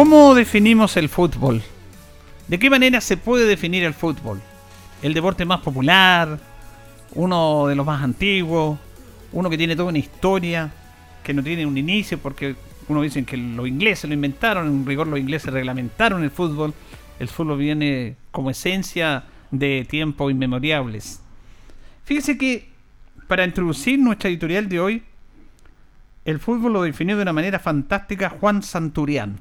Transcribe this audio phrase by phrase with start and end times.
[0.00, 1.60] ¿Cómo definimos el fútbol?
[2.48, 4.40] ¿De qué manera se puede definir el fútbol?
[5.02, 6.40] El deporte más popular,
[7.16, 8.78] uno de los más antiguos,
[9.30, 10.72] uno que tiene toda una historia,
[11.22, 12.56] que no tiene un inicio, porque
[12.88, 16.72] uno dicen que los ingleses lo inventaron, en rigor los ingleses reglamentaron el fútbol.
[17.18, 21.20] El fútbol viene como esencia de tiempos inmemoriales.
[22.04, 22.70] Fíjese que
[23.28, 25.02] para introducir nuestra editorial de hoy,
[26.24, 29.40] el fútbol lo definió de una manera fantástica Juan Santurián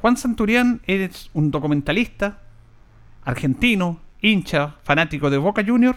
[0.00, 2.38] Juan Santurián es un documentalista
[3.24, 5.96] argentino, hincha, fanático de Boca Junior,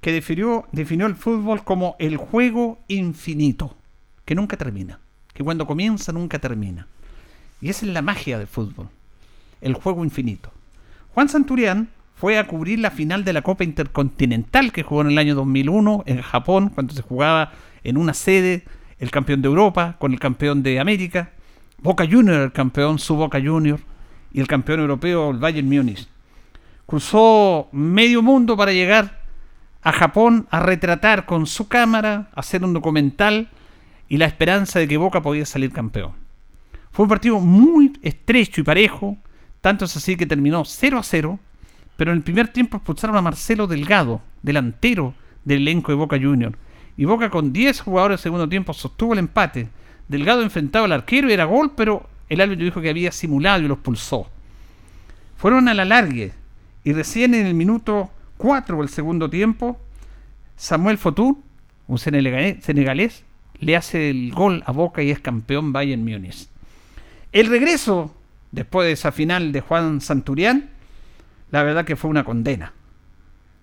[0.00, 3.76] que definió, definió el fútbol como el juego infinito,
[4.24, 4.98] que nunca termina,
[5.34, 6.86] que cuando comienza nunca termina.
[7.60, 8.88] Y esa es la magia del fútbol,
[9.60, 10.50] el juego infinito.
[11.14, 15.18] Juan Santurián fue a cubrir la final de la Copa Intercontinental que jugó en el
[15.18, 17.52] año 2001 en Japón, cuando se jugaba
[17.84, 18.64] en una sede
[18.98, 21.32] el campeón de Europa con el campeón de América.
[21.80, 23.78] Boca Junior, el campeón, su Boca Junior,
[24.32, 26.08] y el campeón europeo, el Bayern Múnich.
[26.86, 29.22] Cruzó medio mundo para llegar
[29.82, 33.48] a Japón a retratar con su cámara, hacer un documental
[34.08, 36.12] y la esperanza de que Boca podía salir campeón.
[36.90, 39.16] Fue un partido muy estrecho y parejo,
[39.60, 41.38] tanto es así que terminó 0 a 0,
[41.96, 45.14] pero en el primer tiempo expulsaron a Marcelo Delgado, delantero
[45.44, 46.56] del elenco de Boca Junior.
[46.96, 49.68] Y Boca con 10 jugadores en segundo tiempo sostuvo el empate
[50.08, 53.68] Delgado enfrentaba al arquero y era gol, pero el árbitro dijo que había simulado y
[53.68, 54.28] los pulsó.
[55.36, 56.32] Fueron a la largue
[56.84, 59.78] Y recién en el minuto 4 del segundo tiempo,
[60.56, 61.42] Samuel Fotú,
[61.86, 63.24] un senegalés,
[63.60, 66.48] le hace el gol a Boca y es campeón Bayern Múnich.
[67.32, 68.14] El regreso,
[68.52, 70.70] después de esa final de Juan Santurián,
[71.50, 72.72] la verdad que fue una condena.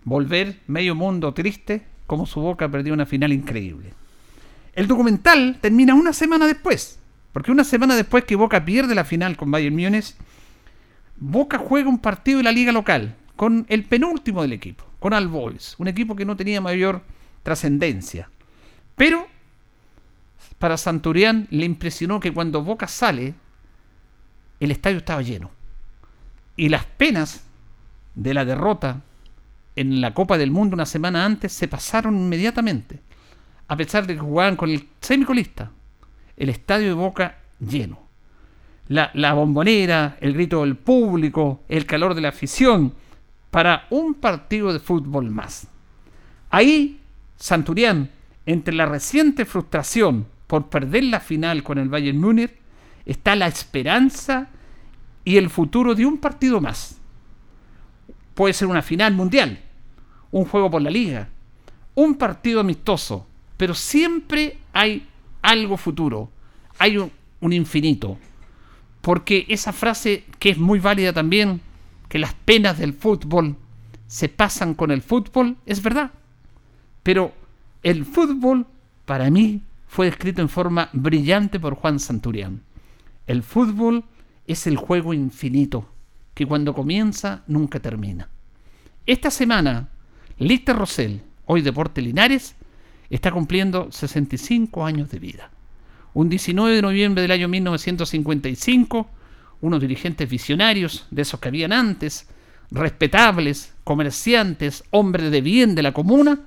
[0.03, 3.94] Volver medio mundo triste como su Boca perdió una final increíble.
[4.75, 7.00] El documental termina una semana después,
[7.31, 10.13] porque una semana después que Boca pierde la final con Bayern Múnich,
[11.18, 15.30] Boca juega un partido de la liga local con el penúltimo del equipo, con Al
[15.30, 17.01] Boys, un equipo que no tenía mayor
[17.42, 18.30] trascendencia.
[18.98, 19.27] Pero
[20.60, 23.33] para Santurián le impresionó que cuando Boca sale,
[24.60, 25.51] el estadio estaba lleno.
[26.57, 27.44] Y las penas
[28.16, 29.01] de la derrota
[29.75, 33.00] en la Copa del Mundo una semana antes se pasaron inmediatamente.
[33.67, 35.71] A pesar de que jugaban con el semicolista,
[36.38, 38.00] el estadio de Boca lleno.
[38.88, 42.94] La, bombonera, el grito del público, el calor de la afición,
[43.50, 45.67] para un partido de fútbol más.
[46.51, 47.00] Ahí,
[47.35, 48.12] Santurián,
[48.45, 52.51] entre la reciente frustración por perder la final con el Bayern Múnich,
[53.06, 54.50] está la esperanza
[55.23, 57.00] y el futuro de un partido más.
[58.35, 59.59] Puede ser una final mundial,
[60.29, 61.29] un juego por la liga,
[61.95, 63.25] un partido amistoso,
[63.57, 65.07] pero siempre hay
[65.42, 66.31] algo futuro,
[66.78, 67.12] hay un,
[67.54, 68.18] infinito.
[69.02, 71.62] Porque esa frase que es muy válida también,
[72.10, 73.56] que las penas del fútbol
[74.07, 76.12] se pasan con el fútbol, es verdad.
[77.04, 77.34] Pero
[77.84, 78.66] el fútbol,
[79.06, 82.63] para mí, fue descrito en forma brillante por Juan Santurián.
[83.28, 84.04] El fútbol
[84.48, 85.88] es el juego infinito,
[86.34, 88.30] que cuando comienza nunca termina.
[89.06, 89.90] Esta semana,
[90.40, 92.56] Lister Rosell, hoy Deporte Linares,
[93.10, 95.52] está cumpliendo 65 años de vida.
[96.13, 99.10] Un 19 de noviembre del año 1955,
[99.62, 102.30] unos dirigentes visionarios, de esos que habían antes,
[102.72, 106.40] respetables, comerciantes, hombres de bien de la comuna,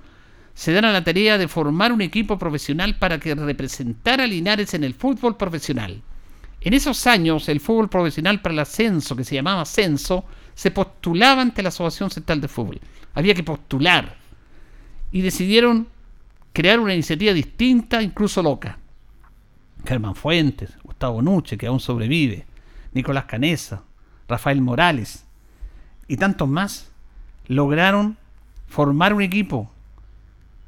[0.54, 4.74] se dan a la tarea de formar un equipo profesional para que representara a Linares
[4.74, 6.02] en el fútbol profesional.
[6.60, 10.24] En esos años, el fútbol profesional para el ascenso, que se llamaba ascenso,
[10.54, 12.80] se postulaba ante la Asociación Central de Fútbol.
[13.14, 14.16] Había que postular.
[15.12, 15.86] Y decidieron
[16.58, 18.80] crear una iniciativa distinta, incluso loca.
[19.86, 22.46] Germán Fuentes, Gustavo Nuche, que aún sobrevive,
[22.92, 23.84] Nicolás Canesa,
[24.26, 25.24] Rafael Morales
[26.08, 26.90] y tantos más
[27.46, 28.16] lograron
[28.66, 29.70] formar un equipo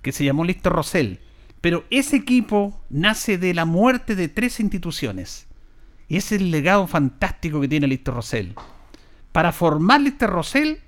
[0.00, 1.18] que se llamó Lister Rosell.
[1.60, 5.48] Pero ese equipo nace de la muerte de tres instituciones.
[6.06, 8.54] Y ese es el legado fantástico que tiene Lister Rosell.
[9.32, 10.78] Para formar Lister Rosell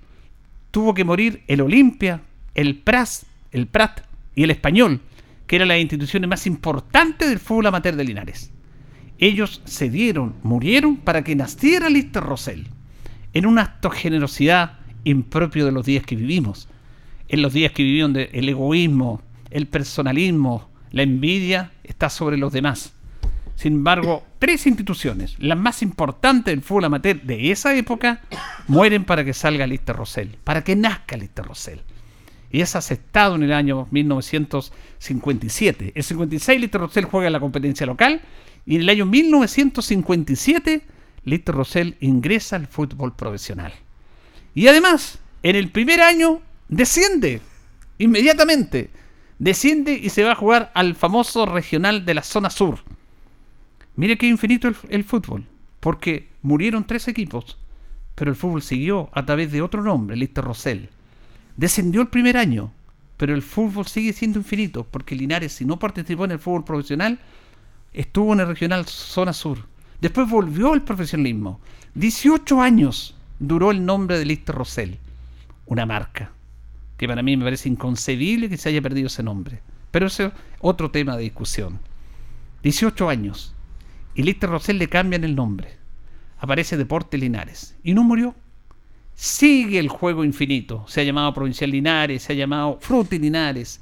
[0.71, 2.23] tuvo que morir el Olimpia,
[2.55, 5.01] el Pras, el Prat y el Español,
[5.47, 8.53] que eran las instituciones más importantes del fútbol amateur de Linares.
[9.19, 12.67] Ellos se dieron, murieron para que naciera Lister Rosell,
[13.35, 16.69] en un acto de generosidad impropio de los días que vivimos
[17.33, 22.93] en los días que vivieron el egoísmo, el personalismo, la envidia está sobre los demás.
[23.57, 28.21] Sin embargo, tres instituciones, las más importantes del fútbol amateur de esa época,
[28.69, 31.81] mueren para que salga Lister Rosell, para que nazca Lister Rosell.
[32.53, 35.93] Y es aceptado en el año 1957.
[35.95, 38.21] En 56 Lister Rosell juega en la competencia local
[38.67, 40.83] y en el año 1957
[41.25, 43.73] Lister Rosell ingresa al fútbol profesional.
[44.55, 47.41] Y además, en el primer año desciende
[47.99, 48.91] inmediatamente.
[49.39, 52.81] Desciende y se va a jugar al famoso regional de la zona sur.
[53.97, 55.47] Mire qué infinito el, fútbol,
[55.81, 57.59] porque murieron tres equipos,
[58.15, 60.89] pero el fútbol siguió a través de otro nombre, Lister Rosell.
[61.57, 62.73] Descendió el primer año,
[63.17, 67.19] pero el fútbol sigue siendo infinito, porque Linares, si no participó en el fútbol profesional,
[67.93, 69.59] estuvo en el regional zona sur.
[70.01, 71.61] Después volvió al profesionalismo.
[71.95, 74.99] 18 años duró el nombre de Lister Rosell.
[75.67, 76.33] Una marca
[76.97, 79.61] que para mí me parece inconcebible que se haya perdido ese nombre.
[79.91, 81.81] Pero ese es otro tema de discusión.
[82.63, 83.55] 18 años.
[84.15, 85.77] Y Lister Rosell le cambian el nombre.
[86.39, 87.77] Aparece Deporte Linares.
[87.83, 88.35] Y no murió.
[89.15, 90.85] Sigue el juego infinito.
[90.89, 93.81] Se ha llamado Provincial Linares, se ha llamado Fruti Linares,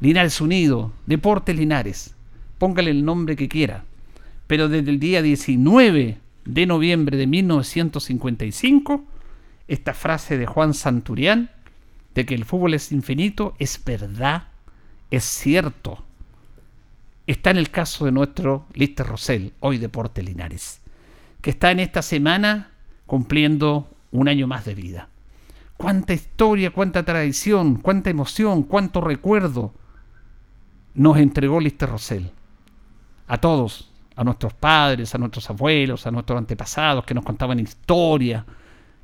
[0.00, 2.14] Linares Unido, Deporte Linares.
[2.58, 3.84] Póngale el nombre que quiera.
[4.46, 9.04] Pero desde el día 19 de noviembre de 1955,
[9.68, 11.50] esta frase de Juan Santurián
[12.14, 14.48] de que el fútbol es infinito es verdad,
[15.10, 16.04] es cierto.
[17.26, 20.80] Está en el caso de nuestro Lister Rosell, hoy Deporte Linares,
[21.42, 22.72] que está en esta semana
[23.06, 25.08] cumpliendo un año más de vida.
[25.76, 29.72] Cuánta historia, cuánta tradición, cuánta emoción, cuánto recuerdo
[30.94, 32.30] nos entregó Lister Rosell.
[33.28, 38.44] A todos, a nuestros padres, a nuestros abuelos, a nuestros antepasados que nos contaban historia,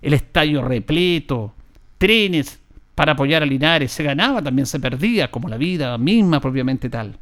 [0.03, 1.55] el estadio repleto,
[1.99, 2.61] trenes
[2.95, 7.19] para apoyar a Linares, se ganaba, también se perdía, como la vida misma propiamente tal.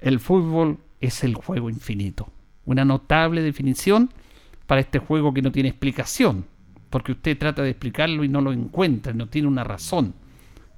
[0.00, 2.28] El fútbol es el juego infinito.
[2.66, 4.10] Una notable definición
[4.66, 6.44] para este juego que no tiene explicación,
[6.90, 10.14] porque usted trata de explicarlo y no lo encuentra, no tiene una razón,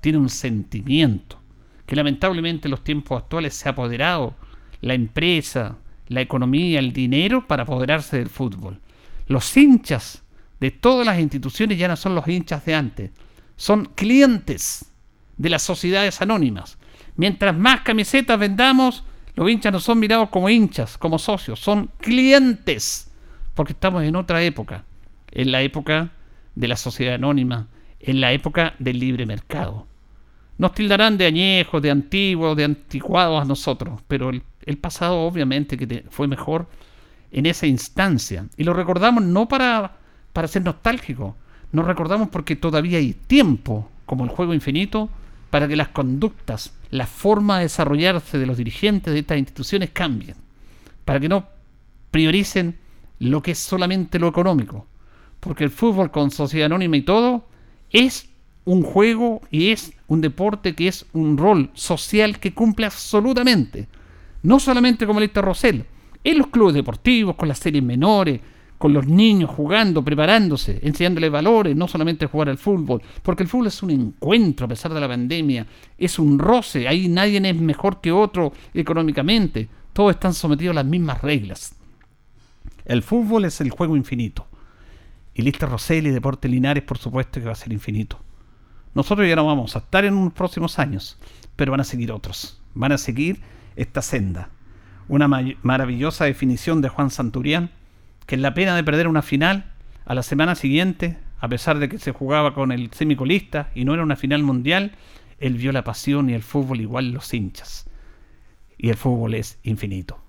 [0.00, 1.38] tiene un sentimiento,
[1.86, 4.34] que lamentablemente en los tiempos actuales se ha apoderado
[4.80, 5.76] la empresa,
[6.08, 8.80] la economía, el dinero para apoderarse del fútbol.
[9.26, 10.22] Los hinchas
[10.58, 13.10] de todas las instituciones ya no son los hinchas de antes,
[13.56, 14.92] son clientes
[15.36, 16.78] de las sociedades anónimas.
[17.16, 23.10] Mientras más camisetas vendamos, los hinchas no son mirados como hinchas, como socios, son clientes,
[23.54, 24.84] porque estamos en otra época,
[25.32, 26.10] en la época
[26.54, 27.68] de la sociedad anónima,
[28.00, 29.86] en la época del libre mercado.
[30.58, 35.76] Nos tildarán de añejos, de antiguos, de anticuados a nosotros, pero el, el pasado obviamente
[35.76, 36.68] que fue mejor
[37.32, 38.46] en esa instancia.
[38.56, 39.96] Y lo recordamos no para,
[40.32, 41.34] para ser nostálgicos,
[41.72, 45.08] nos recordamos porque todavía hay tiempo, como el juego infinito,
[45.50, 50.36] para que las conductas, la forma de desarrollarse de los dirigentes de estas instituciones cambien,
[51.04, 51.46] para que no
[52.10, 52.76] prioricen
[53.18, 54.86] lo que es solamente lo económico,
[55.40, 57.44] porque el fútbol con sociedad anónima y todo
[57.90, 58.28] es
[58.64, 63.88] un juego y es un deporte que es un rol social que cumple absolutamente,
[64.42, 65.84] no solamente como el Rosell,
[66.22, 68.40] en los clubes deportivos, con las series menores,
[68.78, 73.66] con los niños jugando, preparándose, enseñándoles valores, no solamente jugar al fútbol, porque el fútbol
[73.66, 75.66] es un encuentro a pesar de la pandemia,
[75.98, 80.86] es un roce, ahí nadie es mejor que otro económicamente, todos están sometidos a las
[80.86, 81.74] mismas reglas.
[82.84, 84.46] El fútbol es el juego infinito.
[85.40, 88.20] Y Lister Rosell y Deporte Linares, por supuesto, que va a ser infinito.
[88.92, 91.18] Nosotros ya no vamos a estar en unos próximos años,
[91.56, 92.60] pero van a seguir otros.
[92.74, 93.40] Van a seguir
[93.74, 94.50] esta senda.
[95.08, 95.28] Una
[95.62, 97.70] maravillosa definición de Juan Santurián
[98.26, 99.72] que en la pena de perder una final,
[100.04, 103.94] a la semana siguiente, a pesar de que se jugaba con el semicolista y no
[103.94, 104.92] era una final mundial,
[105.38, 107.88] él vio la pasión y el fútbol igual los hinchas.
[108.76, 110.22] Y el fútbol es infinito.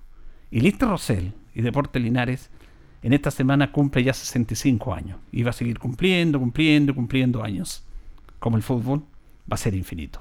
[0.50, 2.48] Y Lister Rosell y Deporte Linares
[3.02, 5.18] en esta semana cumple ya 65 años.
[5.32, 7.84] Y va a seguir cumpliendo, cumpliendo, cumpliendo años.
[8.38, 9.00] Como el fútbol
[9.50, 10.20] va a ser infinito.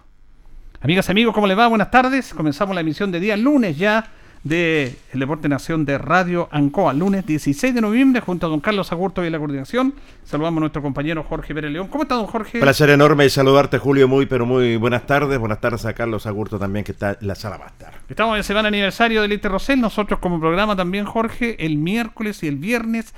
[0.81, 1.67] Amigas amigos, ¿cómo les va?
[1.67, 2.33] Buenas tardes.
[2.33, 4.09] Comenzamos la emisión de día lunes ya
[4.43, 8.91] de El Deporte Nación de Radio Ancoa, lunes 16 de noviembre, junto a don Carlos
[8.91, 9.93] Agurto y la coordinación.
[10.23, 11.87] Saludamos a nuestro compañero Jorge Pérez León.
[11.87, 12.59] ¿Cómo está, don Jorge?
[12.59, 14.07] Placer enorme saludarte, Julio.
[14.07, 15.37] Muy, pero muy buenas tardes.
[15.37, 18.69] Buenas tardes a Carlos Agurto también, que está en la sala estar Estamos en semana
[18.69, 19.79] aniversario del Inter Rosell.
[19.79, 23.13] Nosotros, como programa también, Jorge, el miércoles y el viernes.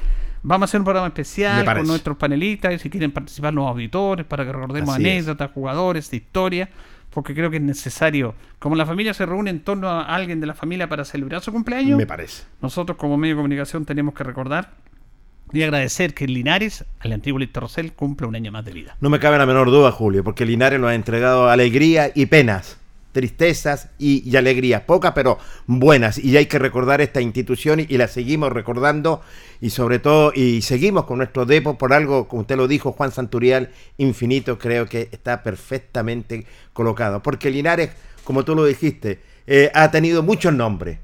[0.46, 4.26] Vamos a hacer un programa especial con nuestros panelistas y si quieren participar los auditores
[4.26, 6.70] para que recordemos anécdotas, jugadores, historia
[7.14, 8.36] porque creo que es necesario.
[8.60, 11.52] Como la familia se reúne en torno a alguien de la familia para celebrar su
[11.52, 12.44] cumpleaños, me parece.
[12.62, 14.72] Nosotros como medio de comunicación tenemos que recordar
[15.52, 18.98] y agradecer que Linares, al antiguo Listo Rosell, cumple un año más de vida.
[19.02, 22.80] No me cabe la menor duda, Julio, porque Linares nos ha entregado alegría y penas
[23.14, 28.52] tristezas y, alegrías, pocas pero buenas, y hay que recordar esta institución y, la seguimos
[28.52, 29.22] recordando
[29.62, 33.12] y sobre todo, y seguimos con nuestro depo por algo, como usted lo dijo, Juan
[33.12, 37.92] Santurial, infinito, creo que está perfectamente colocado, porque Linares,
[38.26, 41.00] como tú lo dijiste, eh, ha tenido muchos nombres,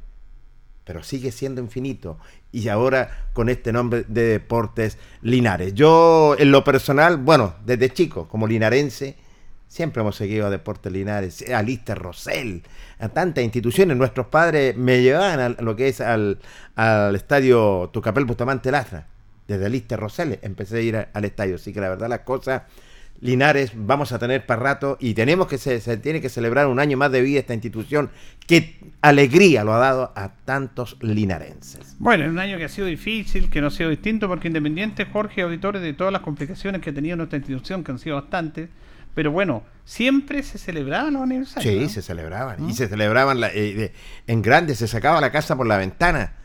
[0.84, 2.18] pero sigue siendo infinito.
[2.51, 5.75] Y ahora con este nombre de Deportes Linares.
[5.75, 9.16] Yo, en lo personal, bueno, desde chico, como linarense,
[9.69, 12.63] Siempre hemos seguido a Deportes Linares, a Lister Rosell,
[12.97, 13.95] a tantas instituciones.
[13.95, 16.39] Nuestros padres me llevaban a lo que es al,
[17.13, 19.05] estadio Tucapel Bustamante Lastra.
[19.47, 21.55] Desde Lister Rosell empecé a ir al estadio.
[21.55, 22.63] Así que la verdad las cosas,
[23.21, 26.79] Linares, vamos a tener para rato y tenemos que se, se, tiene que celebrar un
[26.79, 28.09] año más de vida esta institución.
[28.47, 31.95] que alegría lo ha dado a tantos linarenses.
[31.99, 35.05] Bueno, en un año que ha sido difícil, que no ha sido distinto, porque independiente,
[35.05, 38.69] Jorge, auditores de todas las complicaciones que ha tenido nuestra institución, que han sido bastantes
[39.19, 41.89] pero bueno, siempre se celebraban los aniversarios.
[41.89, 42.69] Sí, se celebraban.
[42.69, 43.91] Y se celebraban eh,
[44.27, 46.38] en grande, se sacaba la casa por la ventana.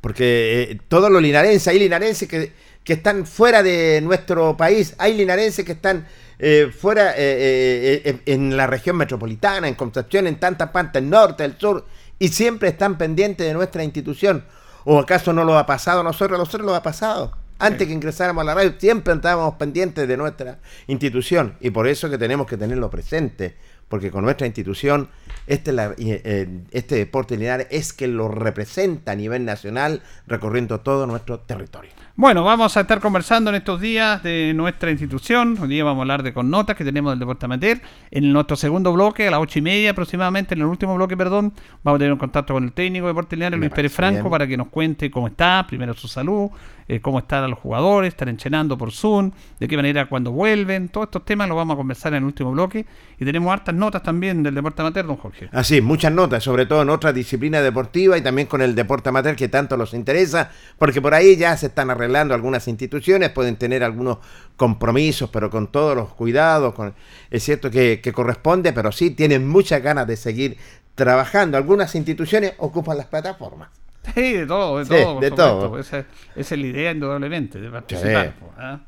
[0.00, 2.52] Porque eh, todos los linarenses, hay linarenses que,
[2.86, 6.06] están fuera de nuestro país, hay linarenses que están
[6.38, 11.88] eh, fuera en la región metropolitana, en Concepción, en tantas partes, el norte, el sur,
[12.20, 14.44] y siempre están pendientes de nuestra institución.
[14.84, 16.38] ¿O acaso no lo ha pasado a nosotros?
[16.38, 20.16] A nosotros lo ha pasado antes que ingresáramos a la radio, siempre estábamos pendientes de
[20.16, 23.56] nuestra institución y por eso que tenemos que tenerlo presente,
[23.88, 25.08] porque con nuestra institución
[25.46, 31.06] este, la- eh, este deporte lineal es que lo representa a nivel nacional recorriendo todo
[31.06, 31.90] nuestro territorio.
[32.14, 35.56] Bueno, vamos a estar conversando en estos días de nuestra institución.
[35.60, 37.80] Hoy día vamos a hablar de con notas que tenemos del deporte amateur.
[38.10, 41.54] En nuestro segundo bloque, a las ocho y media aproximadamente, en el último bloque, perdón,
[41.82, 44.30] vamos a tener un contacto con el técnico de deporte lineal, Luis Pérez Franco, bien.
[44.30, 46.50] para que nos cuente cómo está, primero su salud,
[46.88, 50.88] eh, cómo están los jugadores, están entrenando por Zoom, de qué manera cuando vuelven.
[50.88, 52.86] Todos estos temas los vamos a conversar en el último bloque.
[53.18, 55.48] Y tenemos hartas notas también del deporte amateur, don Jorge.
[55.52, 59.36] Así, muchas notas, sobre todo en otras disciplinas deportivas y también con el deporte amateur
[59.36, 63.84] que tanto los interesa, porque por ahí ya se están arreglando algunas instituciones, pueden tener
[63.84, 64.18] algunos
[64.56, 66.94] compromisos, pero con todos los cuidados, con,
[67.30, 70.56] es cierto que, que corresponde, pero sí tienen muchas ganas de seguir
[70.94, 71.56] trabajando.
[71.56, 73.81] Algunas instituciones ocupan las plataformas.
[74.14, 75.20] Sí, de todo, de Sí, todo.
[75.20, 75.78] de todo.
[75.78, 75.98] Esa,
[76.34, 78.32] esa es la idea, indudablemente, de participar.
[78.34, 78.80] po, ¿ah?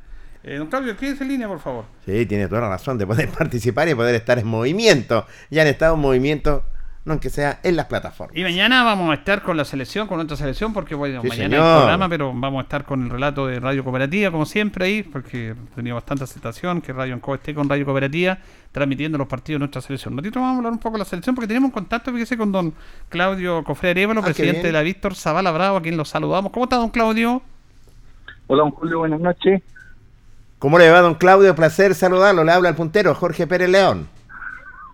[0.42, 1.84] Eh, don Claudio, quédese en línea, por favor.
[2.04, 5.26] Sí, tiene toda la razón de poder participar y poder estar en movimiento.
[5.50, 6.64] Ya han estado en movimiento,
[7.04, 8.34] no aunque sea en las plataformas.
[8.36, 11.56] Y mañana vamos a estar con la selección, con nuestra selección, porque bueno, Sí, mañana
[11.56, 11.66] señor.
[11.66, 15.02] hay programa, pero vamos a estar con el relato de Radio Cooperativa, como siempre ahí,
[15.02, 18.38] porque he tenido bastante aceptación que Radio Enco esté con Radio Cooperativa,
[18.72, 20.14] transmitiendo los partidos de nuestra selección.
[20.14, 22.38] Un ratito vamos a hablar un poco de la selección, porque tenemos un contacto, fíjese,
[22.38, 22.72] con don
[23.10, 26.52] Claudio Cofre Arevalo, Ah, presidente de la Víctor Zavala Bravo, a quien lo saludamos.
[26.52, 27.42] ¿Cómo está, don Claudio?
[28.46, 29.62] Hola, don Julio, buenas noches.
[30.58, 31.54] ¿Cómo le va, don Claudio?
[31.54, 32.44] Placer saludarlo.
[32.44, 34.08] Le habla el puntero Jorge Pérez León.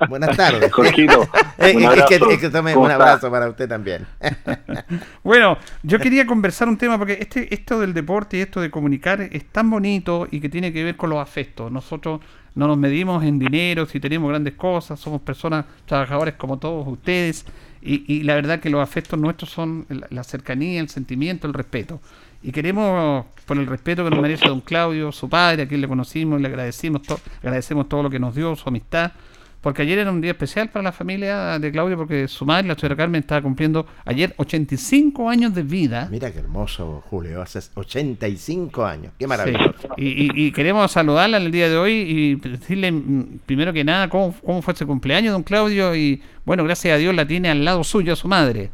[0.08, 0.72] Buenas tardes.
[0.72, 1.28] Jorgito,
[1.58, 2.30] Eh, un es que, abrazo.
[2.30, 3.04] es que tome ¿Cómo un está?
[3.04, 4.06] abrazo para usted también.
[5.22, 9.20] Bueno, yo quería conversar un tema porque este esto del deporte y esto de comunicar
[9.20, 11.70] es tan bonito y que tiene que ver con los afectos.
[11.70, 12.20] Nosotros
[12.54, 17.44] no nos medimos en dinero, si tenemos grandes cosas, somos personas trabajadores como todos ustedes
[17.82, 21.54] y, y la verdad que los afectos nuestros son la, la cercanía, el sentimiento, el
[21.54, 22.00] respeto.
[22.42, 25.88] Y queremos, por el respeto que nos merece don Claudio, su padre, a quien le
[25.88, 29.12] conocimos, le agradecimos, to- agradecemos todo lo que nos dio, su amistad,
[29.60, 32.74] porque ayer era un día especial para la familia de Claudio, porque su madre, la
[32.76, 36.08] señora Carmen, estaba cumpliendo ayer 85 años de vida.
[36.10, 37.42] Mira qué hermoso, Julio.
[37.42, 39.12] Hace 85 años.
[39.18, 39.72] Qué maravilloso.
[39.80, 39.88] Sí.
[39.98, 43.84] Y, y- y queremos saludarla en el día de hoy y decirle, mm, primero que
[43.84, 45.94] nada, cómo, cómo fue ese cumpleaños, don Claudio.
[45.94, 48.70] Y bueno, gracias a Dios la tiene al lado suyo, a su madre.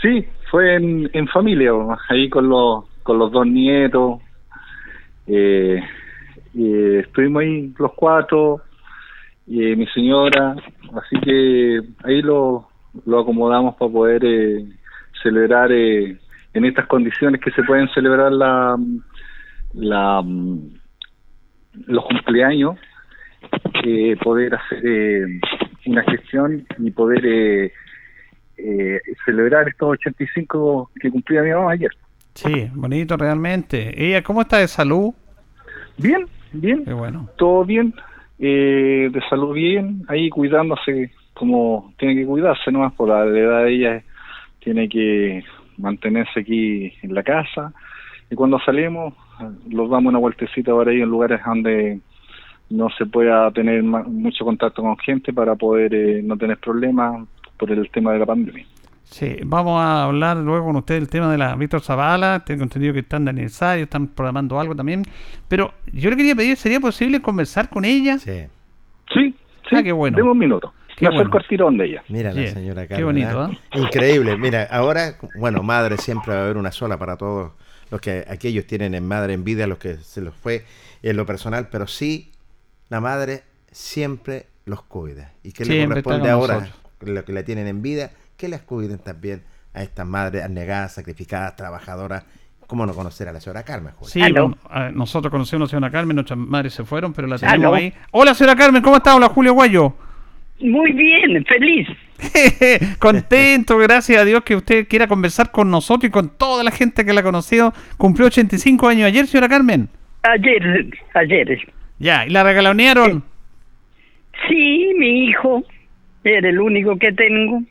[0.00, 1.72] Sí, fue en, en familia,
[2.08, 4.20] ahí con los, con los dos nietos.
[5.26, 5.80] Eh,
[6.54, 8.62] y estuvimos ahí los cuatro,
[9.50, 10.54] y mi señora,
[10.94, 12.68] así que ahí lo,
[13.04, 14.64] lo acomodamos para poder eh,
[15.24, 16.16] celebrar eh,
[16.54, 18.78] en estas condiciones que se pueden celebrar la,
[19.74, 20.24] la
[21.86, 22.76] los cumpleaños,
[23.84, 25.40] eh, poder hacer eh,
[25.86, 27.72] una gestión y poder eh,
[28.56, 31.90] eh, celebrar estos 85 que cumplía mi mamá ayer.
[32.34, 33.92] Sí, bonito realmente.
[33.96, 35.12] Ella, ¿cómo está de salud?
[35.98, 37.28] Bien, bien, Qué bueno.
[37.36, 37.92] todo bien,
[38.40, 43.74] eh, de salud bien, ahí cuidándose como tiene que cuidarse nomás por la edad de
[43.74, 44.02] ella,
[44.60, 45.44] tiene que
[45.76, 47.72] mantenerse aquí en la casa
[48.30, 49.14] y cuando salimos
[49.68, 52.00] los damos una vueltecita por ahí en lugares donde
[52.70, 57.26] no se pueda tener mucho contacto con gente para poder eh, no tener problemas
[57.58, 58.64] por el tema de la pandemia.
[59.10, 62.44] Sí, vamos a hablar luego con usted del tema de la Víctor Zavala.
[62.46, 65.02] Tengo entendido que están de aniversario, están programando algo también.
[65.48, 68.18] Pero yo le quería pedir, ¿sería posible conversar con ella?
[68.18, 68.44] Sí.
[69.12, 69.34] Sí,
[69.68, 70.16] sí, Ah, qué bueno.
[70.16, 70.72] deme un minuto.
[70.96, 71.42] Qué Me acerco bueno.
[71.42, 72.04] al tirón de ella.
[72.08, 73.06] Mira la señora qué Carmen.
[73.06, 73.50] bonito, ¿ah?
[73.74, 74.36] Increíble.
[74.36, 77.52] Mira, ahora, bueno, madre siempre va a haber una sola para todos
[77.90, 80.64] los que aquellos tienen en madre en vida, los que se los fue
[81.02, 82.30] en lo personal, pero sí,
[82.90, 83.42] la madre
[83.72, 85.32] siempre los cuida.
[85.42, 86.78] ¿Y que le corresponde ahora, nosotros.
[87.00, 89.42] lo que la tienen en vida, que las cuiden también
[89.74, 92.24] a estas madres abnegadas, sacrificadas, trabajadoras?
[92.66, 94.10] ¿Cómo no conocer a la señora Carmen, Julio?
[94.10, 94.56] Sí, bueno,
[94.94, 97.74] nosotros conocemos a la señora Carmen, nuestras madres se fueron, pero la tenemos Aló.
[97.74, 97.92] ahí.
[98.12, 99.14] Hola, señora Carmen, ¿cómo está?
[99.14, 99.92] Hola, Julio Guayo.
[100.60, 101.88] Muy bien, feliz.
[102.98, 107.04] Contento, gracias a Dios que usted quiera conversar con nosotros y con toda la gente
[107.04, 107.74] que la ha conocido.
[107.98, 109.88] Cumplió 85 años ayer, señora Carmen.
[110.22, 111.72] Ayer, ayer.
[111.98, 113.22] Ya, ¿y la regalonearon?
[114.48, 115.64] Sí, mi hijo.
[116.24, 117.62] Era el único que tengo.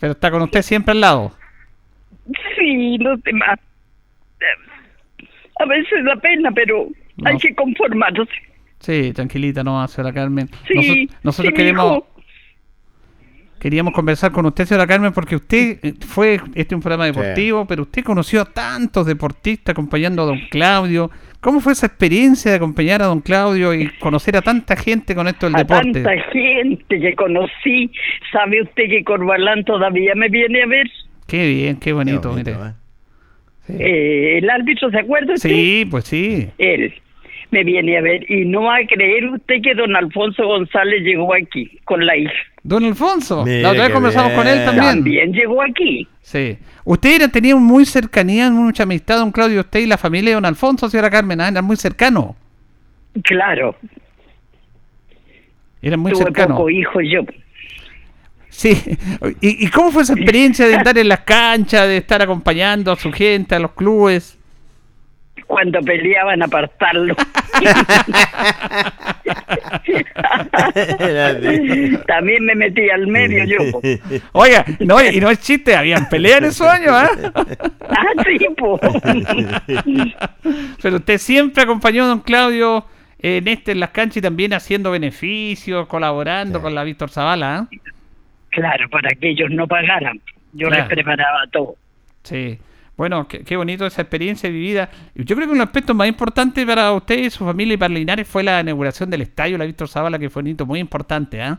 [0.00, 1.32] Pero está con usted siempre al lado.
[2.58, 3.58] Sí, los demás.
[5.58, 7.30] A veces da pena, pero No.
[7.30, 8.22] hay que conformarse.
[8.78, 10.48] Sí, tranquilita, no, señora Carmen.
[10.68, 10.74] Sí,
[11.08, 12.06] Noso- nosotros sí, queremos, hijo.
[13.58, 17.66] Queríamos conversar con usted, señora Carmen, porque usted eh, fue, este es un programa deportivo,
[17.66, 21.10] pero usted conoció a tantos deportistas acompañando a don Claudio.
[21.40, 25.28] ¿Cómo fue esa experiencia de acompañar a don Claudio y conocer a tanta gente con
[25.28, 26.02] esto del A deporte?
[26.02, 27.90] tanta gente que conocí.
[28.32, 30.86] ¿Sabe usted que Corbalán todavía me viene a ver?
[31.26, 32.52] Qué bien, qué Qué bonito, mire.
[32.52, 32.72] ¿eh?
[33.66, 33.72] Sí.
[33.78, 35.48] Eh, el árbitro, ¿se acuerda usted?
[35.48, 36.48] Sí, pues sí.
[36.58, 36.94] Él.
[37.50, 41.34] Me viene a ver y no va a creer usted que don Alfonso González llegó
[41.34, 42.32] aquí con la hija.
[42.62, 44.86] Don Alfonso, la otra vez conversamos con él también.
[44.86, 46.08] También llegó aquí.
[46.22, 46.58] Sí.
[46.84, 50.44] Usted era, tenía muy cercanía, mucha amistad, don Claudio, usted y la familia de don
[50.44, 51.48] Alfonso, señora Carmen, ¿ah?
[51.48, 52.34] eran muy cercanos.
[53.22, 53.74] Claro,
[55.80, 56.56] Eran muy tuve cercanos.
[56.58, 57.20] poco hijo yo.
[58.48, 58.72] Sí.
[59.40, 62.96] ¿Y, ¿Y cómo fue esa experiencia de estar en las canchas, de estar acompañando a
[62.96, 64.35] su gente, a los clubes?
[65.46, 67.14] Cuando peleaban apartarlo.
[72.06, 73.80] También me metí al medio yo.
[74.32, 77.08] Oiga, no, y no es chiste, habían peleas en esos años, ¿ah?
[77.88, 78.78] Ah, sí, po.
[80.82, 82.84] Pero usted siempre acompañó a don Claudio
[83.18, 87.68] en este en las canchas y también haciendo beneficios, colaborando con la Víctor Zavala, ¿ah?
[88.50, 90.20] Claro, para que ellos no pagaran.
[90.52, 90.84] Yo Claro.
[90.84, 91.74] les preparaba todo.
[92.22, 92.58] Sí.
[92.96, 94.88] Bueno, qué, qué bonito esa experiencia vivida.
[95.14, 97.92] Y Yo creo que un aspecto más importante para usted y su familia y para
[97.92, 101.42] Linares fue la inauguración del estadio, la Víctor Zavala, que fue un hito muy importante,
[101.42, 101.58] ¿ah?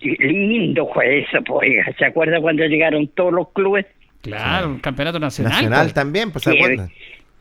[0.00, 1.68] Lindo fue eso, pues.
[1.70, 1.84] oiga.
[1.98, 3.86] ¿Se acuerda cuando llegaron todos los clubes?
[4.20, 5.52] Claro, un campeonato nacional.
[5.52, 5.94] Nacional pues.
[5.94, 6.90] también, pues se Qué, acuerdan.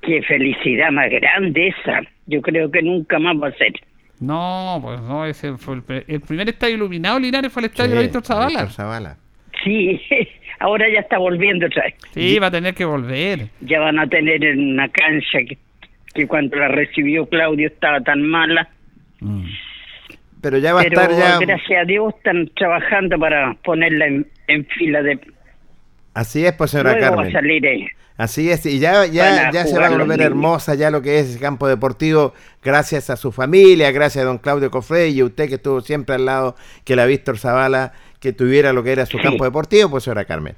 [0.02, 2.02] qué felicidad más grande esa.
[2.28, 3.74] Yo creo que nunca más va a ser.
[4.20, 7.66] No, pues no, ese fue el, pri- el primer estadio iluminado de Linares fue el
[7.70, 8.48] estadio de la Sí, Víctor Zavala.
[8.50, 9.18] Víctor Zavala.
[9.64, 10.00] Sí,
[10.62, 11.96] ahora ya está volviendo otra vez.
[12.14, 13.48] Sí, va a tener que volver.
[13.62, 15.58] Ya van a tener en una cancha que,
[16.14, 18.70] que cuando la recibió Claudio estaba tan mala.
[20.42, 21.38] Pero ya va a estar ya.
[21.40, 25.20] gracias a Dios están trabajando para ponerla en, en fila de...
[26.14, 27.32] Así es, pues señora Luego va a Carmen.
[27.34, 27.88] salir ella.
[28.18, 31.36] Así es, y ya, ya, ya se va a volver hermosa ya lo que es
[31.36, 35.48] el campo deportivo, gracias a su familia, gracias a don Claudio Cofré y a usted
[35.48, 39.18] que estuvo siempre al lado, que la Víctor Zavala, que tuviera lo que era su
[39.18, 39.24] Sí.
[39.24, 40.56] campo deportivo, pues señora Carmen.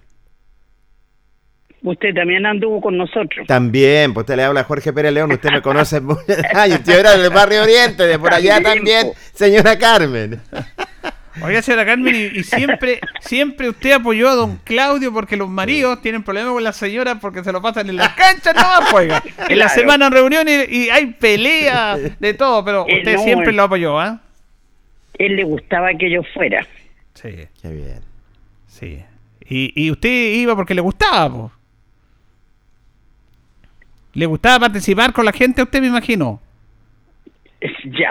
[1.81, 3.45] Usted también anduvo con nosotros.
[3.47, 6.15] También, pues usted le habla a Jorge Pérez León, usted me conoce muy
[6.53, 10.39] años, yo era del barrio Oriente, de por allá También, señora Carmen.
[11.41, 16.01] Oiga, señora Carmen, y, y siempre, siempre usted apoyó a don Claudio porque los maridos
[16.01, 19.23] tienen problemas con las señoras porque se lo pasan en las canchas, no, pues, oiga.
[19.49, 23.51] En la semana en reuniones y hay peleas de todo, pero Eh, usted no, siempre
[23.51, 24.21] lo apoyó, ¿ah?
[25.17, 26.65] Él le gustaba que yo fuera.
[27.23, 28.01] Sí, Qué bien.
[28.67, 29.03] sí.
[29.45, 31.51] Y, y usted iba porque le gustaba, pues.
[34.13, 36.39] ¿Le gustaba participar con la gente a usted, me imagino?
[37.85, 38.09] Ya.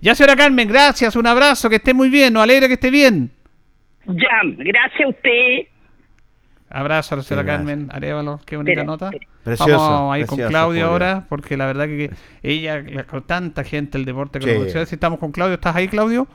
[0.00, 3.30] Ya, señora Carmen, gracias, un abrazo, que esté muy bien, nos alegra que esté bien.
[4.06, 5.68] Ya, gracias a usted.
[6.68, 7.66] Abrazo a la señora gracias.
[7.66, 9.10] Carmen Arevalo, qué bonita nota.
[9.44, 13.22] Precioso, Vamos a ir con Claudio ahora, porque la verdad que, que ella, la- con
[13.22, 14.78] tanta gente, el deporte, con Sí.
[14.78, 16.26] estamos con Claudio, ¿estás ahí, Claudio?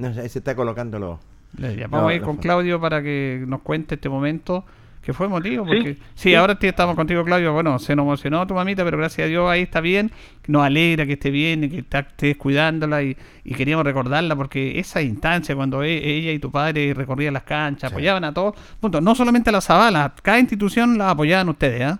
[0.00, 1.20] No, ahí se está colocándolo.
[1.58, 2.42] Vamos No, a ir con fue.
[2.42, 4.64] Claudio para que nos cuente este momento
[5.02, 5.64] que fue emotivo.
[5.64, 7.52] Sí, Porque, sí, ahora sí estamos contigo, Claudio.
[7.52, 10.10] Bueno, se nos emocionó tu mamita, pero gracias a Dios ahí está bien.
[10.46, 14.78] Nos alegra que esté bien y que está- estés cuidándola y, y queríamos recordarla porque
[14.78, 17.94] esa instancia cuando e- ella y tu padre recorrían las canchas, Sí.
[17.94, 21.98] apoyaban a todos, punto, no solamente a la Zabala, cada institución la apoyaban ustedes, ¿ah?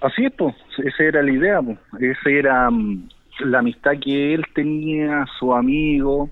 [0.00, 0.54] Así es, pues,
[0.84, 1.78] esa era la idea, pues.
[2.00, 3.08] Esa era mm,
[3.46, 6.30] la amistad que él tenía, su amigo.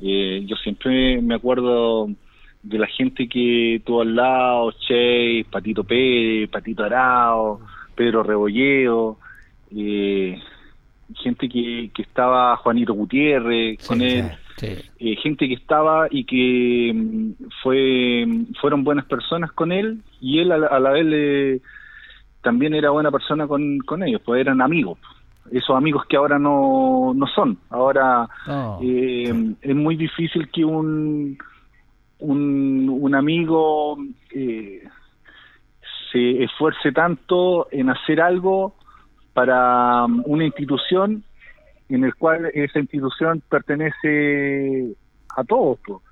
[0.00, 2.08] Eh, yo siempre me acuerdo
[2.62, 7.60] de la gente que tuvo al lado, Che, Patito Pérez, Patito Arao,
[7.94, 9.18] Pedro Rebolleo,
[9.76, 10.38] eh,
[11.16, 14.24] gente que, que estaba, Juanito Gutiérrez, con él
[14.56, 14.68] Sí.
[15.00, 17.30] eh, gente que estaba y que mm,
[17.62, 18.24] fue
[18.60, 21.60] fueron buenas personas con él y él a la, a la vez le-
[22.40, 24.98] también era buena persona con, con ellos, pues eran amigos.
[25.54, 27.58] Esos amigos que ahora no, no son.
[27.70, 31.38] Ahora No, eh, es muy difícil que un,
[32.18, 33.96] un, un amigo
[34.32, 34.82] eh,
[36.10, 38.74] se esfuerce tanto en hacer algo
[39.32, 41.22] para um, una institución
[41.88, 44.94] en el cual esa institución pertenece
[45.36, 45.78] a todos.
[45.86, 46.02] po.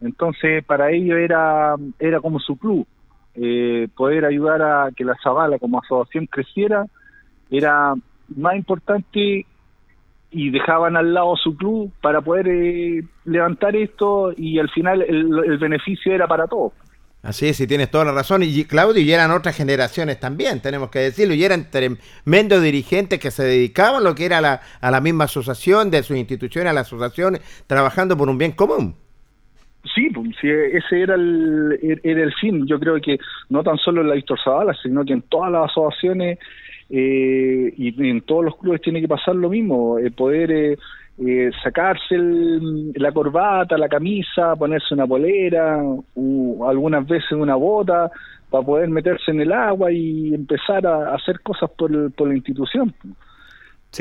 [0.00, 2.86] Entonces, para ellos era, era como su club.
[3.34, 6.86] Eh, poder ayudar a que la Zavala como asociación creciera
[7.50, 7.94] era
[8.36, 9.46] más importante
[10.30, 15.30] y dejaban al lado su club para poder eh, levantar esto y al final el,
[15.44, 16.72] el beneficio era para todos.
[17.22, 18.42] Así es, y tienes toda la razón.
[18.42, 23.30] Y Claudio, y eran otras generaciones también, tenemos que decirlo, y eran tremendos dirigentes que
[23.30, 26.72] se dedicaban a lo que era la, a la misma asociación, de sus instituciones a
[26.72, 28.96] la asociación, trabajando por un bien común.
[29.94, 32.66] Sí, pues, sí, ese era el, era el fin.
[32.66, 33.18] Yo creo que
[33.50, 36.38] no tan solo en la Víctor Zavala, sino que en todas las asociaciones
[36.94, 40.76] eh, y en todos los clubes tiene que pasar lo mismo, eh, poder eh,
[41.18, 45.82] eh, sacarse el- la corbata, la camisa, ponerse una polera,
[46.14, 48.10] o algunas veces una bota,
[48.50, 52.28] para poder meterse en el agua y empezar a, a hacer cosas por, el- por
[52.28, 52.94] la institución.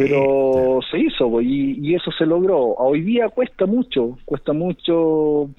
[0.03, 2.57] pero se hizo pues, y, y eso se logró.
[2.77, 5.49] Hoy día cuesta mucho, cuesta mucho.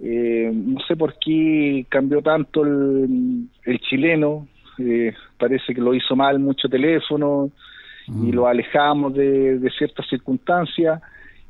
[0.00, 4.46] eh, no sé por qué cambió tanto el, el chileno.
[4.78, 7.50] Eh, parece que lo hizo mal mucho teléfono
[8.06, 10.98] y lo alejamos de, de ciertas circunstancias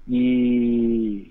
[0.09, 1.31] y,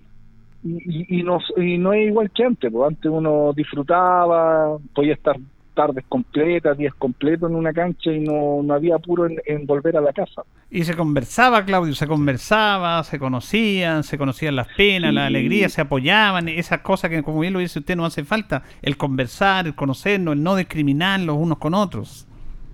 [0.63, 2.71] y, y no, y no es igual que antes.
[2.71, 5.36] Pues antes uno disfrutaba, podía estar
[5.78, 9.96] tardes completas, días completos en una cancha y no, no había apuro en, en volver
[9.96, 10.42] a la casa.
[10.72, 15.16] Y se conversaba, Claudio, se conversaba, se conocían, se conocían las penas, Sí.
[15.16, 18.63] la alegría, se apoyaban, esas cosas que, como bien lo dice usted, no hace falta.
[18.82, 22.28] El conversar, el conocernos, el no discriminar los unos con otros.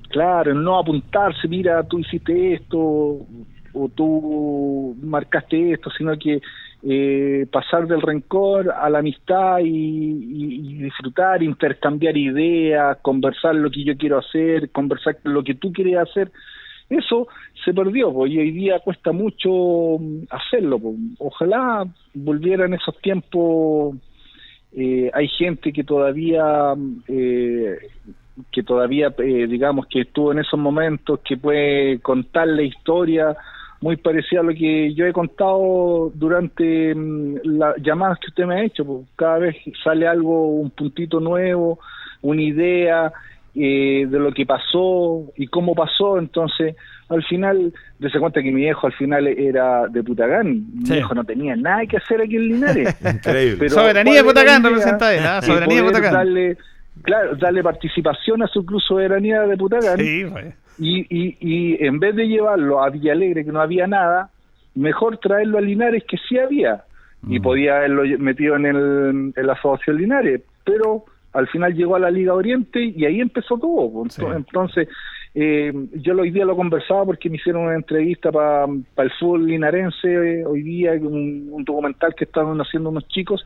[0.10, 2.78] Claro, el no apuntarse, mira, tú hiciste esto
[3.76, 6.39] o tú marcaste esto, sino que
[6.86, 13.98] eh, pasar del rencor a la amistad y, disfrutar, intercambiar ideas, conversar lo que yo
[13.98, 16.32] quiero hacer, conversar lo que tú quieres hacer.
[16.89, 17.28] Eso
[17.63, 20.80] se perdió, pues, y hoy día cuesta mucho mm, hacerlo.
[20.80, 20.96] pues.
[21.19, 23.96] Ojalá volvieran esos tiempos.
[24.74, 26.74] eh, hay gente que todavía
[27.08, 27.78] eh,
[28.52, 33.36] que todavía, eh, digamos, que estuvo en esos momentos, que puede contar la historia
[33.84, 38.56] muy parecida a lo que yo he contado durante mm, las llamadas que usted me
[38.56, 38.86] ha hecho.
[38.86, 41.80] pues, cada vez sale algo, un puntito nuevo,
[42.22, 43.12] una idea
[43.54, 46.17] eh, de lo que pasó y cómo pasó.
[46.17, 46.76] Entonces,
[47.10, 50.63] al final, dése cuenta que mi viejo al final era de Putagán.
[50.80, 50.93] Mi Sí.
[50.93, 52.96] viejo no tenía nada que hacer aquí en Linares.
[53.06, 53.58] Increíble.
[53.60, 54.69] Pero Soberanía de ¿cuál era Putacán la idea?
[54.69, 55.41] representa él, ¿ah?
[55.41, 56.13] Soberanía de poder Putacán.
[56.13, 56.58] Darle,
[57.04, 60.56] claro, darle participación a su club soberanía de Putacán Sí, pues.
[60.79, 64.29] Y, y, y en vez de llevarlo a Villa Alegre que no había nada,
[64.75, 66.83] mejor traerlo a Linares que sí había
[67.27, 71.99] y podía haberlo metido en, el, en la asociación Linares, pero al final llegó a
[71.99, 74.03] la Liga Oriente y ahí empezó todo.
[74.09, 74.23] Sí.
[74.36, 74.88] Entonces,
[75.33, 80.07] eh, yo hoy día lo conversaba porque me hicieron una entrevista para el fútbol linarense
[80.41, 83.43] eh, hoy día, un, un documental que estaban haciendo unos chicos.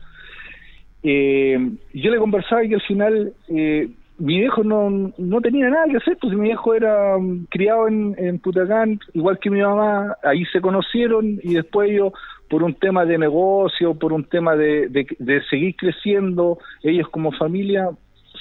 [1.02, 1.56] Eh,
[1.94, 3.88] yo le conversaba y que al final eh,
[4.18, 8.14] mi viejo no, no tenía nada que hacer, pues mi viejo era mm, criado en,
[8.18, 12.12] en Putacán, igual que mi mamá, ahí se conocieron y después ellos,
[12.50, 17.88] por un tema de negocio, por un tema de, de, seguir creciendo, ellos como familia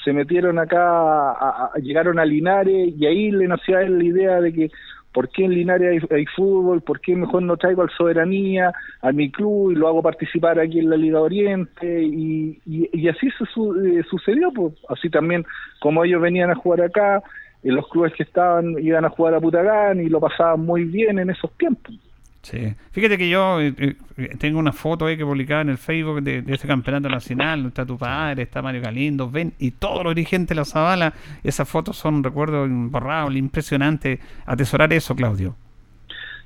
[0.04, 4.54] se metieron acá, a- llegaron a Linares y ahí le nació él la idea de
[4.54, 4.72] que
[5.18, 6.84] ¿por qué en Linares hay, fútbol?
[6.84, 10.78] ¿Por qué mejor no traigo al Soberanía, a mi club y lo hago participar aquí
[10.78, 12.04] en la Liga Oriente?
[12.04, 15.44] Y, y, y así se su- eh, sucedió, pues así también
[15.80, 17.24] como ellos venían a jugar acá,
[17.64, 21.18] en los clubes que estaban iban a jugar a Putagán y lo pasaban muy bien
[21.18, 21.96] en esos tiempos.
[22.50, 22.74] Sí.
[22.92, 23.96] Fíjate que yo eh, eh,
[24.40, 27.66] tengo una foto ahí que publicaba en el Facebook de, de ese campeonato nacional.
[27.66, 31.14] Está tu padre, está Mario Galindo, ven, y todos los dirigentes de la Zabala.
[31.44, 34.20] Esas fotos son un recuerdo imborrable, impresionante.
[34.46, 35.56] Atesorar eso, Claudio.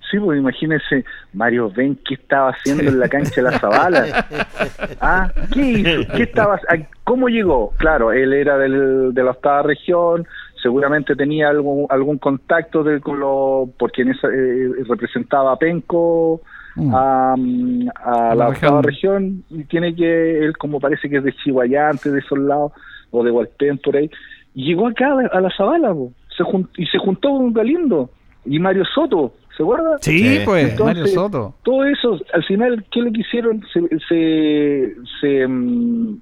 [0.10, 4.28] Sí, pues imagínese, Mario Ben, ¿qué estaba haciendo en la cancha de la Zabala?
[5.02, 5.32] ¿Ah?
[5.54, 6.02] ¿Qué hizo?
[6.18, 7.74] ¿Qué estaba, a- ¿Cómo llegó?
[7.78, 10.28] Claro, él era del, de la octava región,
[10.62, 16.42] seguramente tenía algún, algún contacto de, con lo, porque en esa, eh, representaba a Penco,
[16.74, 16.96] Mm.
[16.96, 19.44] a, a la octava región.
[19.44, 22.72] región, y tiene que, él como parece que es de Chihuayante, de esos lados,
[23.12, 24.10] o de Hualpén, por ahí,
[24.56, 26.14] y llegó acá a la Zabala, po.
[26.38, 28.10] se jun- y se juntó con Galindo
[28.46, 29.98] y Mario Soto, ¿se acuerda?
[30.00, 30.40] Sí, Sí.
[30.46, 31.56] pues, Entonces, Mario Soto.
[31.64, 33.62] Todo eso, al final, ¿qué que hicieron?
[33.74, 36.22] Se, se, se, mm,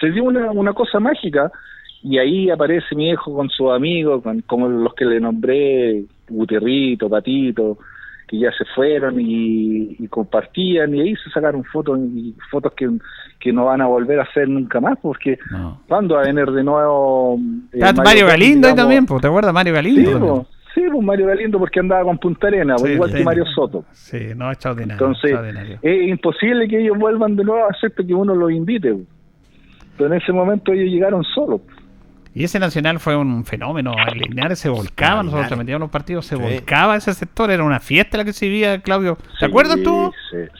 [0.00, 1.52] se dio una, una cosa mágica
[2.02, 7.08] y ahí aparece mi hijo con sus amigos, con, como los que le nombré, Guterrito,
[7.10, 7.78] Patito,
[8.26, 12.88] que ya se fueron y, y compartían y ahí se sacaron fotos y fotos que,
[13.40, 15.80] que no van a volver a hacer nunca más porque No.
[15.88, 17.38] cuando va a venir de nuevo
[17.72, 19.52] eh, Mario, Kart, Galindo ahí también, pues, ¿te acuerdas?
[19.52, 20.00] Mario Galindo.
[20.00, 20.30] Sí, también?
[20.32, 23.16] po, sí, pues Mario Galindo porque andaba con Punta Arena, Sí, igual sí.
[23.18, 23.84] que Mario Soto.
[23.92, 24.92] Sí, no, extraordinario.
[24.94, 25.78] Entonces, extraordinario.
[25.82, 28.96] es imposible que ellos vuelvan de nuevo, excepto que uno los invite.
[29.98, 31.60] Pero en ese momento ellos llegaron solos.
[32.34, 33.92] Y ese Nacional fue un fenómeno.
[34.14, 36.42] Linares se volcaba, nosotros metíamos los partidos, se Sí.
[36.42, 39.16] volcaba ese sector, era una fiesta la que se vivía, Claudio.
[39.16, 40.12] ¿Te Sí, acuerdas tú?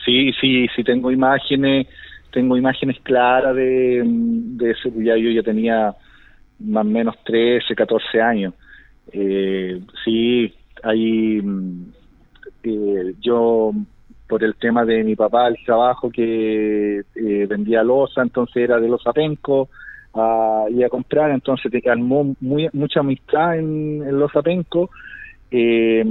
[0.03, 1.87] Sí, sí, sí, tengo imágenes,
[2.31, 5.95] tengo imágenes claras de, de ese, ya yo ya tenía
[6.59, 8.53] más o menos 13, 14 años.
[9.13, 10.53] Eh, sí,
[10.83, 11.83] ahí mm,
[12.63, 13.71] eh, yo
[14.27, 18.87] por el tema de mi papá, el trabajo que eh, vendía losa, entonces era de
[18.87, 19.67] los apencos,
[20.13, 24.89] a, y a comprar, entonces te armó muy, mucha amistad en, los apencos
[25.51, 26.03] eh,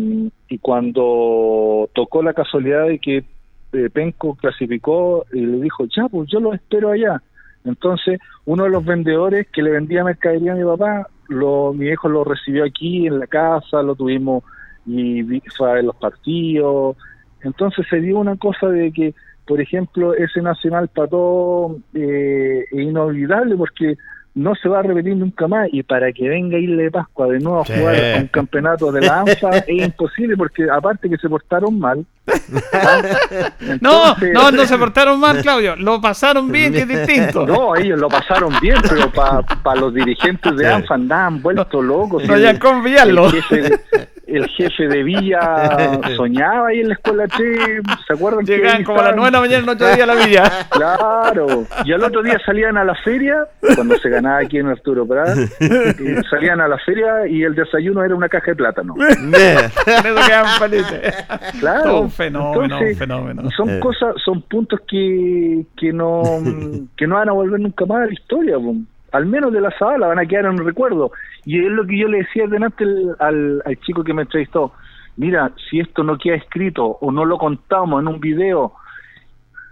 [0.48, 3.24] y cuando tocó la casualidad de que
[3.72, 7.22] eh, Penco clasificó y le dijo, ya, pues yo lo espero allá.
[7.64, 12.08] Entonces, uno de los vendedores que le vendía mercadería a mi papá, lo, mi hijo
[12.08, 14.42] lo recibió aquí en la casa, lo tuvimos
[14.86, 15.22] y
[15.56, 16.96] fue a los partidos.
[17.42, 19.14] Entonces se dio una cosa de que,
[19.50, 23.96] por ejemplo, ese Nacional Pató eh, es inolvidable porque
[24.32, 27.40] no se va a repetir nunca más y para que venga Isla de Pascua de
[27.40, 27.72] nuevo a Sí.
[27.76, 32.06] jugar a un campeonato de la ANFA es imposible porque aparte que se portaron mal.
[33.80, 35.74] No, no, no se portaron mal, Claudio.
[35.74, 37.44] Lo pasaron bien, que es distinto.
[37.46, 42.24] No, ellos lo pasaron bien, pero para los dirigentes de ANFA andaban vueltos locos.
[42.28, 43.26] No, ya con Villallo.
[43.26, 43.80] El jefe, de,
[44.36, 48.44] el jefe de Villa soñaba ahí en la escuela Che, ¿se acuerdan?
[48.44, 50.42] que Llegaban como a las 9 de la mañana el otro día a la villa.
[50.70, 55.06] Claro, y al otro día salían a la feria, cuando se ganaba aquí en Arturo
[55.06, 58.94] Prat, y salían a la feria y el desayuno era una caja de plátano.
[59.20, 59.54] Ne.
[59.84, 61.24] Con eso quedaban felices.
[61.60, 61.82] Claro.
[61.84, 63.42] Todo un fenómeno, Entonces, un fenómeno.
[63.56, 63.80] Son Eh.
[63.80, 66.22] cosas, son puntos que, que no
[66.96, 68.74] que no van a volver nunca más a la historia, po.
[69.12, 71.12] Al menos de la Zabala van a quedar en un recuerdo.
[71.44, 74.72] Y es lo que yo le decía delante al, al, al chico que me entrevistó.
[75.16, 78.72] Mira, si esto no queda escrito o no lo contamos en un video,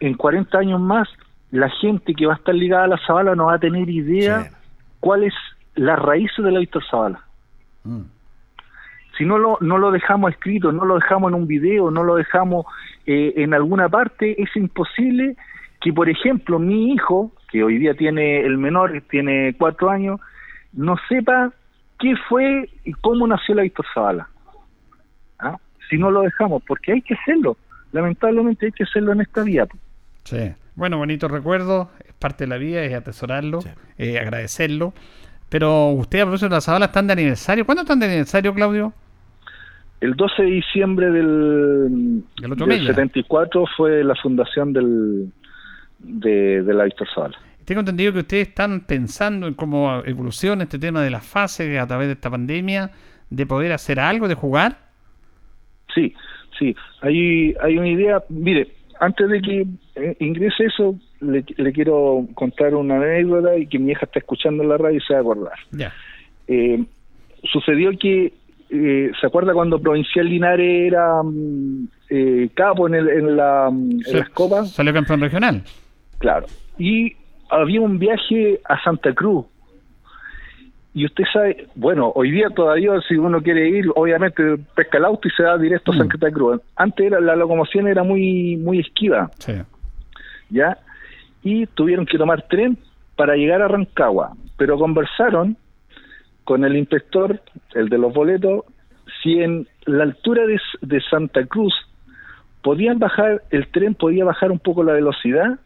[0.00, 1.08] en 40 años más,
[1.50, 4.42] la gente que va a estar ligada a la Zabala no va a tener idea
[4.44, 4.50] Sí.
[5.00, 5.34] cuál es
[5.74, 7.20] la raíz de la Víctor Zavala.
[9.16, 12.16] Si no lo, no lo dejamos escrito, no lo dejamos en un video, no lo
[12.16, 12.66] dejamos
[13.06, 15.36] eh, en alguna parte, es imposible
[15.80, 20.20] que, por ejemplo, mi hijo, que hoy día tiene el menor, tiene cuatro años,
[20.72, 21.52] no sepa
[21.98, 24.28] qué fue y cómo nació la Víctor Zavala.
[25.38, 25.56] ¿Ah?
[25.88, 27.56] Si no lo dejamos, porque hay que hacerlo.
[27.92, 29.66] Lamentablemente hay que hacerlo en esta vía.
[30.24, 30.52] Sí.
[30.74, 33.60] Bueno, bonito recuerdo, es parte de la vida, es atesorarlo,
[33.96, 34.92] eh, agradecerlo.
[35.48, 37.64] Pero usted, propósito de la Zabala, están de aniversario.
[37.64, 38.92] ¿Cuándo están de aniversario, Claudio?
[40.00, 42.94] El 12 de diciembre del, Del otro del mes ya.
[42.94, 45.32] 74 fue la fundación del,
[45.98, 47.38] de, de la Víctor Zavala.
[47.64, 51.86] Tengo entendido que ustedes están pensando en cómo evoluciona este tema de las fases a
[51.86, 52.90] través de esta pandemia,
[53.28, 54.78] de poder hacer algo, de jugar.
[55.94, 56.14] Sí,
[56.58, 58.22] sí, hay, hay una idea.
[58.30, 58.68] Mire,
[59.00, 63.92] antes de que eh, ingrese eso, le, le quiero contar una anécdota y que mi
[63.92, 65.58] hija está escuchando en la radio y se va a acordar.
[65.72, 65.92] Ya.
[66.46, 66.82] Eh,
[67.44, 68.32] sucedió que,
[68.70, 74.00] eh, ¿se acuerda cuando Provincial Linares era mm, eh, capo en, el, en, la, en
[74.04, 74.70] Sí, las copas?
[74.70, 75.62] Salió campeón regional.
[76.18, 76.46] Claro.
[76.78, 77.14] Y
[77.50, 79.46] había un viaje a Santa Cruz.
[80.94, 84.42] Y usted sabe, bueno, hoy día todavía si uno quiere ir, obviamente
[84.74, 86.60] pesca el auto y se da directo a Santa Cruz.
[86.76, 89.52] Antes era, la locomoción era muy muy esquiva, Sí.
[90.50, 90.78] ¿ya?
[91.42, 92.76] Y tuvieron que tomar tren
[93.16, 94.32] para llegar a Rancagua.
[94.56, 95.56] Pero conversaron
[96.42, 97.40] con el inspector,
[97.74, 98.64] el de los boletos,
[99.22, 101.74] si en la altura de, de Santa Cruz
[102.62, 105.58] podían bajar, el tren podía bajar un poco la velocidad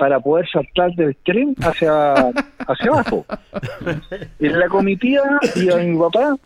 [0.00, 3.26] para poder saltar del tren hacia, hacia abajo.
[4.38, 6.36] En la comitiva iba mi papá,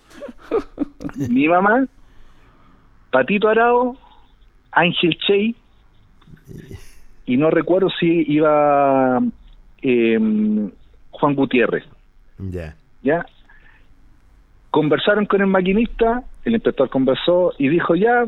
[1.17, 1.87] mi mamá,
[3.13, 3.97] Patito Arao,
[4.73, 5.55] Ángel Chey,
[7.27, 9.21] y no recuerdo si iba
[9.83, 10.19] eh,
[11.13, 11.85] Juan Gutiérrez.
[12.39, 12.75] Ya.
[13.05, 13.25] ¿ya?
[14.73, 18.27] Conversaron con el maquinista, el inspector conversó y dijo, ya,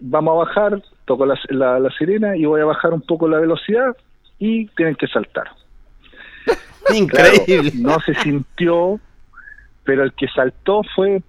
[0.00, 3.38] vamos a bajar, tocó la, la, la sirena y voy a bajar un poco la
[3.38, 3.96] velocidad
[4.38, 5.48] y tienen que saltar.
[6.86, 7.72] Claro, Increíble.
[7.76, 9.00] no se sintió,
[9.84, 11.22] pero el que saltó fue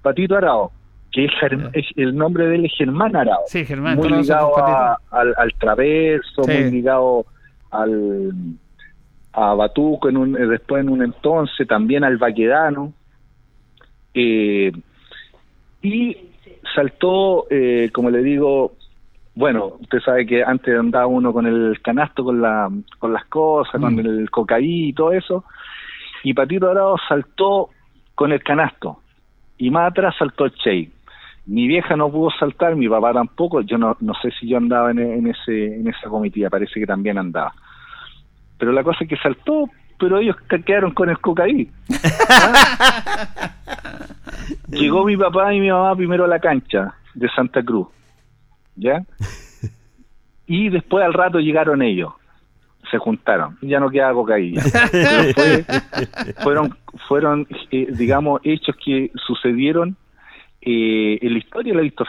[0.00, 0.70] Patito Arao,
[1.10, 1.32] que es,
[1.72, 3.40] es- el nombre de él es Germán Arao.
[3.48, 6.52] Sí, Germán, muy ligado a- al, al traverso, Sí.
[6.52, 7.26] muy ligado
[7.72, 8.32] al
[9.32, 12.92] a Batuco en un, eh, después en un entonces, también al Baquedano.
[14.14, 14.70] Eh,
[15.82, 16.16] y
[16.74, 18.72] saltó, eh, como le digo,
[19.34, 22.68] bueno, usted sabe que antes andaba uno con el canasto, con, la,
[22.98, 25.44] con las cosas, con el cocaí y todo eso,
[26.22, 27.70] y Patito Dorado saltó
[28.14, 28.98] con el canasto,
[29.58, 30.90] y más atrás saltó el Che.
[31.46, 34.90] Mi vieja no pudo saltar, mi papá tampoco, yo no, no sé si yo andaba
[34.92, 37.52] en, en ese en esa comitiva, parece que también andaba.
[38.58, 39.68] Pero la cosa es que saltó,
[39.98, 41.68] pero ellos que- quedaron con el cocaí.
[42.30, 43.50] ¿Ah?
[44.68, 47.88] Llegó mi papá y mi mamá primero a la cancha de Santa Cruz,
[48.76, 49.04] ¿ya?
[50.46, 52.12] Y después al rato llegaron ellos,
[52.90, 54.62] se juntaron, ya no quedaba cocaína.
[54.92, 55.64] Pero fue-
[56.42, 56.76] fueron,
[57.08, 59.96] fueron eh, digamos, hechos que sucedieron
[60.60, 62.06] eh, en la historia de la Víctor.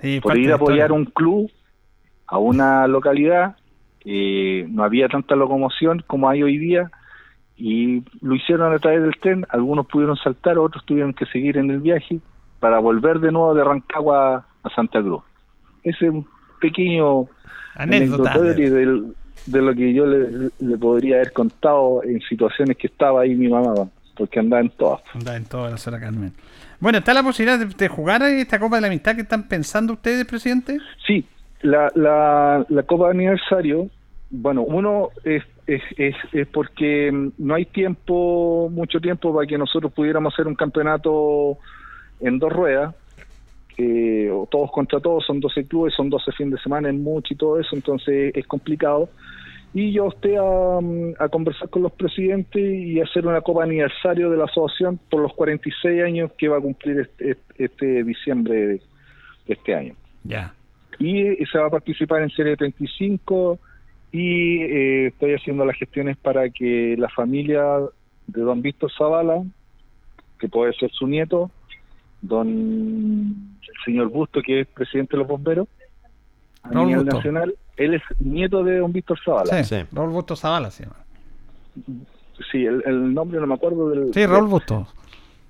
[0.00, 1.50] Sí, Por ir a apoyar un club
[2.26, 3.56] a una localidad,
[4.04, 6.90] eh, no había tanta locomoción como hay hoy día,
[7.56, 11.70] y lo hicieron a través del tren, algunos pudieron saltar, otros tuvieron que seguir en
[11.70, 12.20] el viaje
[12.60, 15.22] para volver de nuevo de Rancagua a Santa Cruz.
[15.88, 16.10] Ese
[16.60, 17.26] pequeño
[17.74, 18.38] Anécdota.
[18.38, 19.14] del-
[19.46, 23.48] de lo que yo le, le podría haber contado en situaciones que estaba ahí mi
[23.48, 23.74] mamá.
[24.16, 25.00] porque anda en todas.
[25.14, 26.32] Anda en toda la zona Carmen.
[26.80, 29.92] Bueno, ¿está la posibilidad de, de jugar esta Copa de la Amistad que están pensando
[29.92, 30.78] ustedes, presidente?
[31.06, 31.24] Sí,
[31.62, 33.88] la, la, la Copa de Aniversario,
[34.30, 39.92] bueno, uno es, es, es, es porque no hay tiempo, mucho tiempo para que nosotros
[39.92, 41.56] pudiéramos hacer un campeonato
[42.20, 42.94] en dos ruedas,
[43.78, 47.32] eh, o todos contra todos, son 12 clubes, son 12 fines de semana, es mucho
[47.32, 49.08] y todo eso, entonces es complicado.
[49.74, 50.78] Y yo opté a,
[51.24, 55.32] a conversar con los presidentes y hacer una copa aniversario de la asociación por los
[55.34, 58.66] 46 años que va a cumplir este, este- este diciembre de,
[59.46, 60.54] de este año Ya.
[60.98, 63.58] y eh, se va a participar en Serie 35
[64.10, 67.62] y eh, estoy haciendo las gestiones para que la familia
[68.26, 69.42] de don Víctor Zavala,
[70.40, 71.50] que puede ser su nieto,
[72.22, 75.68] don el señor Busto, que es presidente de los bomberos
[76.62, 77.16] a Raúl nivel Busto.
[77.16, 79.62] nacional, él es nieto de don Víctor Zavala.
[79.62, 79.84] Sí, Sí.
[79.92, 80.96] Raúl Busto Zavala se llama.
[82.50, 84.12] Sí, el, el nombre no me acuerdo del...
[84.14, 84.86] Sí, Raúl Busto.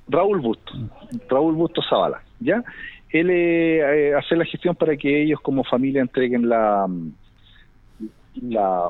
[0.08, 0.72] Raúl Busto,
[1.28, 2.62] Raúl Busto Zavala, ¿ya?
[3.10, 6.86] Él eh, eh, hace la gestión para que ellos como familia entreguen la,
[8.42, 8.88] la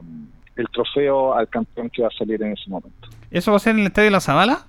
[0.56, 3.08] el trofeo al campeón que va a salir en ese momento.
[3.30, 4.66] ¿Eso va a ser en el Estadio de la Zavala?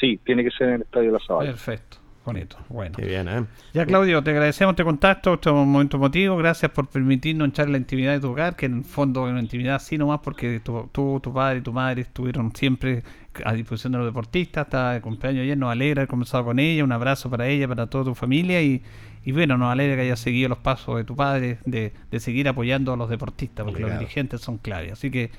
[0.00, 1.50] Sí, tiene que ser en el Estadio de la Zavala.
[1.50, 1.98] Perfecto,
[2.28, 2.96] bonito, bueno.
[2.96, 3.44] Qué bien, ¿eh?
[3.72, 6.36] Ya, Claudio, te agradecemos este contacto, este momento emotivo.
[6.36, 9.32] Gracias por permitirnos entrar en la intimidad de tu hogar, que en el fondo es
[9.32, 13.02] una intimidad así nomás, porque tu, tú, tu padre y tu madre estuvieron siempre
[13.44, 14.66] a disposición de los deportistas.
[14.66, 16.84] Está de cumpleaños ayer, nos alegra haber conversado con ella.
[16.84, 18.60] Un abrazo para ella, para toda tu familia.
[18.60, 18.82] Y,
[19.24, 22.46] y bueno, nos alegra que hayas seguido los pasos de tu padre, de, de seguir
[22.48, 24.92] apoyando a los deportistas, porque los dirigentes son clave.
[24.92, 25.30] Así que,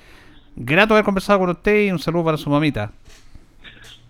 [0.56, 2.92] grato haber conversado con usted y un saludo para su mamita.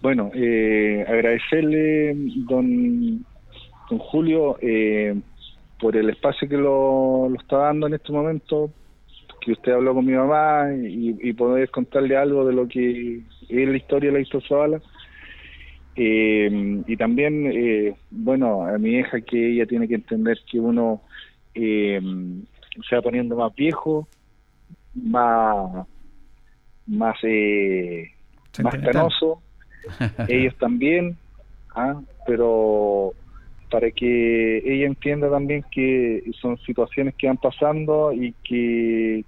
[0.02, 2.14] Bueno, eh, agradecerle,
[2.48, 3.26] don,
[3.90, 5.14] don Julio, eh,
[5.80, 8.72] por el espacio que lo, lo está dando en este momento,
[9.42, 13.70] que usted habló con mi mamá y, y poder contarle algo de lo que es
[13.70, 14.82] la historia de la Víctor Zavala.
[15.96, 21.02] Eh, y también, eh, bueno, a mi hija que ella tiene que entender que uno
[21.54, 22.00] eh,
[22.88, 24.08] se va poniendo más viejo,
[24.94, 25.86] más,
[26.88, 28.12] más, eh,
[28.64, 29.42] más canoso,
[30.28, 31.18] ellos también,
[31.76, 33.14] ah, pero
[33.70, 39.24] para que ella entienda también que son situaciones que van pasando y que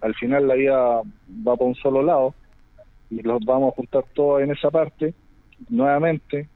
[0.00, 1.00] al final la vida
[1.46, 2.34] va por un solo lado
[3.10, 5.14] y los vamos a juntar todos en esa parte
[5.70, 6.48] nuevamente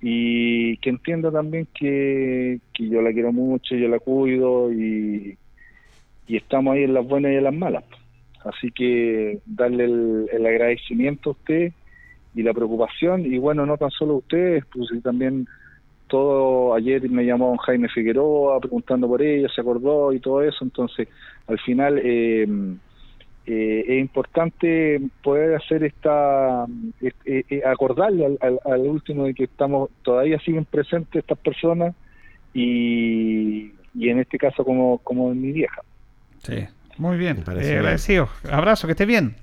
[0.00, 5.38] y que entienda también que, que yo la quiero mucho, yo la cuido y,
[6.26, 7.84] y estamos ahí en las buenas y en las malas.
[8.44, 11.72] Así que darle el agradecimiento a usted
[12.38, 15.46] y la preocupación y bueno, no tan solo ustedes, pues y también
[16.06, 20.60] todo, ayer me llamó don Jaime Figueroa preguntando por ella, se acordó y todo eso,
[20.64, 21.08] entonces
[21.46, 22.46] al final eh,
[23.46, 26.64] eh, es importante poder hacer esta,
[27.00, 31.38] eh, eh, eh, acordarle al, al, al último de que estamos, todavía siguen presentes estas
[31.38, 31.94] personas
[32.54, 35.82] y, y en este caso como, como mi vieja.
[36.42, 36.66] Sí,
[36.98, 37.44] muy Eh, bien.
[37.46, 38.28] agradecido.
[38.50, 39.34] Abrazo, que esté bien.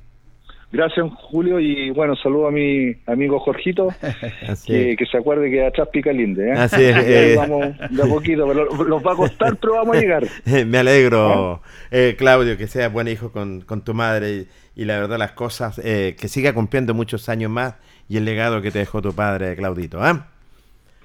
[0.76, 3.88] Gracias Julio y bueno, saludo a mi amigo Jorgito.
[4.66, 4.98] Que, es.
[4.98, 6.54] que se acuerde que atrás pica linde, ¿eh?
[6.54, 7.36] Así es, eh.
[7.38, 10.24] vamos de a poquito, pero los va a costar, pero vamos a llegar.
[10.66, 11.62] Me alegro,
[11.92, 15.32] eh, Claudio, que seas buen hijo con, con tu madre y, y la verdad las
[15.32, 17.76] cosas, eh, que siga cumpliendo muchos años más
[18.10, 20.02] y el legado que te dejó tu padre, Claudito.
[20.02, 20.28] ¿ah?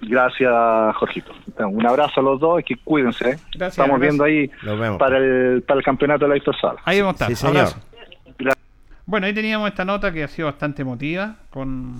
[0.03, 0.51] Gracias,
[0.97, 1.33] Jorgito.
[1.59, 3.31] Un abrazo a los dos y que cuídense.
[3.31, 3.39] ¿eh?
[3.55, 4.99] Gracias, Estamos viendo ahí Nos vemos.
[4.99, 6.81] para el, para el campeonato de la Víctor Sala.
[6.85, 7.29] Ahí vamos a estar.
[7.29, 7.57] Sí, señor.
[7.59, 7.79] Abrazo.
[9.11, 11.96] Bueno, ahí teníamos esta nota que ha sido bastante emotiva con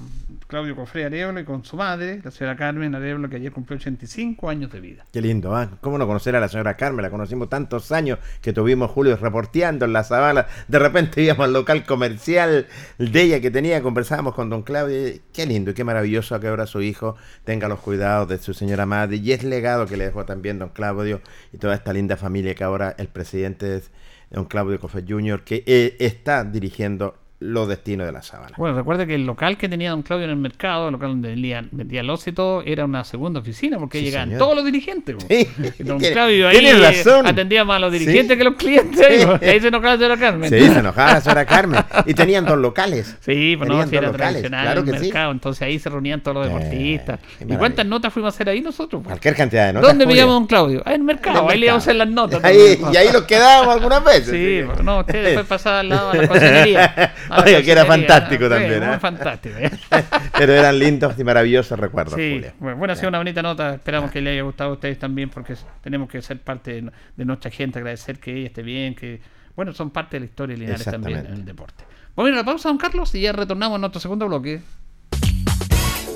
[0.46, 4.48] Claudio Cofré Arevalo y con su madre, la señora Carmen Arevalo, que ayer cumplió 85
[4.48, 5.04] años de vida.
[5.12, 5.70] Qué lindo, ¿ah?
[5.80, 7.02] ¿Cómo no conocer a la señora Carmen?
[7.02, 10.46] La conocimos tantos años que tuvimos Julio reporteando en la sabana.
[10.68, 15.20] De repente íbamos al local comercial de ella que tenía, conversábamos con don Claudio.
[15.32, 18.86] Qué lindo y qué maravilloso que ahora su hijo tenga los cuidados de su señora
[18.86, 19.16] madre.
[19.16, 22.62] Y es legado que le dejó también don Claudio y toda esta linda familia que
[22.62, 23.90] ahora el presidente es
[24.31, 28.53] don Claudio Cofé Jr., que eh, está dirigiendo los destinos de la sabana.
[28.59, 31.30] Bueno, recuerda que el local que tenía don Claudio en el mercado, el local donde
[31.30, 34.38] vendía, vendía los y todo, era una segunda oficina porque ahí Sí, llegaban señor.
[34.41, 35.16] todos los dirigentes.
[35.26, 37.26] Sí, don Claudio ahí razón.
[37.26, 37.99] atendía más a los Sí.
[38.01, 39.41] dirigentes que a los clientes.
[39.41, 40.51] ahí, se enojaba la señora Carmen.
[40.51, 41.80] Sí, se enojaba la señora Carmen.
[42.05, 43.16] Y tenían dos locales.
[43.20, 46.36] Sí, pues no, si era locales, tradicional claro el mercado, entonces ahí se reunían todos
[46.36, 47.20] los Eh, deportistas.
[47.49, 49.03] ¿Y cuántas notas fuimos a hacer ahí nosotros?
[49.03, 49.88] Cualquier cantidad de notas.
[49.88, 50.82] ¿Dónde veíamos a don Claudio?
[50.84, 52.45] Ah, en el mercado, ahí le íbamos a hacer las notas.
[52.45, 54.28] Ahí- y ahí los quedábamos algunas veces.
[54.28, 57.14] Sí, no, usted después pasaba al lado a la cocinería.
[57.31, 58.99] a la Oiga, que era fantástico Sí, también, muy ¿eh?
[58.99, 59.55] fantástico.
[59.59, 59.70] ¿eh?
[60.39, 62.53] Pero eran lindos y maravillosos recuerdos, Sí, Julio.
[62.59, 63.74] bueno, bueno, ha sido una bonita nota.
[63.74, 67.24] Esperamos que le haya gustado a ustedes también, porque tenemos que ser parte de, de
[67.24, 69.20] nuestra gente, agradecer que ella esté bien, que,
[69.57, 71.85] bueno, son parte de la historia de Linares también en el deporte.
[72.16, 74.61] Vamos a ir a la pausa, don Carlos, y ya retornamos a nuestro segundo bloque.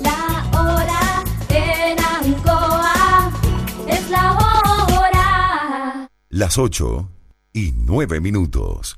[0.03, 3.31] La hora en Ancoa
[3.87, 6.09] es la hora.
[6.29, 7.09] Las 8
[7.53, 8.97] y 9 minutos.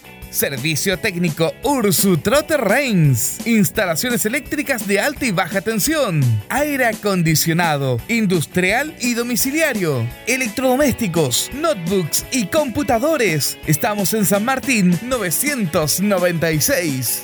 [0.31, 3.45] Servicio técnico Ursu Trotter Reigns.
[3.45, 6.21] Instalaciones eléctricas de alta y baja tensión.
[6.49, 10.07] Aire acondicionado, industrial y domiciliario.
[10.27, 13.57] Electrodomésticos, notebooks y computadores.
[13.67, 17.23] Estamos en San Martín 996.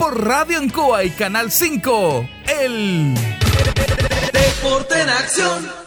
[0.00, 2.26] por Radio Ancoa y Canal 5.
[2.62, 3.14] El
[4.32, 5.79] Deporte en acción.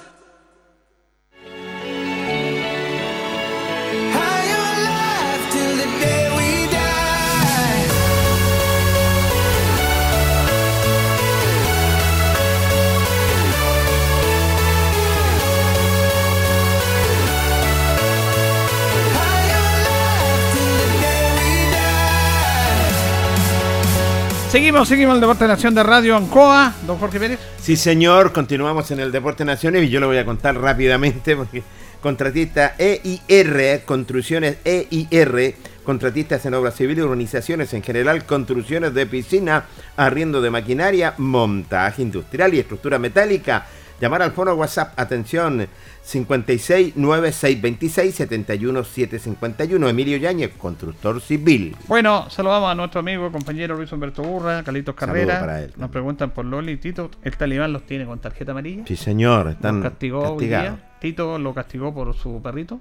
[24.54, 27.40] Seguimos, seguimos el Deporte de Nación de Radio Ancoa, don Jorge Pérez.
[27.60, 31.64] Sí, señor, continuamos en el Deporte Naciones y yo lo voy a contar rápidamente porque
[32.00, 39.66] contratista EIR, Construcciones EIR, contratistas en obras civiles, urbanizaciones en general, construcciones de piscina,
[39.98, 43.66] arriendo de maquinaria, montaje industrial y estructura metálica.
[44.00, 45.68] Llamar al foro WhatsApp, atención,
[46.04, 49.88] 56 9626 71 751.
[49.90, 51.76] Emilio Yáñez, constructor civil.
[51.88, 55.40] Bueno, saludamos a nuestro amigo, compañero Luis Humberto Burra, Carlitos Carrera.
[55.40, 55.74] para él.
[55.78, 57.10] Nos preguntan por Loli y Tito.
[57.24, 58.84] ¿El talibán los tiene con tarjeta amarilla?
[58.86, 60.92] Sí, señor, están Los castigó hoy día.
[61.00, 62.80] Tito lo castigó por su perrito.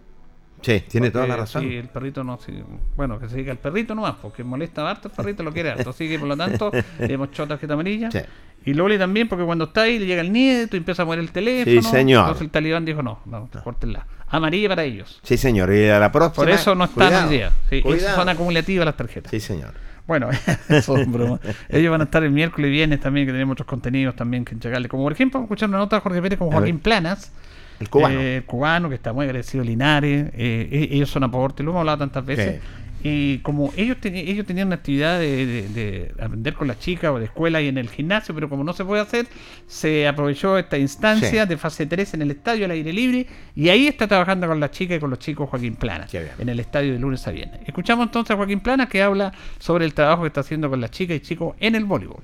[0.60, 1.62] Sí, tiene toda la razón.
[1.64, 2.38] Sí, el perrito no.
[2.38, 2.52] sí,
[2.96, 5.90] bueno, que se diga el perrito nomás, porque molesta harto el perrito, lo quiere harto.
[5.90, 6.82] Así que por lo tanto, le
[7.14, 8.10] hemos echado tarjeta amarilla.
[8.12, 8.20] Sí.
[8.64, 11.18] Y Loli también, porque cuando está ahí le llega el nieto y empieza a mover
[11.18, 11.82] el teléfono.
[11.82, 12.20] Sí, señor.
[12.20, 14.06] Entonces el talibán dijo: no, no, córtenla.
[14.28, 15.20] Amarilla para ellos.
[15.22, 16.44] Sí, señor, y a la próxima.
[16.46, 17.52] Por eso no están hoy día.
[17.68, 17.82] Sí,
[18.14, 19.30] son acumulativas las tarjetas.
[19.30, 19.74] Sí, señor.
[20.06, 20.30] Bueno,
[20.68, 21.38] eso es broma.
[21.68, 24.52] Ellos van a estar el miércoles y viernes también, que tenemos otros contenidos también que
[24.54, 24.88] entregarle.
[24.88, 26.50] Como por ejemplo, vamos a escuchar una nota de Jorge Pérez con.
[26.50, 27.32] Joaquín Planas.
[27.78, 28.20] El cubano.
[28.20, 30.30] eh, el cubano, que está muy agradecido Linares.
[30.34, 32.60] eh, e- ellos son aporte, lo hemos hablado tantas veces.
[33.04, 37.10] Y como ellos, teni- ellos tenían una actividad de, de- de aprender con las chicas
[37.10, 39.26] o de escuela y en el gimnasio, pero como no se puede hacer,
[39.66, 41.48] se aprovechó esta instancia Sí.
[41.48, 43.26] de fase 3 en el estadio al aire libre
[43.56, 46.06] y ahí está trabajando con las chicas y con los chicos Joaquín Plana
[46.38, 47.60] en el estadio de lunes a viernes.
[47.66, 50.90] Escuchamos entonces a Joaquín Plana que habla sobre el trabajo que está haciendo con las
[50.92, 52.22] chicas y chicos en el voleibol.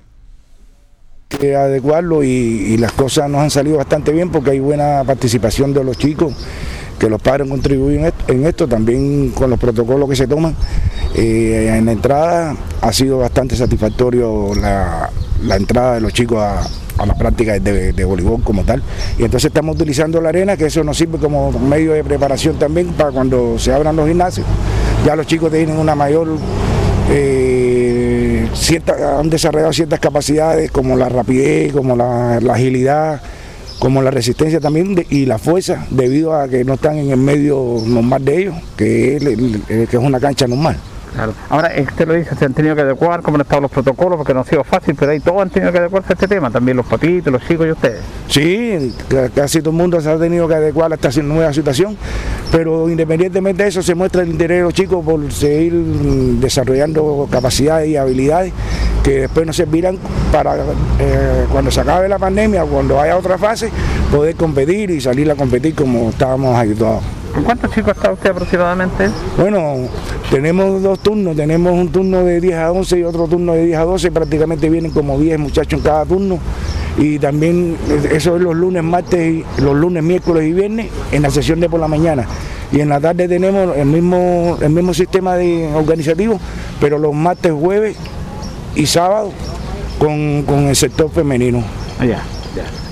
[1.27, 5.73] que adecuarlo y, y las cosas nos han salido bastante bien porque hay buena participación
[5.73, 6.33] de los chicos,
[6.99, 10.55] que los padres contribuyen en esto, también con los protocolos que se toman.
[11.15, 15.09] Eh, en la entrada ha sido bastante satisfactorio la,
[15.43, 16.61] la entrada de los chicos a,
[17.01, 18.83] a las prácticas de, de voleibol como tal.
[19.17, 22.89] Y entonces estamos utilizando la arena, que eso nos sirve como medio de preparación también
[22.89, 24.45] para cuando se abran los gimnasios.
[25.05, 26.27] Ya los chicos tienen una mayor
[27.11, 33.21] eh, cierta- han desarrollado ciertas capacidades como la rapidez, como la agilidad,
[33.79, 37.81] como la resistencia también y la fuerza, debido a que no están en el medio
[37.85, 40.77] normal de ellos, que es, que es una cancha normal.
[41.13, 41.33] Claro.
[41.49, 44.33] Ahora, usted lo dice, se han tenido que adecuar, cómo han estado los protocolos, porque
[44.33, 46.77] no ha sido fácil, pero ahí todos han tenido que adecuarse a este tema, también
[46.77, 47.99] los papitos, los chicos y ustedes.
[48.27, 51.97] Sí, ca- casi todo el mundo se ha tenido que adecuar a esta nueva situación,
[52.51, 55.73] pero independientemente de eso se muestra el interés de los chicos por seguir
[56.39, 58.53] desarrollando capacidades y habilidades
[59.03, 59.97] que después nos servirán
[60.31, 60.55] para
[60.99, 63.69] eh, cuando se acabe la pandemia o cuando haya otra fase
[64.11, 67.03] poder competir y salir a competir como estábamos habituados.
[67.33, 69.09] ¿Con cuántos chicos está usted aproximadamente?
[69.37, 69.75] Bueno,
[70.31, 73.77] tenemos dos turnos, tenemos un turno de 10 a 11 y otro turno de 10
[73.77, 76.39] a 12, prácticamente vienen como 10 muchachos en cada turno
[76.97, 77.77] y también
[78.11, 81.69] eso es los lunes, martes, y- los lunes, miércoles y viernes en la sesión de
[81.69, 82.25] por la mañana.
[82.71, 86.39] Y en la tarde tenemos el mismo, el mismo sistema de organizativo,
[86.81, 87.95] pero los martes, jueves
[88.75, 89.31] y sábado
[89.97, 91.63] con, con el sector femenino.
[91.99, 92.21] Allá.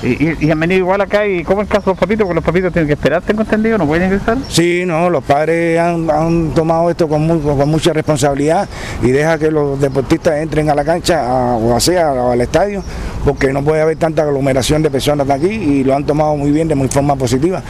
[0.04, 2.26] Y, han venido igual acá, y ¿cómo el caso de los papitos?
[2.26, 4.38] Porque los papitos tienen que esperar, tengo entendido, no pueden ingresar.
[4.48, 8.70] Sí, no, los padres han, han tomado esto con, mu- con mucha responsabilidad
[9.02, 11.24] y deja que los deportistas entren a la cancha
[11.56, 12.84] o sea, al estadio,
[13.26, 16.68] porque no puede haber tanta aglomeración de personas aquí y lo han tomado muy bien,
[16.68, 17.64] de muy forma positiva.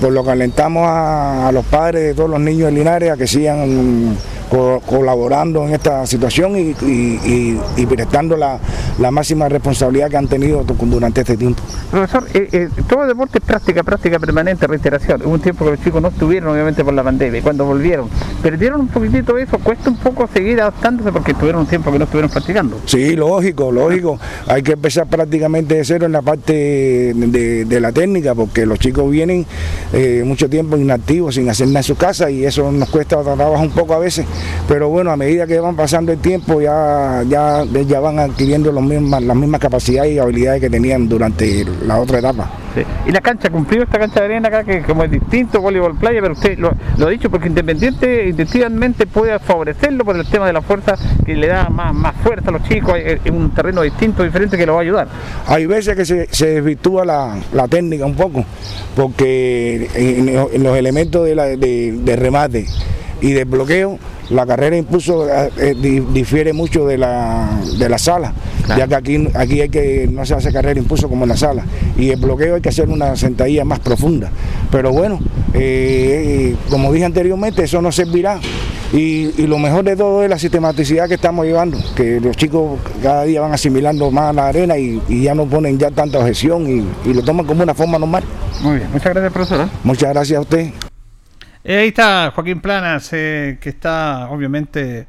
[0.00, 3.16] Por lo que alentamos a, a los padres de todos los niños de Linares a
[3.16, 4.16] que sigan
[4.50, 8.58] co- colaborando en esta situación y, y- y- y prestando la,
[8.98, 11.62] la máxima responsabilidad que han tenido durante este tiempo.
[11.90, 15.22] Profesor, eh, eh, todo deporte es práctica, práctica permanente, reiteración.
[15.24, 18.08] Hubo un tiempo que los chicos no estuvieron, obviamente, por la pandemia, y cuando volvieron,
[18.42, 22.04] perdieron un poquitito eso, cuesta un poco seguir adaptándose porque tuvieron un tiempo que no
[22.04, 22.78] estuvieron practicando.
[22.86, 24.18] Sí, lógico, lógico.
[24.46, 26.52] Hay que empezar prácticamente de cero en la parte
[27.14, 29.46] de, de la técnica, porque los chicos vienen
[29.92, 33.62] eh, mucho tiempo inactivos, sin hacer nada en su casa, y eso nos cuesta trabajo
[33.62, 34.26] un poco a veces.
[34.66, 38.82] Pero bueno, a medida que van pasando el tiempo ya, ya, ya van adquiriendo los
[38.82, 42.50] mismas, las mismas capacidades y habilidades que tenían durante la otra etapa.
[42.74, 42.82] Sí.
[43.06, 46.20] Y la cancha cumplió esta cancha de arena acá, que como es distinto, voleibol playa,
[46.20, 48.32] pero usted lo, lo ha dicho porque Independiente
[49.12, 52.52] puede favorecerlo por el tema de la fuerza que le da más, más fuerza a
[52.52, 55.08] los chicos, es es un terreno distinto, diferente que lo va a ayudar.
[55.46, 58.44] Hay veces que se, se desvirtúa la, la técnica un poco,
[58.94, 62.66] porque en, en los elementos de, la- de- de remate
[63.20, 63.98] y de bloqueo,
[64.30, 67.48] la carrera de impulso eh, eh, di- difiere mucho de la,
[67.78, 68.32] de la sala,
[68.76, 71.36] ya que aquí, aquí hay que, no se hace carrera de impulso como en la
[71.36, 71.64] sala,
[71.96, 74.30] y el bloqueo hay que hacer una sentadilla más profunda.
[74.70, 75.18] Pero bueno,
[75.54, 78.38] eh, como dije anteriormente, eso no servirá.
[78.90, 82.78] Y, y lo mejor de todo es la sistematicidad que estamos llevando, que los chicos
[83.02, 86.66] cada día van asimilando más la arena y, y ya no ponen ya tanta objeción
[86.70, 88.24] y, y lo toman como una forma normal.
[88.62, 89.66] Muy bien, muchas gracias profesor.
[89.66, 89.70] ¿eh?
[89.84, 90.70] Muchas gracias a usted.
[91.68, 95.06] Eh, ahí está Joaquín Planas, eh, que está obviamente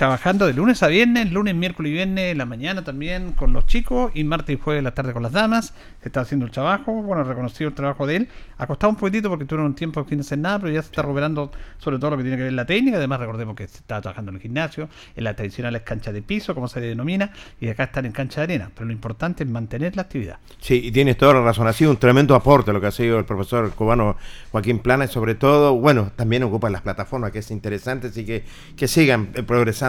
[0.00, 3.66] trabajando de lunes a viernes, lunes, miércoles y viernes, en la mañana también con los
[3.66, 5.74] chicos y martes y jueves la tarde con las damas.
[6.00, 8.28] Se está haciendo el trabajo, bueno, reconocido el trabajo de él.
[8.56, 11.02] Ha costado un poquitito porque tuvieron un tiempo sin hacer nada, pero ya se está
[11.02, 12.96] recuperando sobre todo lo que tiene que ver la técnica.
[12.96, 16.54] Además, recordemos que se está trabajando en el gimnasio, en las tradicionales canchas de piso,
[16.54, 18.70] como se denomina, y acá están en cancha de arena.
[18.72, 20.38] Pero lo importante es mantener la actividad.
[20.60, 21.66] Sí, y tienes toda la razón.
[21.66, 24.16] Ha sido un tremendo aporte lo que ha sido el profesor cubano
[24.50, 28.44] Joaquín Plana y sobre todo, bueno, también ocupa las plataformas, que es interesante, así que
[28.78, 29.42] que sigan eh,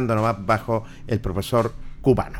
[0.07, 2.39] progresando nomás bajo el profesor cubano.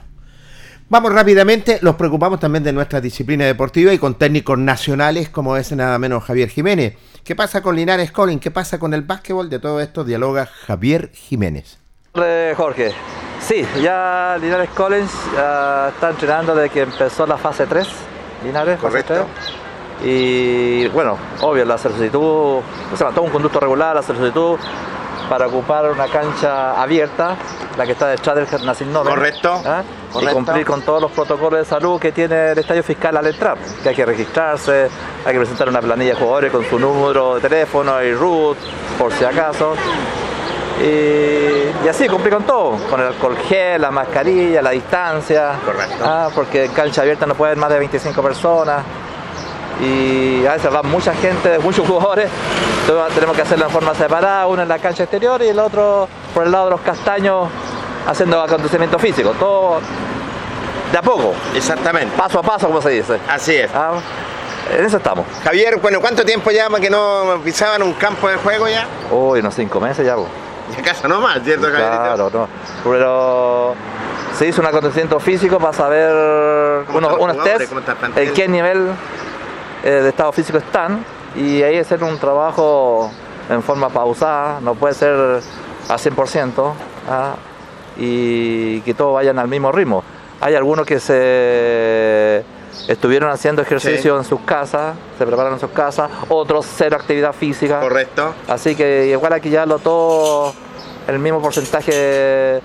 [0.90, 5.72] Vamos rápidamente, los preocupamos también de nuestra disciplina deportiva y con técnicos nacionales como es
[5.72, 6.98] nada menos Javier Jiménez.
[7.24, 8.40] ¿Qué pasa con Linares Colin?
[8.40, 9.50] ¿Qué pasa con el básquetbol?
[9.50, 11.78] De todo esto dialoga Javier Jiménez.
[12.58, 12.92] Jorge,
[13.40, 17.88] sí, ya Linares Collins ya está entrenando desde que empezó la fase 3.
[18.44, 19.28] Linares, fase Correcto.
[19.40, 19.56] 3.
[20.04, 24.58] Y bueno, obvio, la solicitud, o sea, todo un conducto regular, la solicitud
[25.32, 27.38] para ocupar una cancha abierta,
[27.78, 29.14] la que está detrás del Nacin Nobel.
[29.14, 29.62] Correcto.
[29.62, 30.36] Y correcto.
[30.36, 33.58] cumplir con todos los protocolos de salud que tiene el estadio fiscal al entrar.
[33.82, 34.90] Que hay que registrarse,
[35.26, 38.58] hay que presentar una planilla de jugadores con su número de teléfono y root,
[39.00, 39.76] por si acaso.
[40.82, 45.54] Y, y así cumplir con todo, con el alcohol gel, la mascarilla, la distancia.
[45.66, 46.04] Correcto.
[46.04, 48.84] Ah, porque en cancha abierta no pueden más de 25 personas.
[49.82, 52.30] Y a veces va mucha gente, muchos jugadores.
[52.82, 56.08] Entonces tenemos que hacerlo en forma separada, uno en la cancha exterior y el otro
[56.34, 57.50] por el lado de los castaños
[58.08, 59.32] haciendo acondicionamiento físico.
[59.40, 59.80] Todo
[60.92, 61.34] de a poco.
[61.56, 62.16] Exactamente.
[62.18, 63.20] Paso a paso, como se dice.
[63.28, 63.70] Así es.
[63.74, 63.94] Ah,
[64.78, 65.26] en eso estamos.
[65.44, 68.88] Javier, bueno, ¿cuánto tiempo llama que no pisaban un campo de juego ya?
[69.12, 70.16] Uy, unos cinco meses ya.
[70.16, 72.04] Y acaso no más, ¿cierto, Javierito?
[72.04, 72.48] Claro, no.
[72.84, 73.76] Pero
[74.38, 77.72] se hizo un acontecimiento físico para saber ¿Cómo unos, unos test
[78.16, 78.92] en qué nivel
[79.84, 81.04] eh, de estado físico están
[81.36, 83.10] y ahí hacer un trabajo
[83.50, 85.42] en forma pausada, no puede ser
[85.90, 86.74] a 100%
[87.10, 87.36] ¿ah?
[87.98, 90.04] y que todos vayan al mismo ritmo.
[90.40, 92.44] Hay algunos que se
[92.88, 94.18] estuvieron haciendo ejercicio Sí.
[94.20, 97.80] en sus casas, se prepararon en sus casas, otros cero actividad física.
[97.80, 98.34] Correcto.
[98.48, 100.54] Así que igual aquí ya lo todo
[101.08, 102.62] el mismo porcentaje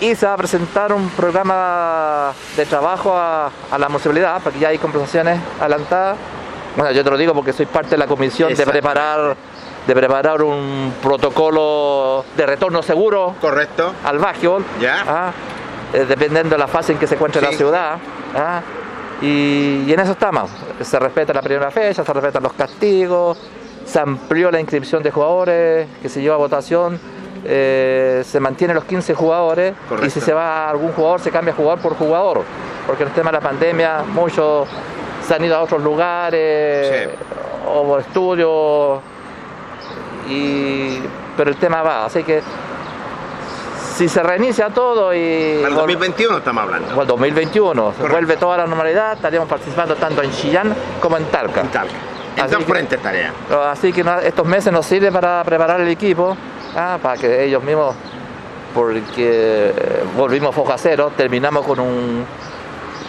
[0.00, 4.68] Y se va a presentar un programa de trabajo a, a la municipalidad, porque ya
[4.68, 6.18] hay conversaciones adelantadas.
[6.76, 9.36] Bueno, yo te lo digo porque soy parte de la comisión de preparar,
[9.86, 13.92] de preparar un protocolo de retorno seguro Correcto.
[14.04, 15.04] al básquetbol, Ya.
[15.06, 15.32] ¿ah?
[15.92, 17.46] Eh, dependiendo de la fase en que se encuentre Sí.
[17.50, 17.98] la ciudad.
[18.34, 18.60] ¿ah?
[19.22, 20.50] Y, y en eso estamos.
[20.80, 23.38] Se respeta la primera fecha, se respetan los castigos,
[23.84, 26.98] se amplió la inscripción de jugadores que se lleva a votación,
[27.44, 30.06] eh, se mantienen los 15 jugadores Correcto.
[30.06, 32.42] y si se va algún jugador se cambia jugador por jugador,
[32.86, 34.66] porque en el tema de la pandemia muchos
[35.26, 37.26] se han ido a otros lugares Sí.
[37.68, 39.00] o por estudios,
[40.28, 40.98] y,
[41.36, 42.42] pero el tema va, así que
[43.96, 46.96] si se reinicia todo y Para el vol- 2021 estamos hablando.
[46.96, 48.08] o el 2021 se Correcto.
[48.12, 51.60] vuelve toda la normalidad, estaríamos participando tanto en Chillán como en Talca.
[51.60, 51.94] En Talca.
[52.36, 53.32] En dos frentes tarea.
[53.70, 56.36] Así que estos meses nos sirven para preparar el equipo,
[56.76, 57.94] ah, para que ellos mismos,
[58.74, 59.72] porque
[60.16, 62.24] volvimos foja cero, terminamos con un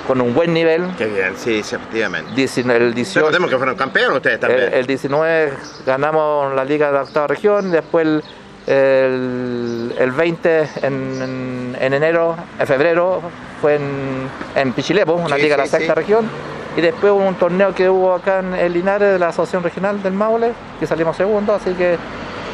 [0.08, 0.84] con un buen nivel.
[0.98, 2.32] Qué bien, sí, sí, efectivamente.
[2.36, 4.64] 19, el 18, Recordemos que fueron campeones ustedes también.
[4.68, 5.54] el, el 19
[5.86, 8.24] ganamos la Liga de la Octava Región, después el,
[8.68, 13.22] el, el 20 en, en- en enero, en febrero,
[13.62, 16.26] fue en, en Pichilepo, una Sí, liga de la sexta región.
[16.78, 20.02] Y después hubo un torneo que hubo acá en el Linares de la Asociación Regional
[20.04, 21.98] del Maule, que salimos segundo, así que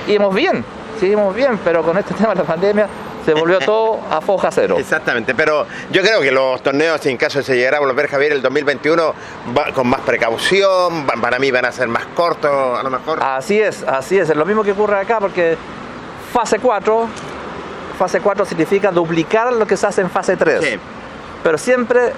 [0.08, 0.64] íbamos bien,
[0.99, 2.88] seguimos bien, pero con este tema de la pandemia
[3.26, 4.76] se volvió todo a foja cero.
[4.80, 8.32] Exactamente, pero yo creo que los torneos, en caso de se llegara a volver Javier
[8.34, 9.13] el 2021,
[9.57, 13.19] va con más precaución, para mí van a ser más cortos, a lo mejor.
[13.22, 15.57] Así es, así es, es lo mismo que ocurre acá porque
[16.34, 17.07] fase 4,
[17.97, 20.63] fase 4 significa duplicar lo que se hace en fase 3.
[20.63, 20.80] Sí.
[21.43, 22.13] Pero siempre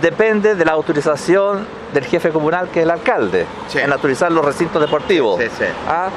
[0.00, 3.78] depende de la autorización del jefe comunal que es el alcalde Sí.
[3.78, 5.40] en autorizar los recintos deportivos.
[5.40, 5.64] Sí, sí.
[5.88, 6.08] ¿Ah?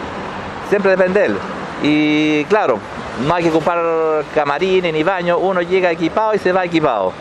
[0.70, 1.38] Siempre depende de él.
[1.84, 2.80] Y claro,
[3.26, 7.14] no hay que ocupar camarines ni baño, uno llega equipado y se va equipado.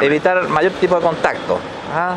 [0.00, 1.58] Evitar mayor tipo de contacto.
[1.94, 2.16] ¿ah?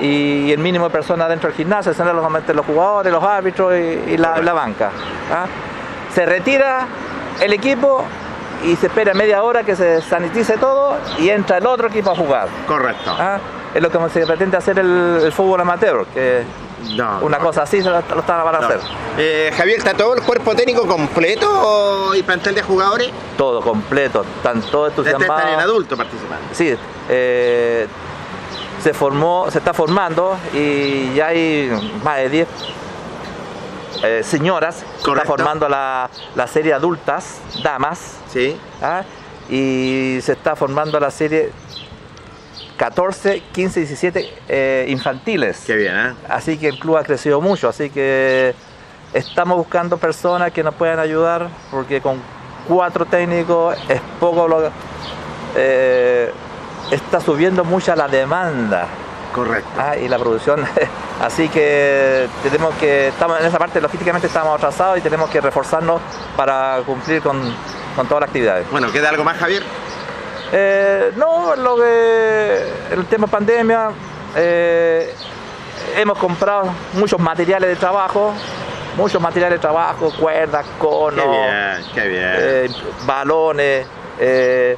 [0.00, 4.12] Y el mínimo de personas dentro del gimnasio, serán solamente los jugadores, los árbitros y,
[4.12, 4.90] y la, la banca.
[5.32, 5.46] ¿ah?
[6.12, 6.86] Se retira
[7.40, 8.04] el equipo
[8.64, 12.16] y se espera media hora que se sanitice todo y entra el otro equipo a
[12.16, 12.48] jugar.
[12.66, 13.14] Correcto.
[13.18, 13.38] ¿ah?
[13.74, 16.44] Es lo que se pretende hacer el, el fútbol amateur, que
[16.96, 17.44] No, una no.
[17.44, 18.66] cosa así se lo, lo están para No.
[18.66, 18.80] hacer.
[19.18, 23.10] Eh, Javier, ¿está todo el cuerpo técnico completo y plantel de jugadores?
[23.36, 25.36] Todo completo, están todos entusiasmados.
[25.38, 26.44] están en adulto participando.
[26.52, 26.74] Sí,
[27.08, 27.86] eh,
[28.82, 31.70] se formó, se está formando y ya hay
[32.04, 32.48] más de 10
[34.02, 35.28] eh, señoras que está Correcto.
[35.28, 38.56] formando la, la serie adultas, damas, Sí.
[38.82, 39.02] ¿ah?
[39.48, 41.52] y se está formando la serie
[42.76, 45.62] 14, 15, 17 eh, infantiles.
[45.66, 46.14] Qué bien, ¿eh?
[46.28, 48.54] Así que el club ha crecido mucho, así que
[49.12, 52.18] estamos buscando personas que nos puedan ayudar, porque con
[52.68, 54.70] cuatro técnicos es poco lo
[55.56, 56.32] eh,
[56.90, 58.86] está subiendo mucha la demanda
[59.32, 59.68] Correcto.
[59.78, 60.64] ah, y la producción.
[61.20, 66.00] Así que tenemos que, estamos en esa parte logísticamente estamos atrasados y tenemos que reforzarnos
[66.36, 67.40] para cumplir con,
[67.96, 68.68] con todas las actividades.
[68.70, 69.62] Bueno, ¿queda algo más, Javier?
[70.56, 73.90] Eh, no, lo que el tema pandemia,
[74.36, 75.12] eh,
[75.96, 78.32] hemos comprado muchos materiales de trabajo,
[78.96, 82.22] muchos materiales de trabajo, cuerdas, conos, Qué bien, qué bien.
[82.36, 82.68] eh,
[83.04, 83.86] balones,
[84.20, 84.76] eh,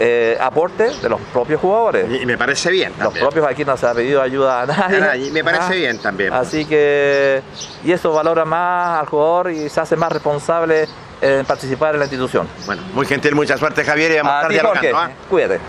[0.00, 2.06] eh, aporte de los propios jugadores.
[2.22, 2.94] y me parece bien.
[3.00, 5.26] Los propios aquí no se ha pedido ayuda a nadie.
[5.26, 6.32] Y me parece Ah, bien también.
[6.32, 7.42] Así que,
[7.84, 10.86] y eso valora más al jugador y se hace más responsable
[11.20, 12.48] en participar en la institución.
[12.66, 14.92] Bueno, muy gentil, mucha suerte, Javier, y vamos a A estar Jorge.
[14.94, 15.10] ¿ah?
[15.28, 15.60] cuídate.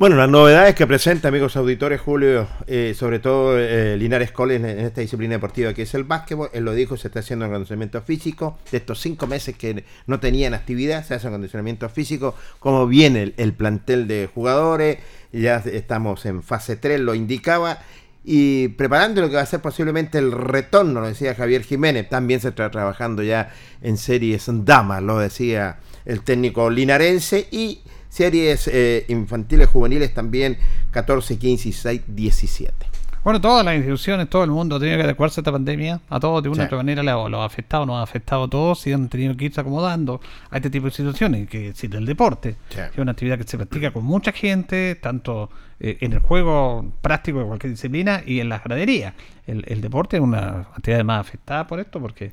[0.00, 4.78] Bueno, las novedades que presenta, amigos auditores, Julio, eh, sobre todo eh, Linares College en,
[4.78, 7.50] en esta disciplina deportiva que es el básquetbol, él lo dijo, se está haciendo un
[7.50, 8.58] acondicionamiento físico.
[8.72, 12.34] De estos cinco meses que no tenían actividad, se hace un acondicionamiento físico.
[12.60, 15.00] Como viene el, el plantel de jugadores,
[15.32, 17.80] ya estamos en fase 3, lo indicaba.
[18.22, 22.40] Y preparando lo que va a ser posiblemente el retorno, lo decía Javier Jiménez, también
[22.40, 29.06] se está trabajando ya en series damas, lo decía el técnico linarense, y series eh,
[29.08, 30.58] infantiles juveniles también
[30.90, 32.89] 14, 15, 16, 17.
[33.22, 36.00] Bueno, todas las instituciones, todo el mundo ha tenido que adecuarse a esta pandemia.
[36.08, 36.66] A todos, de una u Sí.
[36.66, 39.44] otra manera, lo, lo ha afectado, nos ha afectado a todos y han tenido que
[39.46, 42.56] irse acomodando a este tipo de situaciones, que es el deporte.
[42.70, 42.76] Sí.
[42.76, 45.50] que es una actividad que se practica con mucha gente, tanto
[45.80, 49.12] eh, en el juego práctico de cualquier disciplina y en las graderías.
[49.46, 52.32] El, el deporte es una actividad más afectada por esto, porque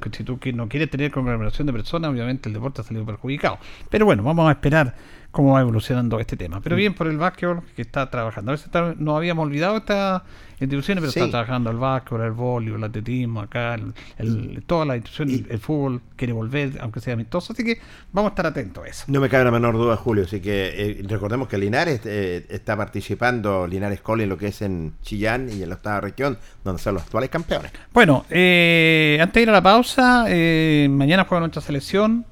[0.00, 3.58] que si tú no quieres tener conglomeración de personas, obviamente el deporte ha salido perjudicado.
[3.88, 4.96] Pero bueno, vamos a esperar
[5.34, 6.60] cómo va evolucionando este tema.
[6.62, 8.50] Pero bien por el básquetbol que está trabajando.
[8.50, 10.22] A veces está- nos habíamos olvidado estas
[10.60, 11.18] instituciones, pero Sí.
[11.18, 15.58] está trabajando el básquetbol, el voleibol, el atletismo, acá, el, el- todas las instituciones, el
[15.58, 17.52] fútbol quiere volver, aunque sea amistoso.
[17.52, 17.80] Así que
[18.12, 19.04] vamos a estar atentos a eso.
[19.08, 20.22] No me cabe la menor duda, Julio.
[20.24, 24.62] Así que eh, recordemos que Linares eh, está participando, Linares College, en lo que es
[24.62, 27.72] en Chillán y en la octava región, donde son los actuales campeones.
[27.92, 32.24] Bueno, eh, antes de ir a la pausa, eh, mañana juega nuestra selección.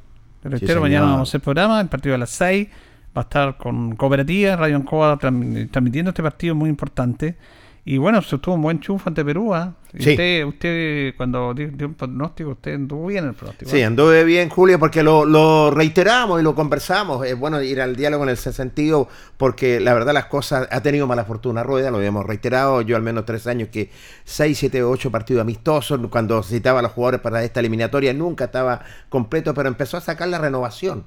[0.45, 0.81] Reitero, señor.
[0.83, 2.69] mañana vamos a hacer programa, el partido a las 6.
[3.17, 7.37] Va a estar con Cooperativa, Radio Ancoa tran- transmitiendo este partido muy importante.
[7.85, 9.53] Y bueno, se tuvo un buen chufo ante Perú.
[9.93, 10.11] Y Sí.
[10.11, 13.69] Usted, usted, cuando dio, dio un pronóstico, usted anduvo bien en el pronóstico.
[13.71, 13.89] Sí, ¿ah?
[13.89, 17.27] anduve bien, Julio, porque lo, lo reiteramos y lo conversamos.
[17.27, 21.09] Es bueno ir al diálogo en ese sentido, porque la verdad las cosas ha tenido
[21.09, 22.83] mala fortuna Rueda, lo habíamos reiterado.
[22.83, 23.91] Yo al menos tres años que
[24.25, 28.83] seis, siete, ocho partidos amistosos, cuando citaba a los jugadores para esta eliminatoria, nunca estaba
[29.09, 31.03] completo, pero empezó a sacar la renovación.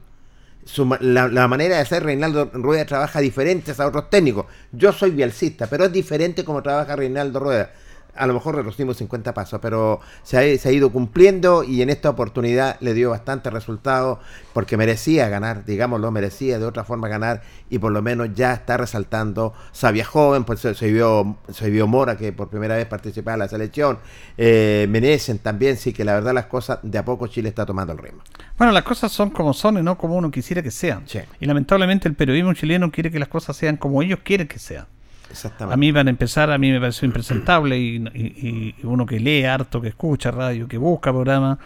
[0.65, 4.47] Su la, la manera de hacer Reinaldo Rueda trabaja diferente a otros técnicos.
[4.71, 7.71] Yo soy bielcista, pero es diferente como trabaja Reinaldo Rueda.
[8.15, 11.89] A lo mejor reducimos 50 pasos, pero se ha, se ha ido cumpliendo y en
[11.89, 14.19] esta oportunidad le dio bastante resultado
[14.53, 18.77] porque merecía ganar, digámoslo, merecía de otra forma ganar y por lo menos ya está
[18.77, 19.53] resaltando.
[19.71, 23.39] Sabia joven, pues se, se vio, se vio Mora que por primera vez participaba en
[23.39, 23.99] la selección,
[24.37, 27.93] eh, Menecen también, sí que la verdad las cosas de a poco Chile está tomando
[27.93, 28.21] el ritmo.
[28.57, 31.05] Bueno, las cosas son como son y no como uno quisiera que sean.
[31.39, 34.87] Y lamentablemente el periodismo chileno quiere que las cosas sean como ellos quieren que sean.
[35.31, 35.73] Exactamente.
[35.73, 39.19] A mí van a empezar, a mí me pareció impresentable y, y- y uno que
[39.19, 41.57] lee harto, que escucha radio, que busca programas,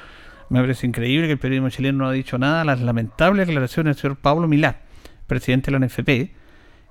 [0.50, 2.64] me parece increíble que el periodismo chileno no ha dicho nada.
[2.66, 4.82] Las lamentables declaraciones del señor Pablo Milá,
[5.28, 6.32] presidente de la NFP,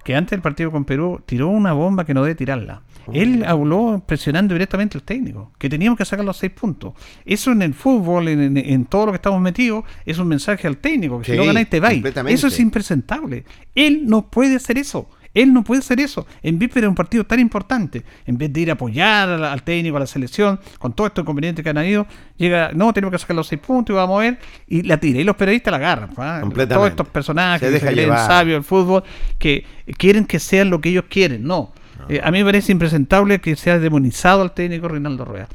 [0.04, 2.82] que antes del partido con Perú tiró una bomba que no debe tirarla.
[3.12, 6.92] Él habló presionando directamente al técnico, que teníamos que sacar los seis puntos.
[7.24, 10.66] Eso en el fútbol, en, en- en todo lo que estamos metidos, es un mensaje
[10.68, 11.96] al técnico, que si no ganáis te vais.
[12.34, 13.44] Eso es impresentable.
[13.74, 15.08] Él no puede hacer eso.
[15.34, 16.26] Él no puede hacer eso.
[16.42, 19.62] En víspera de un partido tan importante, en vez de ir a apoyar al, al
[19.62, 22.06] técnico, a la selección, con todo estos inconvenientes que han habido,
[22.36, 25.20] llega, no, tenemos que sacar los seis puntos y vamos a mover, y la tira.
[25.20, 26.08] Y los periodistas la agarran.
[26.08, 26.74] Completamente.
[26.74, 29.04] Todos estos personajes que creen sabios del fútbol,
[29.38, 29.64] que
[29.96, 31.44] quieren que sean lo que ellos quieren.
[31.44, 31.72] No.
[32.08, 35.48] Eh, a mí me parece impresentable que sea demonizado al técnico Reinaldo Rueda.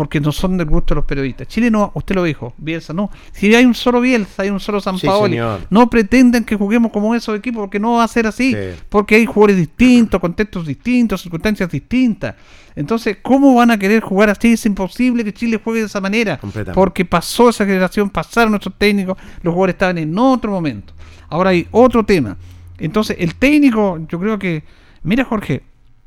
[0.00, 1.46] Porque no son del gusto de los periodistas.
[1.46, 3.10] Chile no, usted lo dijo, Bielsa no.
[3.32, 5.38] Si hay un solo Bielsa, hay un solo San Paoli.
[5.68, 8.54] No pretenden que juguemos como esos equipos, porque no va a ser así.
[8.54, 8.80] Sí.
[8.88, 12.34] Porque hay jugadores distintos, contextos distintos, circunstancias distintas.
[12.74, 14.54] Entonces, ¿cómo van a querer jugar así?
[14.54, 16.40] Es imposible que Chile juegue de esa manera.
[16.72, 20.94] Porque pasó esa generación, pasaron nuestros técnicos, los jugadores estaban en otro momento.
[21.28, 22.38] Ahora hay otro tema.
[22.78, 24.64] Entonces, el técnico, yo creo que,
[25.02, 25.62] mira Jorge,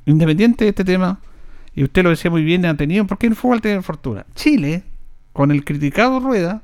[0.07, 1.19] independiente de este tema,
[1.75, 4.25] y usted lo decía muy bien, ha tenido, porque el fútbol tiene fortuna.
[4.35, 4.83] Chile,
[5.33, 6.61] con el criticado Rueda,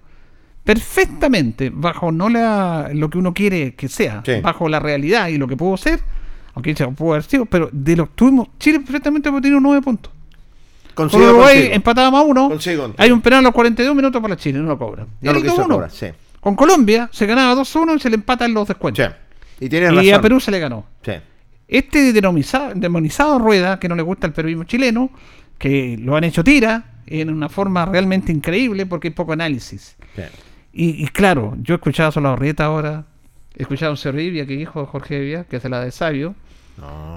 [0.64, 4.34] perfectamente, bajo no la, lo que uno quiere que sea, Sí.
[4.41, 5.99] bajo la realidad y lo que pudo ser,
[6.53, 10.12] aunque se pudo haber sido, pero de los tuvimos, Chile perfectamente puede tener nueve puntos.
[10.93, 12.49] Con Consigo Uruguay empatábamos a uno.
[12.49, 12.93] Consigo.
[12.97, 15.07] Hay un penal a los 42 minutos para Chile, no lo cobran.
[15.22, 15.68] Y No lo ahí quiso 2-1.
[15.76, 16.07] cobrar, sí.
[16.41, 19.10] Con Colombia se ganaba 2-1 y se le empata en los descuentos.
[19.62, 20.14] Y tienes Y razón.
[20.14, 20.86] a Perú se le ganó.
[21.03, 21.14] Sí.
[21.70, 25.11] Este demonizado, demonizado Rueda, que no le gusta el periodismo chileno,
[25.59, 29.95] que lo han hecho tira en una forma realmente increíble porque hay poco análisis.
[30.74, 33.05] Y, y claro, yo he escuchado a Solabarrieta ahora,
[33.55, 36.34] he escuchado a Cerribia, que dijo Jorge Evia, que es de la de Sabio,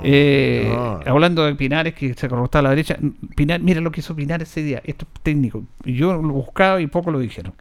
[0.03, 1.01] eh, no.
[1.07, 2.99] hablando de Pinares, que se corruptaba a la derecha.
[3.35, 5.65] Pinar, mira lo que hizo Pinares ese día, esto es técnico.
[5.85, 7.55] Yo lo buscaba y poco lo dijeron.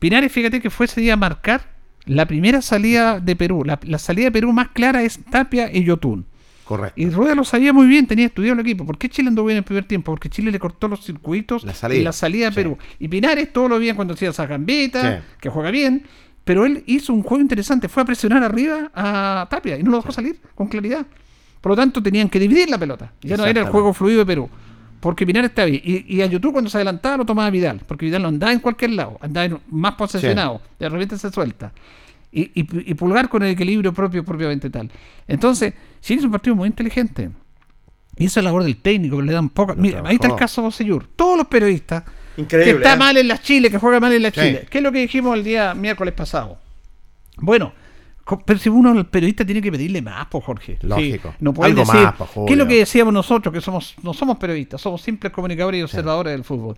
[0.00, 1.73] Pinares, fíjate que fue ese día a marcar
[2.06, 3.62] la primera salida de Perú.
[3.64, 6.26] La, la salida de Perú más clara es Tapia y Yotun.
[6.64, 6.98] Correcto.
[7.00, 8.86] Y Rueda lo sabía muy bien, tenía estudiado el equipo.
[8.86, 10.12] ¿Por qué Chile anduvo bien en el primer tiempo?
[10.12, 11.98] Porque Chile le cortó los circuitos La salida.
[11.98, 12.78] en la salida de Perú.
[12.98, 15.24] Y Pinares todo lo bien cuando hacía esa gambeta, Sí.
[15.40, 16.04] que juega bien.
[16.44, 19.98] Pero él hizo un juego interesante, fue a presionar arriba a Tapia y no lo
[19.98, 21.06] dejó salir con claridad.
[21.60, 23.12] Por lo tanto, tenían que dividir la pelota.
[23.22, 24.48] Ya no era el juego fluido de Perú.
[25.04, 25.82] Porque Pinares estaba bien.
[25.84, 27.82] Y, y a YouTube cuando se adelantaba lo tomaba Vidal.
[27.86, 29.18] Porque Vidal no andaba en cualquier lado.
[29.20, 30.62] Andaba en- más posesionado.
[30.78, 31.72] De repente se suelta.
[32.32, 34.90] Y, y- y Pulgar con el equilibrio propio, propiamente tal.
[35.28, 37.28] Entonces, Chile es un partido muy inteligente.
[38.16, 39.74] Y esa es la labor del técnico, que le dan poca.
[39.74, 41.06] Mira, ahí está el caso de Bosellur.
[41.14, 42.04] Todos los periodistas
[42.38, 42.96] Increíble, que está ¿eh?
[42.96, 44.30] mal en las Chile, que juega mal en Sí.
[44.32, 44.66] Chile.
[44.70, 46.56] ¿Qué es lo que dijimos el día miércoles pasado?
[47.36, 47.74] Bueno,
[48.46, 50.78] pero si uno, el periodista, tiene que pedirle más, pues Jorge.
[50.82, 51.30] Lógico.
[51.30, 52.00] Sí, no puede Algo decir.
[52.00, 55.32] más, po, ¿Qué es lo que decíamos nosotros, que somos no somos periodistas, somos simples
[55.32, 56.76] comunicadores y observadores del fútbol?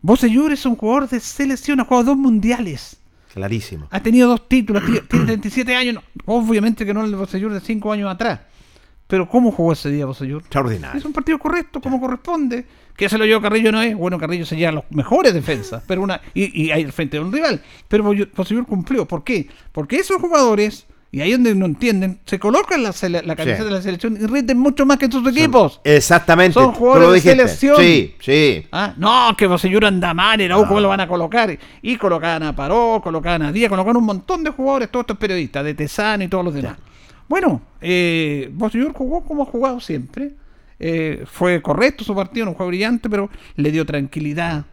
[0.00, 2.98] Bosellur es un jugador de selección, ha jugado dos mundiales.
[3.32, 3.86] Clarísimo.
[3.90, 5.94] Ha tenido dos títulos, tiene tiene 37 años.
[5.94, 8.40] no, obviamente que no el de Bosellur de 5 años atrás.
[9.12, 10.40] Pero ¿cómo jugó ese día Bosellur?
[10.40, 10.98] Extraordinario.
[10.98, 12.64] Es un partido correcto, como corresponde.
[12.96, 13.94] Que se lo llevó Carrillo no es.
[13.94, 15.82] Bueno, Carrillo se lleva los mejores defensas.
[15.86, 17.60] pero una Y, y ahí al frente de un rival.
[17.88, 18.04] Pero
[18.34, 19.06] Bosellur cumplió.
[19.06, 19.48] ¿Por qué?
[19.70, 23.64] Porque esos jugadores, y ahí donde no entienden, se colocan la, la camiseta Sí.
[23.64, 25.82] de la selección y rinden mucho más que sus equipos.
[25.84, 26.54] Exactamente.
[26.54, 27.76] Son jugadores lo de selección.
[27.76, 28.66] Sí, sí.
[28.72, 31.54] Ah, no, que Bosellur anda mal, era ¿cómo lo van a colocar?
[31.82, 35.62] Y colocaban a Paró, colocaban a Díaz, colocaban un montón de jugadores, todos estos periodistas,
[35.66, 36.78] de Tesano y todos los demás.
[37.32, 40.32] Bueno, eh, Bosellur jugó como ha jugado siempre.
[40.78, 44.66] Eh, fue correcto su partido, no fue brillante, pero le dio tranquilidad,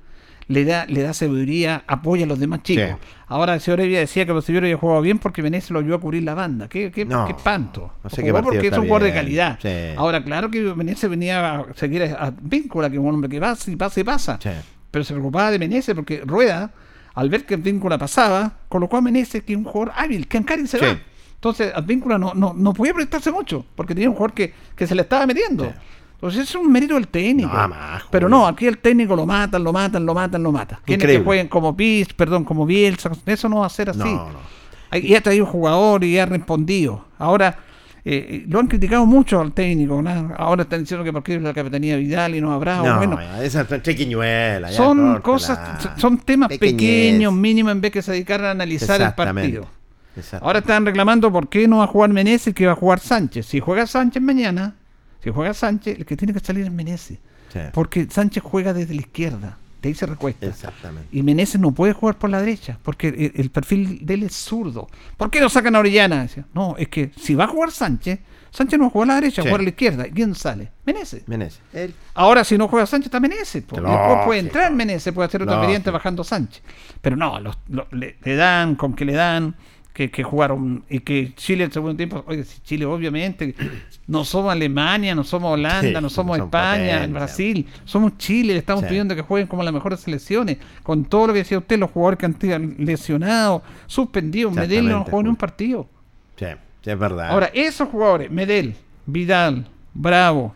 [0.50, 2.84] le da, le da sabiduría, apoya a los demás chicos.
[2.90, 3.08] Sí.
[3.28, 6.00] Ahora el señor Evia decía que Bosellur había jugado bien porque Menezes lo ayudó a
[6.02, 6.68] cubrir la banda.
[6.68, 7.94] ¿Qué, qué, No, qué espanto?
[8.04, 9.58] no sé Jugó qué partido porque es un jugador de calidad.
[9.62, 9.96] Sí.
[9.96, 13.72] Ahora, claro que Menezes venía a seguir a, Víncula, que es un hombre que pasa
[13.72, 14.38] y pasa y pasa.
[14.44, 14.50] Sí.
[14.92, 16.74] Pero se preocupaba de Menezes porque Rueda,
[17.14, 20.68] al ver que Advíncula pasaba, colocó a Menezes, que es un jugador hábil, que Ancari
[20.68, 21.00] se va.
[21.40, 24.94] Entonces, Advíncula no, no, no podía proyectarse mucho, porque tenía un jugador que, que se
[24.94, 25.72] le estaba metiendo.
[26.16, 27.56] Entonces, es un mérito del técnico.
[27.56, 30.80] No, más, Pero no, aquí el técnico lo matan, lo matan, lo matan, lo matan.
[30.84, 33.10] Quieren que jueguen como Piz, perdón, como Bielsa.
[33.26, 34.00] Eso no va a ser así.
[34.00, 34.98] No, no.
[34.98, 37.06] Y ha traído un jugador y ha respondido.
[37.20, 37.58] Ahora,
[38.04, 40.02] eh, lo han criticado mucho al técnico.
[40.02, 40.34] ¿no?
[40.38, 42.82] Ahora están diciendo que porque es la capitanía Vidal y no habrá.
[42.84, 45.58] No, bueno, esas son ya, son cosas,
[45.96, 49.79] son temas pequeños, mínimos, en vez que se dedicar a analizar el partido.
[50.20, 50.46] Exacto.
[50.46, 53.00] Ahora están reclamando por qué no va a jugar Menezes y que va a jugar
[53.00, 53.46] Sánchez.
[53.46, 54.76] Si juega Sánchez mañana,
[55.24, 57.18] si juega Sánchez, el que tiene que salir es Menezes.
[57.52, 57.60] Sí.
[57.74, 60.46] Porque Sánchez juega desde la izquierda, de ahí se recuesta.
[60.46, 61.08] Exactamente.
[61.12, 64.36] Y Menezes no puede jugar por la derecha, porque el, el perfil de él es
[64.36, 64.88] zurdo.
[65.18, 66.22] ¿Por qué no sacan a Orellana?
[66.24, 68.20] Decía, No, es que si va a jugar Sánchez,
[68.52, 69.48] Sánchez no va a jugar a la derecha, Sí.
[69.48, 70.08] va a jugar a la izquierda.
[70.08, 70.72] ¿Y ¿Quién sale?
[70.86, 71.28] Menezes.
[71.28, 71.62] Menezes.
[71.72, 71.94] Él.
[72.16, 73.64] Ahora, si no juega Sánchez, está Menezes.
[73.64, 73.80] po.
[73.80, 74.00] Lógico.
[74.02, 75.68] Después puede entrar Menezes, puede hacer otra Lógico.
[75.68, 76.62] variante bajando Sánchez.
[77.02, 79.56] Pero no, los- lo- le, le dan con que le dan,
[80.00, 83.54] que, que jugaron, y que Chile en el segundo tiempo, oye, Chile obviamente,
[84.08, 87.08] no somos Alemania, no somos Holanda, Sí, no somos España, potencia.
[87.08, 88.88] Brasil, somos Chile, le estamos Sí.
[88.92, 92.18] pidiendo que jueguen como las mejores selecciones, con todo lo que decía usted, los jugadores
[92.18, 95.38] que han sido lesionados, suspendidos, Medellín no jugó ni un Julio.
[95.38, 95.90] partido.
[96.38, 96.46] Sí,
[96.82, 97.32] sí, es verdad.
[97.32, 98.76] Ahora, esos jugadores, Medel,
[99.06, 100.56] Vidal, Bravo,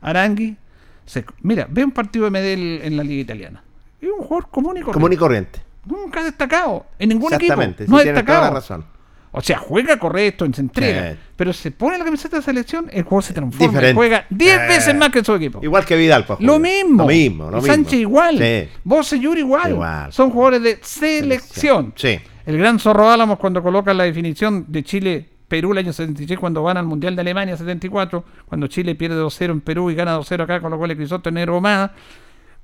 [0.00, 0.56] Arangui,
[1.04, 3.62] se- mira, ve un partido de Medel en la liga italiana.
[4.00, 4.92] Es un jugador común y corriente.
[4.94, 5.60] común y corriente.
[5.88, 7.52] Nunca ha destacado en ningún equipo.
[7.54, 7.84] Exactamente.
[7.88, 8.38] No sí, ha destacado.
[8.40, 8.84] toda la razón.
[9.30, 11.12] O sea, juega correcto, se entrega.
[11.12, 11.18] Sí.
[11.36, 13.68] Pero se pone la camiseta de selección, el juego se transforma.
[13.68, 13.94] Diferente.
[13.94, 15.60] juega 10 Eh, veces más que su equipo.
[15.62, 16.40] Igual que Vidal, pues.
[16.40, 17.04] Lo mismo.
[17.06, 18.00] Lo lo Sánchez mismo.
[18.10, 18.38] igual.
[18.38, 18.68] Sí.
[18.84, 19.70] Bocellur igual.
[19.72, 20.12] Igual.
[20.12, 21.92] Son jugadores de selección.
[21.96, 22.18] Sí.
[22.46, 26.62] El gran Zorro Álamos cuando coloca la definición de Chile Perú el año 76 cuando
[26.62, 30.42] van al Mundial de Alemania 74, cuando Chile pierde 2-0 en Perú y gana 2-0
[30.42, 31.94] acá, colocó el Crisóstomo Negro Gomada,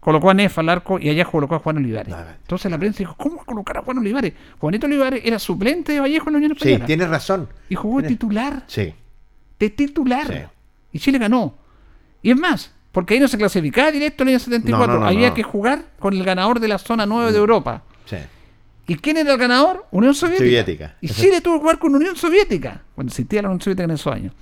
[0.05, 2.15] colocó a Nefa al arco y allá colocó a Juan Olivares.
[2.43, 4.35] Entonces la prensa dijo, ¿cómo va a colocar a Juan Olivares?
[4.59, 6.87] Juanito Olivares era suplente de Vallejo en la Unión Sí, Española.
[6.87, 7.49] tienes razón.
[7.71, 8.95] y jugó de Tienes- titular, Sí.
[9.59, 10.27] de titular.
[10.27, 10.39] Sí.
[10.93, 11.55] Y Chile ganó.
[12.23, 15.01] Y es más, porque ahí no se clasificaba directo en el año 74, No, no,
[15.01, 17.83] no, había que jugar con el ganador de la zona 9 de Europa.
[18.05, 18.17] Sí.
[18.87, 19.87] ¿Y quién era el ganador?
[19.91, 20.45] Unión Soviética.
[20.45, 20.95] Soviética.
[21.01, 24.13] Y Chile tuvo que jugar con Unión Soviética, cuando existía la Unión Soviética en esos
[24.13, 24.35] años.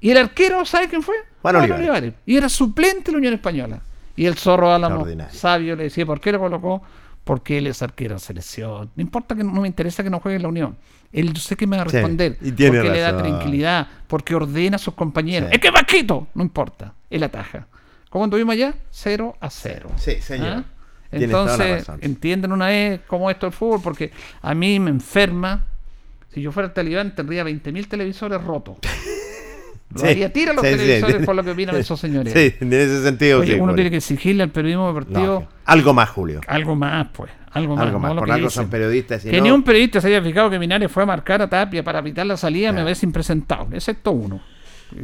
[0.00, 1.16] Y el arquero, ¿sabe quién fue?
[1.42, 2.14] Juan Olivares.
[2.24, 3.80] Y era suplente de la Unión Española.
[4.16, 6.82] Y el zorro Álamo, sabio, le decía, ¿por qué lo colocó?
[7.24, 8.90] Porque él es arquero de selección.
[8.94, 10.76] No importa que no me interesa que no juegue en la Unión.
[11.12, 12.36] Él yo sé que me va a Sí, responder.
[12.40, 15.48] y tiene porque le da tranquilidad, porque ordena a sus compañeros.
[15.48, 15.54] Sí.
[15.56, 16.92] Es que Vasquito, no importa.
[17.08, 17.66] Él ataja.
[18.10, 18.74] ¿Cómo anduvimos allá?
[18.90, 19.90] 0 a 0.
[19.96, 20.48] Sí, señor.
[20.48, 20.64] ¿Ah?
[21.10, 24.10] Entonces, entienden una vez cómo es esto el fútbol, porque
[24.42, 25.64] a mí me enferma.
[26.32, 28.76] Si yo fuera talibán, tendría 20.000 televisores rotos.
[29.94, 31.24] Lo Sí, haría tira los sí, televisores sí.
[31.24, 32.32] por lo que opinan esos señores.
[32.32, 35.52] Sí, en ese sentido, Oye, uno tiene que exigirle al periodismo deportivo Lógico.
[35.66, 36.40] Algo más, Julio.
[36.46, 37.30] algo más, pues.
[37.52, 37.86] Algo más.
[37.86, 38.14] Algo más.
[38.14, 39.22] no Por algo son periodistas.
[39.22, 41.48] si Que no- ni un periodista se haya fijado que Minares fue a marcar a
[41.48, 42.86] Tapia para evitar la salida me Claro.
[42.86, 44.40] parece impresentable, excepto uno.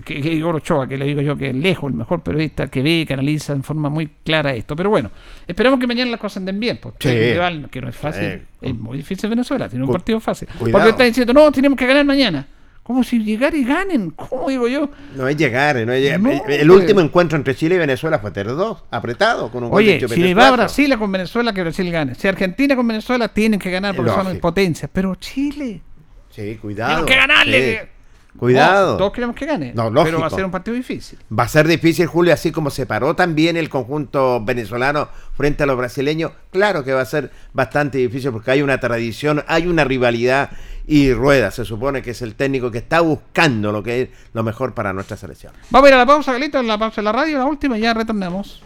[0.04, 2.82] Que, que Igor Ochoa, que le digo yo que es lejos el mejor periodista que
[2.82, 4.76] ve, que analiza en forma muy clara esto.
[4.76, 5.10] Pero bueno,
[5.48, 6.78] esperamos que mañana las cosas anden bien.
[6.82, 10.48] Porque rival que no es fácil, es muy difícil Venezuela, tiene un partido fácil.
[10.58, 10.72] cuidado.
[10.72, 12.46] Porque está diciendo, no, tenemos que ganar mañana.
[12.90, 14.90] Como si llegar y ganen, ¿cómo digo yo?
[15.14, 16.18] No es llegar, no es llegar.
[16.18, 16.80] No, el, el pues.
[16.80, 20.20] último encuentro entre Chile y Venezuela fue 3-2, apretado, con un gol de Oye, si
[20.20, 20.50] le va a.
[20.50, 22.16] Brasil con Venezuela, que Brasil gane.
[22.16, 24.90] Si Argentina con Venezuela, tienen que ganar porque son potencias.
[24.92, 25.82] Pero Chile,
[26.30, 27.04] Sí, cuidado.
[27.04, 27.78] tenemos que ganarle.
[27.80, 27.88] Sí.
[28.36, 28.92] Cuidado.
[28.92, 29.72] No, todos queremos que gane.
[29.74, 30.20] No, pero lógico.
[30.20, 31.18] va a ser un partido difícil.
[31.36, 35.66] Va a ser difícil, Julio, así como se paró también el conjunto venezolano frente a
[35.66, 36.32] los brasileños.
[36.52, 40.50] Claro que va a ser bastante difícil porque hay una tradición, hay una rivalidad
[40.86, 44.42] y Rueda se supone que es el técnico que está buscando lo que es lo
[44.42, 45.52] mejor para nuestra selección.
[45.70, 47.82] Vamos a ir a la pausa, Galito, la pausa de la radio, la última, y
[47.82, 48.62] ya retornamos.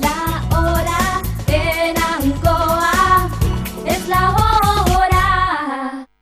[0.00, 3.30] La hora en Ancoa
[3.86, 4.44] es la hora.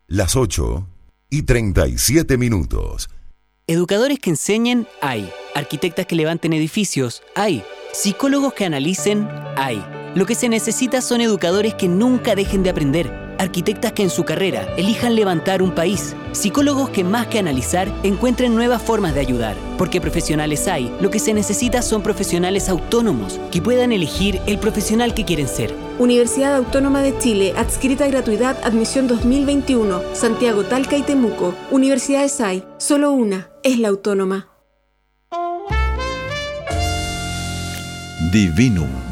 [0.08, 0.91] Las 8
[1.32, 3.08] y 37 minutos.
[3.66, 5.32] Educadores que enseñen, hay.
[5.54, 7.64] Arquitectas que levanten edificios, hay.
[7.94, 9.26] Psicólogos que analicen,
[9.56, 9.82] hay.
[10.14, 13.21] Lo que se necesita son educadores que nunca dejen de aprender.
[13.42, 16.14] Arquitectas que en su carrera elijan levantar un país.
[16.30, 19.56] Psicólogos que más que analizar encuentren nuevas formas de ayudar.
[19.78, 20.94] Porque profesionales hay.
[21.00, 25.74] Lo que se necesita son profesionales autónomos que puedan elegir el profesional que quieren ser.
[25.98, 31.52] Universidad Autónoma de Chile, adscrita a gratuidad, admisión 2021, Santiago, Talca y Temuco.
[31.72, 34.50] Universidades hay, solo una, es la autónoma.
[38.30, 39.11] Divinum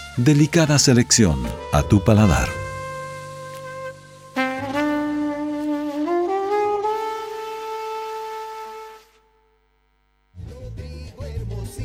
[0.17, 2.60] Delicada selección a tu paladar.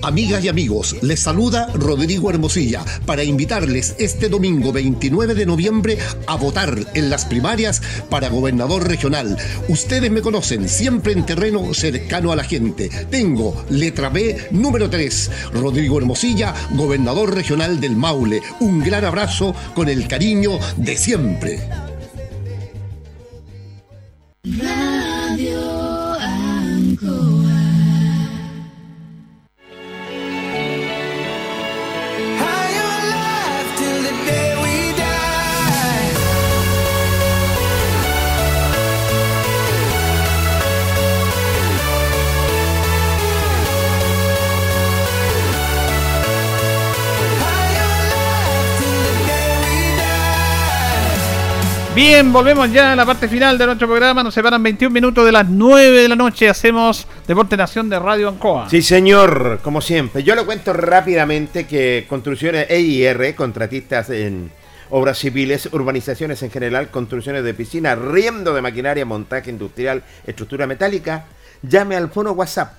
[0.07, 6.37] Amigas y amigos, les saluda Rodrigo Hermosilla para invitarles este domingo 29 de noviembre a
[6.37, 9.37] votar en las primarias para gobernador regional.
[9.69, 12.89] Ustedes me conocen, siempre en terreno cercano a la gente.
[13.11, 18.43] Tengo letra B número 3, Rodrigo Hermosilla, gobernador regional del Maule.
[18.61, 21.69] Un gran abrazo con el cariño de siempre.
[24.45, 25.65] Radio
[51.97, 54.23] Bien, volvemos ya a la parte final de nuestro programa.
[54.23, 56.47] Nos separan 21 minutos de las 9 de la noche.
[56.47, 58.68] Hacemos Deporte Nación de Radio Ancoa.
[58.68, 60.23] Sí, señor, como siempre.
[60.23, 64.51] Yo le cuento rápidamente que Construcciones EIR, contratistas en
[64.90, 71.24] obras civiles, urbanizaciones en general, construcciones de piscina, riendo de maquinaria, montaje industrial, estructura metálica,
[71.62, 72.74] llame al fono WhatsApp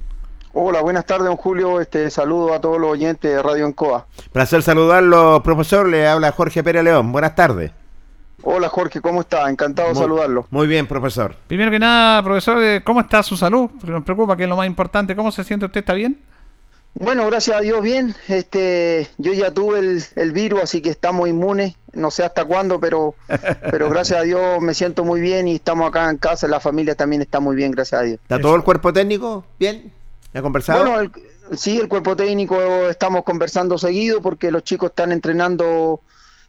[0.56, 1.82] Hola, buenas tardes, don Julio.
[1.82, 4.06] Este saludo a todos los oyentes de Radio Ancoa.
[4.32, 5.90] Placer saludarlo, profesor.
[5.90, 7.12] Le habla Jorge Pérez León.
[7.12, 7.72] Buenas tardes.
[8.44, 9.50] Hola, Jorge, ¿cómo está?
[9.50, 10.46] Encantado de saludarlo.
[10.52, 11.36] Muy bien, profesor.
[11.48, 13.68] Primero que nada, profesor, eh, ¿cómo está su salud?
[13.80, 15.16] Porque nos preocupa que es lo más importante.
[15.16, 15.80] ¿Cómo se siente usted?
[15.80, 16.20] ¿Está bien?
[16.94, 18.14] Bueno, gracias a Dios, bien.
[18.28, 21.74] Este, yo ya tuve el, el virus, así que estamos inmunes.
[21.94, 23.16] No sé hasta cuándo, pero,
[23.72, 26.48] pero gracias a Dios me siento muy bien y estamos acá en casa.
[26.48, 28.20] La familia también está muy bien, gracias a Dios.
[28.22, 30.03] ¿Está todo el cuerpo técnico bien?
[30.34, 31.12] ¿Ha conversado?
[31.56, 36.02] Sí, el cuerpo técnico estamos conversando seguido porque los chicos están entrenando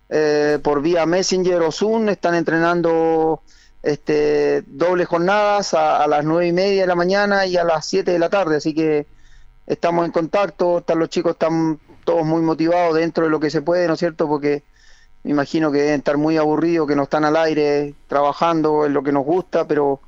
[0.08, 3.42] eh, por vía Messenger o Zoom, están entrenando
[3.82, 7.84] este, dobles jornadas a, a las nueve y media de la mañana y a las
[7.86, 9.06] 7 de la tarde, así que
[9.66, 13.62] estamos en contacto, están los chicos están todos muy motivados dentro de lo que se
[13.62, 14.28] puede, ¿no es cierto?
[14.28, 14.62] Porque
[15.22, 19.02] me imagino que deben estar muy aburridos, que no están al aire trabajando en lo
[19.02, 20.00] que nos gusta, pero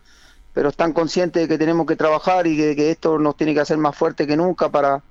[0.56, 3.60] pero están conscientes de que tenemos que trabajar y que, que esto nos tiene que
[3.60, 5.02] hacer más fuerte que nunca para,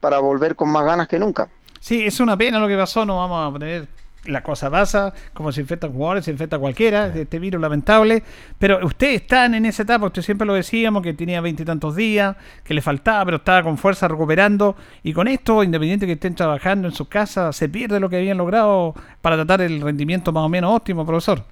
[0.00, 1.50] para volver con más ganas que nunca.
[1.80, 3.04] Sí, es una pena lo que pasó.
[3.04, 3.88] No vamos a poner.
[4.24, 8.22] La cosa pasa, como se infectan jugadores, se infecta cualquiera, este virus lamentable.
[8.58, 12.34] Pero ustedes están en esa etapa, usted siempre lo decíamos, que tenía veintitantos días,
[12.64, 14.76] que le faltaba, pero estaba con fuerza recuperando.
[15.02, 18.38] Y con esto, independiente que estén trabajando en sus casas, se pierde lo que habían
[18.38, 21.44] logrado para tratar el rendimiento más o menos óptimo, profesor.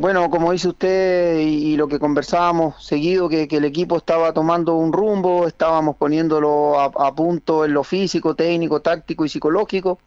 [0.00, 4.74] Bueno, como dice usted y, lo que conversábamos seguido, que, que el equipo estaba tomando
[4.76, 9.98] un rumbo, estábamos poniéndolo a, a punto en lo físico, técnico, táctico y psicológico.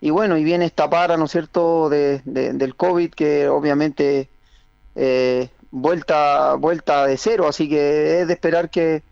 [0.00, 4.30] Y bueno, y viene esta para, ¿no es cierto?, de, de- del COVID, que obviamente
[4.94, 9.04] eh, vuelta, vuelta de cero, así que es de esperar que,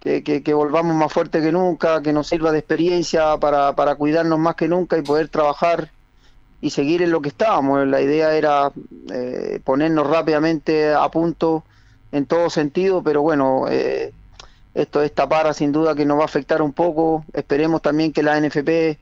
[0.00, 3.96] que, que- que volvamos más fuerte que nunca, que nos sirva de experiencia para, para
[3.96, 5.92] cuidarnos más que nunca y poder trabajar
[6.60, 7.86] y seguir en lo que estábamos.
[7.86, 8.70] La idea era
[9.12, 11.64] eh, ponernos rápidamente a punto
[12.12, 14.12] en todo sentido, pero bueno, eh,
[14.74, 17.24] esto esta para sin duda que nos va a afectar un poco.
[17.32, 18.98] Esperemos también que la NFP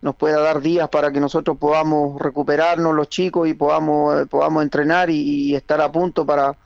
[0.00, 4.62] nos pueda dar días para que nosotros podamos recuperarnos los chicos y podamos, eh, podamos
[4.62, 6.56] entrenar y, estar a punto para,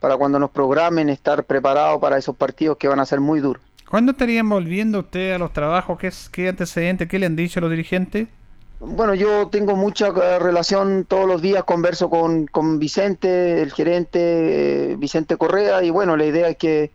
[0.00, 3.62] para cuando nos programen, estar preparados para esos partidos que van a ser muy duros.
[3.88, 5.98] ¿Cuándo estarían volviendo usted a los trabajos?
[5.98, 7.08] ¿Qué, qué antecedentes?
[7.08, 8.28] ¿Qué le han dicho los dirigentes?
[8.78, 14.92] Bueno, yo tengo mucha eh, relación todos los días, converso con, con Vicente, el gerente
[14.92, 16.92] eh, Vicente Correa, y bueno, la idea es que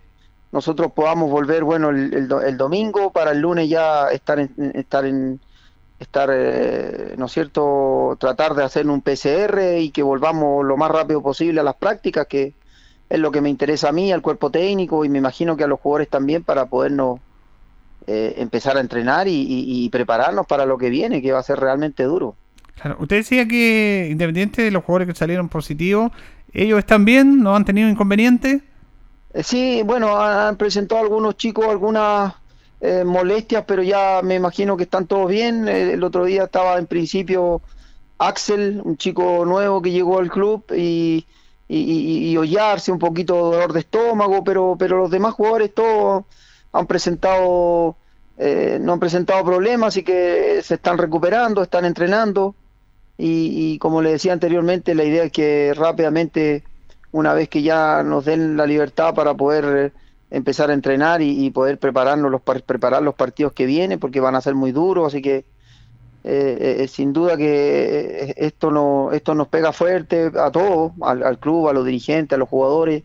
[0.51, 5.05] nosotros podamos volver, bueno, el, el el domingo para el lunes ya estar en, estar
[5.05, 5.39] en,
[6.01, 10.91] estar, eh, ¿no es cierto?, tratar de hacer un PCR y que volvamos lo más
[10.91, 12.53] rápido posible a las prácticas, que
[13.09, 15.67] es lo que me interesa a mí, al cuerpo técnico y me imagino que a
[15.67, 17.19] los jugadores también para podernos
[18.07, 21.43] eh, empezar a entrenar y, y- y prepararnos para lo que viene, que va a
[21.43, 22.35] ser realmente duro.
[22.75, 26.11] Claro, usted decía que independiente de los jugadores que salieron positivos,
[26.53, 28.61] ellos están bien, no han tenido inconvenientes.
[29.33, 32.33] Eh, Sí, bueno, han presentado algunos chicos algunas
[32.81, 35.67] eh, molestias, pero ya me imagino que están todos bien.
[35.67, 37.61] Eh, El otro día estaba en principio
[38.17, 41.25] Axel, un chico nuevo que llegó al club y,
[41.67, 45.73] y, y, y hollarse, un poquito de dolor de estómago, pero, pero los demás jugadores
[45.73, 46.25] todos
[46.73, 47.95] han presentado,
[48.37, 52.55] eh, no han presentado problemas, así que se están recuperando, están entrenando.
[53.17, 56.63] Y, y como le decía anteriormente, la idea es que rápidamente,
[57.11, 59.99] una vez que ya nos den la libertad para poder eh,
[60.31, 64.19] empezar a entrenar y, y poder prepararnos los, par- preparar los partidos que vienen, porque
[64.21, 65.45] van a ser muy duros, así que
[66.23, 71.67] eh, eh, sin duda que esto no esto nos pega fuerte a todos, al club,
[71.69, 73.03] a los dirigentes, a los jugadores,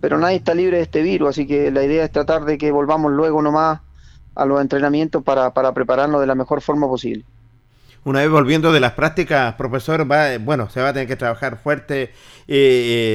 [0.00, 2.70] pero nadie está libre de este virus, así que la idea es tratar de que
[2.72, 3.80] volvamos luego nomás
[4.34, 7.24] a los entrenamientos para, para prepararnos de la mejor forma posible.
[8.04, 11.58] Una vez volviendo de las prácticas, profesor, va, bueno, se va a tener que trabajar
[11.58, 12.10] fuerte, eh,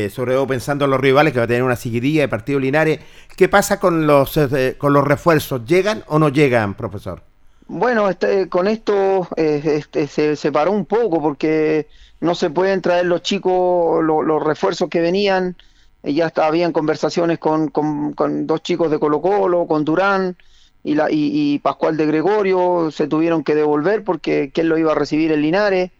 [0.05, 2.59] eh, sobre todo pensando en los rivales, que va a tener una seguidilla de partido
[2.59, 2.99] Linares.
[3.35, 5.65] ¿Qué pasa con los, eh, con los refuerzos?
[5.65, 7.23] ¿Llegan o no llegan, profesor?
[7.67, 11.87] Bueno, este, con esto eh, este, se separó un poco porque
[12.19, 15.55] no se pueden traer los chicos, lo- los refuerzos que venían.
[16.03, 18.13] Ya está, habían conversaciones con, con-
[18.47, 20.37] dos chicos de Colo Colo, con Durán
[20.83, 22.91] y, la, y, y Pascual de Gregorio.
[22.91, 25.91] Se tuvieron que devolver porque quién lo iba a recibir en Linares.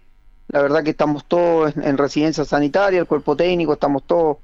[0.49, 4.38] La verdad que estamos todos en, en residencia sanitaria, el cuerpo técnico, estamos todos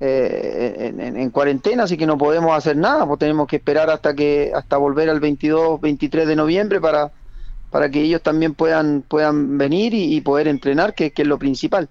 [0.00, 3.90] eh, en, en- en cuarentena, así que no podemos hacer nada, pues tenemos que esperar
[3.90, 7.12] hasta que hasta volver al 22, 23 de noviembre para,
[7.70, 11.88] para que ellos también puedan puedan venir y, poder entrenar, que es lo principal.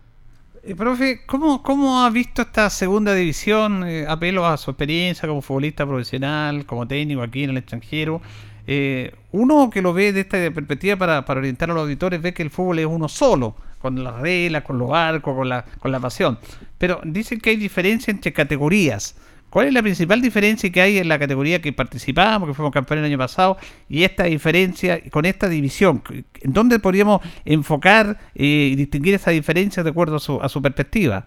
[0.64, 3.84] Eh, profe, ¿cómo, ¿cómo ha visto esta segunda división?
[3.84, 8.22] Eh, apelo a su experiencia como futbolista profesional, como técnico aquí en el extranjero.
[8.68, 12.36] Eh, uno que lo ve de esta perspectiva para, para orientar a los auditores ve
[12.36, 15.92] que el fútbol es uno solo, con las reglas, con los arcos, con la, con
[15.92, 16.38] la pasión.
[16.78, 19.16] Pero dicen que hay diferencia entre categorías.
[19.52, 23.04] ¿Cuál es la principal diferencia que hay en la categoría que participamos, que fuimos campeones
[23.04, 23.58] el año pasado,
[23.90, 26.02] y esta diferencia con esta división?
[26.42, 30.62] ¿En dónde podríamos enfocar eh, y distinguir esa diferencia de acuerdo a su, a su
[30.62, 31.26] perspectiva?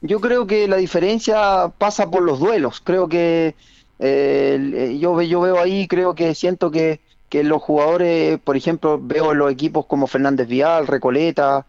[0.00, 2.80] Yo creo que la diferencia pasa por los duelos.
[2.80, 3.54] Creo que
[3.98, 7.00] eh, yo, ve- yo veo ahí, creo que siento que,
[7.32, 11.66] los jugadores, por ejemplo, veo los equipos como Fernández Vial, Recoleta,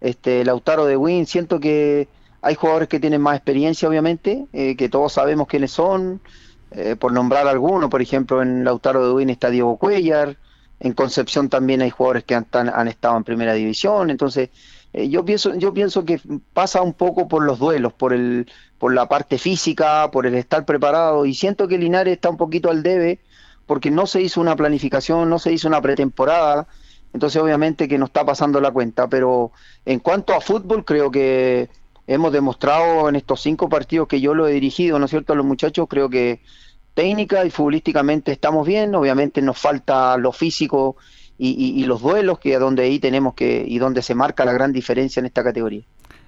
[0.00, 2.08] este, Lautaro de Win, siento que
[2.44, 6.20] hay jugadores que tienen más experiencia, obviamente, eh, que todos sabemos quiénes son.
[6.70, 10.38] eh, por nombrar algunos, por ejemplo, en Lautaro de Win está Diego Cuellar,
[10.80, 14.50] en Concepción también hay jugadores que han estado en primera división, entonces
[14.92, 16.20] eh, yo pienso, yo pienso que
[16.52, 20.64] pasa un poco por los duelos, por el, por la parte física, por el estar
[20.64, 23.20] preparado, y siento que Linares está un poquito al debe,
[23.66, 26.66] porque no se hizo una planificación, no se hizo una pretemporada,
[27.12, 29.52] entonces obviamente que no está pasando la cuenta, pero
[29.84, 31.70] en cuanto a fútbol creo que
[32.06, 35.36] hemos demostrado en estos cinco partidos que yo lo he dirigido, ¿no es cierto?, a
[35.36, 36.40] los muchachos, creo que
[36.94, 40.96] técnica y futbolísticamente estamos bien, obviamente nos falta lo físico
[41.36, 44.52] y, y- los duelos, que es donde ahí tenemos que, y donde se marca la
[44.52, 45.82] gran diferencia en esta categoría.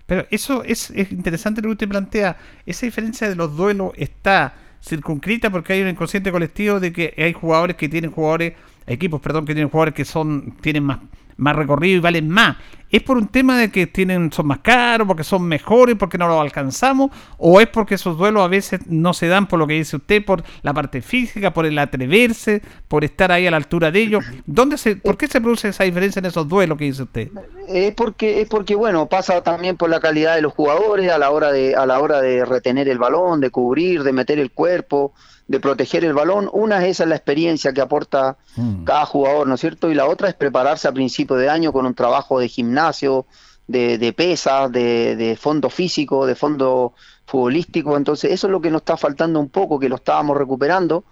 [0.07, 2.37] Pero eso es, es interesante lo que usted plantea.
[2.65, 7.33] Esa diferencia de los duelos está circunscrita porque hay un inconsciente colectivo de que hay
[7.33, 8.55] jugadores que tienen jugadores,
[8.87, 10.99] equipos, perdón, que tienen jugadores que son tienen más
[11.37, 12.57] más recorrido y valen más.
[12.91, 16.29] ¿Es por un tema de que tienen son más caros, porque son mejores, porque no
[16.29, 17.11] los alcanzamos?
[17.37, 20.25] ¿O es porque esos duelos a veces no se dan por lo que dice usted,
[20.25, 24.25] por la parte física, por el atreverse, por estar ahí a la altura de ellos?
[24.47, 27.29] ¿Dónde se, ¿Por qué se produce esa diferencia en esos duelos que dice usted?
[27.69, 31.31] Es porque, es porque bueno, pasa también por la calidad de los jugadores a la
[31.31, 35.13] hora de, a la hora de retener el balón, de cubrir, de meter el cuerpo,
[35.49, 36.49] de proteger el balón.
[36.53, 38.37] Una es esa es la experiencia que aporta
[38.85, 39.91] cada jugador, ¿no es cierto?
[39.91, 43.27] Y la otra es prepararse a principio de año con un trabajo de gimnasio,
[43.67, 46.93] de, de pesas, de, fondo físico, de fondo
[47.25, 47.97] futbolístico.
[47.97, 51.05] Entonces, eso es lo que nos está faltando un poco, que lo estábamos recuperando.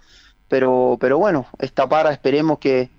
[0.47, 2.89] Pero, pero bueno, esta para esperemos que,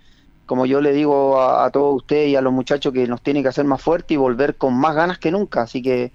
[0.47, 3.49] como yo le digo a, todos ustedes y a los muchachos, que nos tiene que
[3.49, 5.63] hacer más fuerte y volver con más ganas que nunca.
[5.63, 6.13] Así que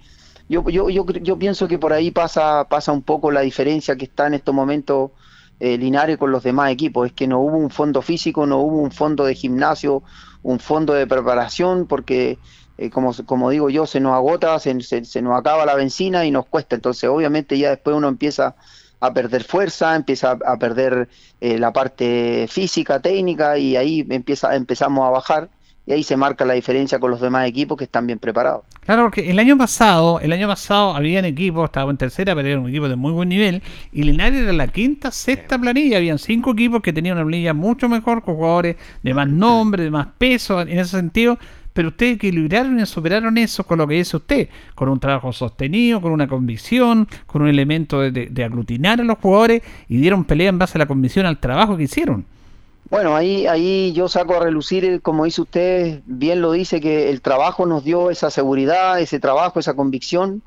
[0.48, 4.04] yo, yo, yo, yo pienso que por ahí pasa, pasa un poco la diferencia que
[4.04, 5.10] está en estos momentos
[5.58, 7.06] eh, Linares con los demás equipos.
[7.06, 10.02] Es que no hubo un fondo físico, no hubo un fondo de gimnasio,
[10.42, 12.40] un fondo de preparación, porque
[12.76, 16.24] eh, como, como digo yo, se nos agota, se, se- se nos acaba la benzina
[16.24, 16.74] y nos cuesta.
[16.76, 18.56] Entonces, obviamente, ya después uno empieza
[19.00, 21.08] a perder fuerza, empieza a, perder
[21.40, 25.50] eh, la parte física, técnica, y ahí empieza, empezamos a bajar,
[25.86, 28.62] y ahí se marca la diferencia con los demás equipos que están bien preparados.
[28.84, 32.60] Claro, porque el año pasado, el año pasado habían equipos, estaba en tercera, pero era
[32.60, 36.52] un equipo de muy buen nivel, y Linares era la quinta, sexta planilla, habían cinco
[36.52, 40.60] equipos que tenían una planilla mucho mejor, con jugadores de más nombre, de más peso,
[40.60, 41.38] en ese sentido,
[41.72, 46.00] pero ustedes equilibraron y superaron eso con lo que dice usted, con un trabajo sostenido,
[46.00, 50.24] con una convicción, con un elemento de, de- de aglutinar a los jugadores, y dieron
[50.24, 52.26] pelea en base a la convicción al trabajo que hicieron.
[52.92, 57.08] Bueno, ahí, ahí yo saco a relucir, el- como dice usted, bien lo dice, que
[57.08, 60.42] el trabajo nos dio esa seguridad, ese trabajo, esa convicción,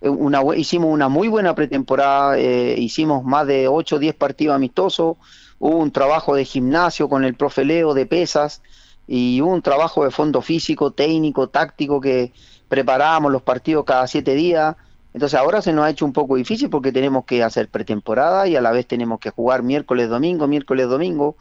[0.00, 5.16] una, hicimos una muy buena pretemporada, eh, hicimos más de 8 o 10 partidos amistosos,
[5.58, 8.62] hubo un trabajo de gimnasio con el profe Leo de pesas
[9.08, 12.32] y un trabajo de fondo físico, técnico, táctico que
[12.68, 14.76] preparábamos los partidos cada 7 días.
[15.14, 18.54] Entonces ahora se nos ha hecho un poco difícil porque tenemos que hacer pretemporada y
[18.56, 21.36] a la vez tenemos que jugar miércoles, domingo, miércoles, domingo.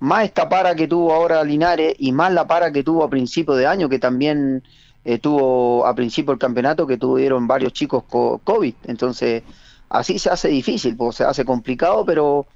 [0.00, 3.54] Más esta para que tuvo ahora Linares y más la para que tuvo a principio
[3.54, 4.62] de año que también
[5.04, 8.74] eh, tuvo a principio del campeonato que tuvieron varios chicos COVID.
[8.84, 9.42] Entonces,
[9.88, 12.46] así se hace difícil, pues, se hace complicado, pero,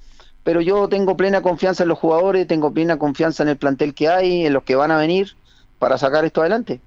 [0.42, 4.08] pero yo tengo plena confianza en los jugadores, tengo plena confianza en el plantel que
[4.08, 5.36] hay, en los que van a venir
[5.78, 6.80] para sacar esto adelante.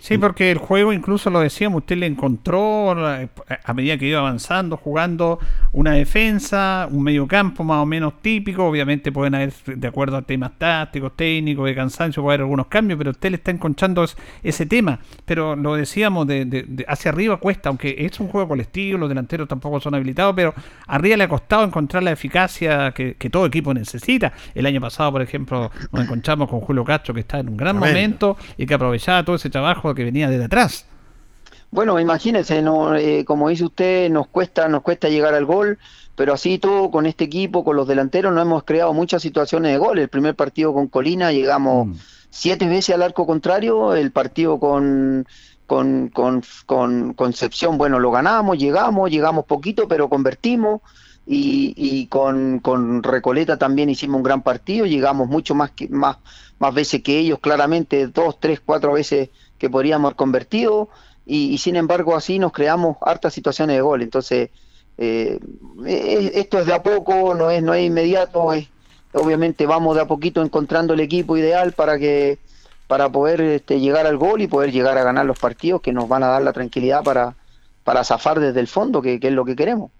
[0.00, 3.28] Sí, porque el juego, incluso lo decíamos, usted le encontró eh,
[3.64, 5.38] a medida que iba avanzando, jugando
[5.72, 8.64] una defensa, un medio campo más o menos típico.
[8.66, 12.98] Obviamente pueden haber, de acuerdo a temas tácticos, técnicos, de cansancio, puede haber algunos cambios,
[12.98, 14.04] pero usted le está encontrando
[14.42, 15.00] ese tema.
[15.24, 19.80] Pero lo decíamos, de, hacia arriba cuesta, aunque es un juego colectivo, los delanteros tampoco
[19.80, 20.54] son habilitados, pero
[20.86, 24.32] arriba le ha costado encontrar la eficacia que, todo equipo necesita.
[24.54, 27.76] El año pasado, por ejemplo, nos encontramos con Julio Castro, que está en un gran
[27.76, 30.86] momento y que aprovechaba todo ese trabajo que venía desde atrás.
[31.70, 35.78] Bueno, imagínense, no, eh, como dice usted, nos cuesta, nos cuesta llegar al gol,
[36.14, 39.78] pero así todo con este equipo, con los delanteros, no hemos creado muchas situaciones de
[39.78, 39.98] gol.
[39.98, 41.94] El primer partido con Colina llegamos mm.
[42.30, 45.26] siete veces al arco contrario, el partido con,
[45.66, 50.80] con, con, con, Concepción, bueno, lo ganamos, llegamos, llegamos poquito, pero convertimos.
[51.30, 56.16] Y, y con, con, Recoleta también hicimos un gran partido, llegamos mucho más, que, más,
[56.58, 59.28] más veces que ellos, claramente, dos, tres, cuatro veces
[59.58, 60.88] que podríamos haber convertido
[61.26, 64.02] y, sin embargo así nos creamos hartas situaciones de gol.
[64.02, 64.50] Entonces,
[64.96, 65.38] eh,
[65.86, 68.68] esto es de a poco, no es, no es inmediato, es,
[69.12, 72.38] obviamente vamos de a poquito encontrando el equipo ideal para que
[72.88, 76.08] para poder este, llegar al gol y poder llegar a ganar los partidos que nos
[76.08, 77.36] van a dar la tranquilidad para,
[77.84, 79.90] para zafar desde el fondo, que, es lo que queremos.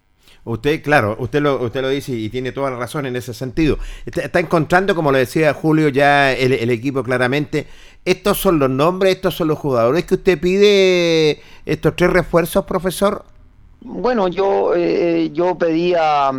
[0.44, 3.78] Usted, claro, usted lo, usted lo dice y tiene toda la razón en ese sentido.
[4.06, 7.66] Está, encontrando, como lo decía Julio, ya el, equipo claramente.
[8.04, 13.24] Estos son los nombres, estos son los jugadores que usted pide, estos tres refuerzos, profesor.
[13.80, 16.30] Bueno, yo eh, yo pedí a,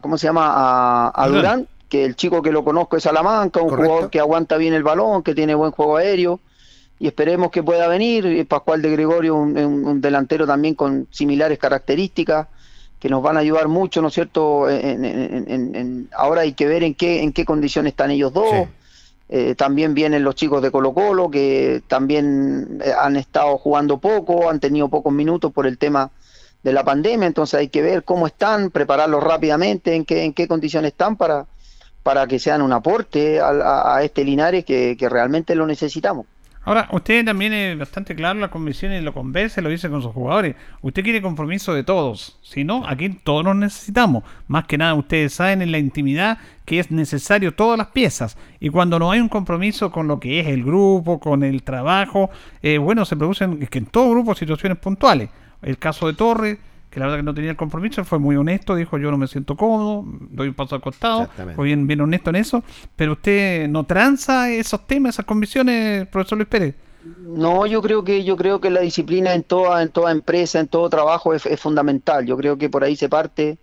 [0.00, 1.12] ¿cómo se llama?
[1.14, 4.74] A, Durán, que el chico que lo conozco es Salamanca, un jugador que aguanta bien
[4.74, 6.40] el balón, que tiene buen juego aéreo
[6.98, 8.46] y esperemos que pueda venir.
[8.46, 12.48] Pascual de Gregorio, un delantero también con similares características
[13.00, 14.66] que nos van a ayudar mucho, ¿no es cierto?
[16.16, 18.68] ahora hay que ver en qué, en qué condiciones están ellos dos.
[19.32, 24.50] Eh, también vienen los chicos de Colo Colo, que también eh, han estado jugando poco,
[24.50, 26.10] han tenido pocos minutos por el tema
[26.64, 30.48] de la pandemia, entonces hay que ver cómo están, prepararlos rápidamente, en qué, en qué
[30.48, 31.46] condiciones están para,
[32.02, 36.26] para que sean un aporte a, este Linares que realmente lo necesitamos.
[36.62, 40.12] Ahora, usted también es bastante claro la convicción y lo convence, lo dice con sus
[40.12, 40.56] jugadores.
[40.82, 42.38] Usted quiere compromiso de todos.
[42.42, 44.24] Si no, aquí todos nos necesitamos.
[44.46, 48.36] Más que nada, ustedes saben en la intimidad que es necesario todas las piezas.
[48.60, 52.28] Y cuando no hay un compromiso con lo que es el grupo, con el trabajo,
[52.62, 55.30] eh, bueno, se producen es que en todo grupo situaciones puntuales.
[55.62, 56.58] El caso de Torres
[56.90, 59.28] que la verdad que no tenía el compromiso, fue muy honesto, dijo yo no me
[59.28, 62.64] siento cómodo, doy un paso al costado, fue bien, bien honesto en eso,
[62.96, 66.74] pero usted no tranza esos temas, esas convicciones, profesor Luis Pérez.
[67.18, 70.68] No, yo creo que yo creo que la disciplina en toda en toda empresa, en
[70.68, 72.26] todo trabajo es, fundamental.
[72.26, 73.58] Yo creo que por ahí se parte.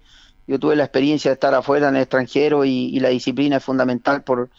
[0.48, 4.24] Yo tuve la experiencia de estar afuera en el extranjero y, la disciplina es fundamental
[4.24, 4.50] por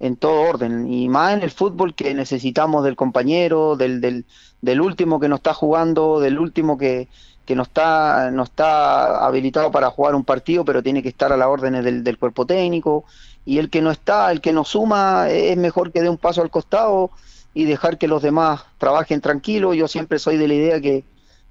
[0.00, 4.26] en todo orden y más en el fútbol que necesitamos del compañero, del, del,
[4.60, 7.08] del último que no está jugando, del último que,
[7.46, 11.36] que no está, no está habilitado para jugar un partido, pero tiene que estar a
[11.36, 13.04] las órdenes del, cuerpo técnico.
[13.44, 16.42] Y el que no está, el que no suma, es mejor que dé un paso
[16.42, 17.12] al costado
[17.54, 19.76] y dejar que los demás trabajen tranquilos.
[19.76, 21.04] Yo siempre soy de la idea que,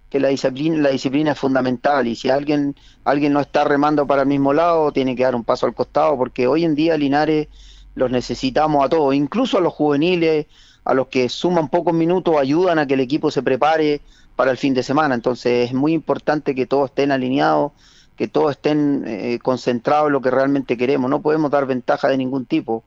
[0.10, 4.24] que la, disciplina, la disciplina es fundamental y si alguien, alguien no está remando para
[4.24, 7.48] el mismo lado, tiene que dar un paso al costado, porque hoy en día Linares
[7.96, 10.48] los necesitamos a todos, incluso a los juveniles,
[10.84, 14.02] a los que suman pocos minutos, ayudan a que el equipo se prepare
[14.36, 15.16] para el fin de semana.
[15.16, 17.72] Entonces es muy importante que todos estén alineados,
[18.16, 21.10] que todos estén eh, concentrados en lo que realmente queremos.
[21.10, 22.84] No podemos dar ventaja de ningún tipo.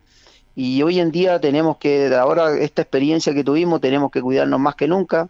[0.55, 4.75] Y hoy en día tenemos que, ahora esta experiencia que tuvimos, tenemos que cuidarnos más
[4.75, 5.29] que nunca,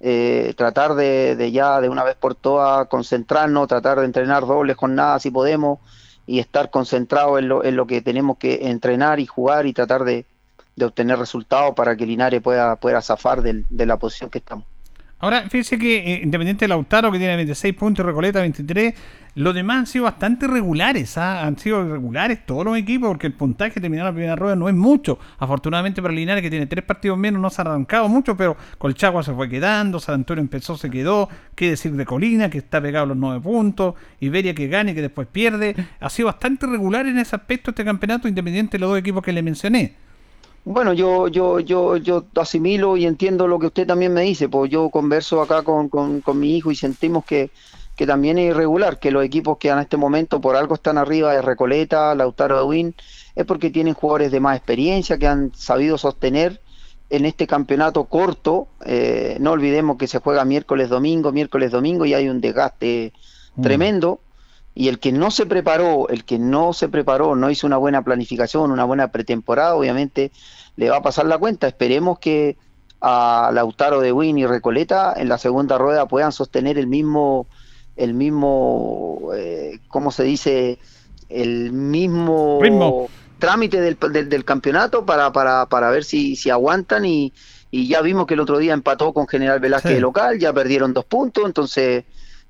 [0.00, 5.22] eh, tratar de, ya de una vez por todas concentrarnos, tratar de entrenar dobles jornadas
[5.22, 5.80] si podemos
[6.26, 10.04] y estar concentrados en lo, en lo que tenemos que entrenar y jugar y tratar
[10.04, 10.24] de,
[10.82, 14.66] obtener resultados para que Linares pueda, pueda zafar de la posición que estamos.
[15.24, 18.94] Ahora, fíjese que eh, Independiente Lautaro, que tiene 26 puntos, Recoleta 23,
[19.36, 21.46] los demás han sido bastante regulares, ¿ah?
[21.46, 24.74] han sido irregulares todos los equipos, porque el puntaje terminado la primera rueda no es
[24.74, 25.18] mucho.
[25.38, 29.22] Afortunadamente para Linares, que tiene tres partidos menos, no se ha arrancado mucho, pero Colchagua
[29.22, 31.30] se fue quedando, San Antonio empezó, se quedó.
[31.54, 34.94] Qué decir de Colina, que está pegado a los nueve puntos, Iberia que gana y
[34.94, 35.74] que después pierde.
[36.00, 39.32] Ha sido bastante regular en ese aspecto este campeonato, Independiente de los dos equipos que
[39.32, 40.04] le mencioné.
[40.66, 44.70] Bueno, yo, yo, yo, yo asimilo y entiendo lo que usted también me dice, pues
[44.70, 47.52] yo converso acá con, con, con mi hijo y sentimos que,
[47.94, 51.34] que también es irregular, que los equipos que en este momento por algo están arriba
[51.34, 52.96] de Recoleta, Lautaro de Win,
[53.34, 56.62] es porque tienen jugadores de más experiencia que han sabido sostener
[57.10, 58.74] en este campeonato corto.
[58.86, 63.12] Eh, no olvidemos que se juega miércoles, domingo, miércoles, domingo y hay un desgaste
[63.56, 63.62] Mm.
[63.62, 64.23] tremendo.
[64.74, 68.02] Y el que no se preparó, el que no se preparó, no hizo una buena
[68.02, 70.32] planificación, una buena pretemporada, obviamente
[70.76, 71.68] le va a pasar la cuenta.
[71.68, 72.56] Esperemos que
[73.00, 77.46] a Lautaro de Win y Recoleta en la segunda rueda puedan sostener el mismo,
[77.96, 80.78] el mismo, eh, ¿cómo se dice?
[81.28, 83.08] El mismo Ritmo.
[83.38, 87.32] trámite del, del, del campeonato para, para, para ver si, si aguantan y,
[87.70, 89.94] y ya vimos que el otro día empató con General Velázquez Sí.
[89.94, 92.04] de local, ya perdieron dos puntos, entonces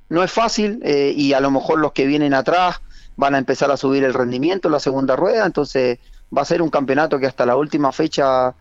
[0.08, 2.80] no es fácil eh, y a lo mejor los que vienen atrás
[3.16, 5.98] van a empezar a subir el rendimiento en la segunda rueda, entonces
[6.36, 8.54] va a ser un campeonato que hasta la última fecha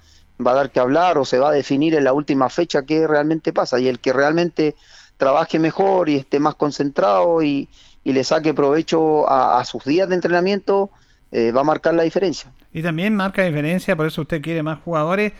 [0.45, 3.07] va a dar que hablar o se va a definir en la última fecha qué
[3.07, 4.75] realmente pasa y el que realmente
[5.17, 7.69] trabaje mejor y esté más concentrado y,
[8.03, 10.89] y le saque provecho a, sus días de entrenamiento
[11.31, 12.51] eh, va a marcar la diferencia.
[12.73, 15.33] Y también marca diferencia, por eso usted quiere más jugadores,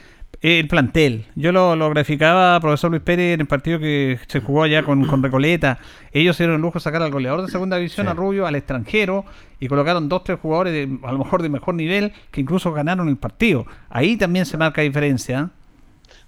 [0.44, 1.26] el plantel.
[1.36, 5.06] Yo lo, lo graficaba, profesor Luis Pérez, en el partido que se jugó allá con,
[5.08, 5.80] con Recoleta.
[6.12, 8.12] Ellos se dieron el lujo de sacar al goleador de segunda división, Sí.
[8.12, 9.24] a Rubio, al extranjero,
[9.60, 13.08] y colocaron dos, tres jugadores de, a lo mejor de mejor nivel, que incluso ganaron
[13.08, 13.66] el partido.
[13.90, 15.50] Ahí también se marca diferencia.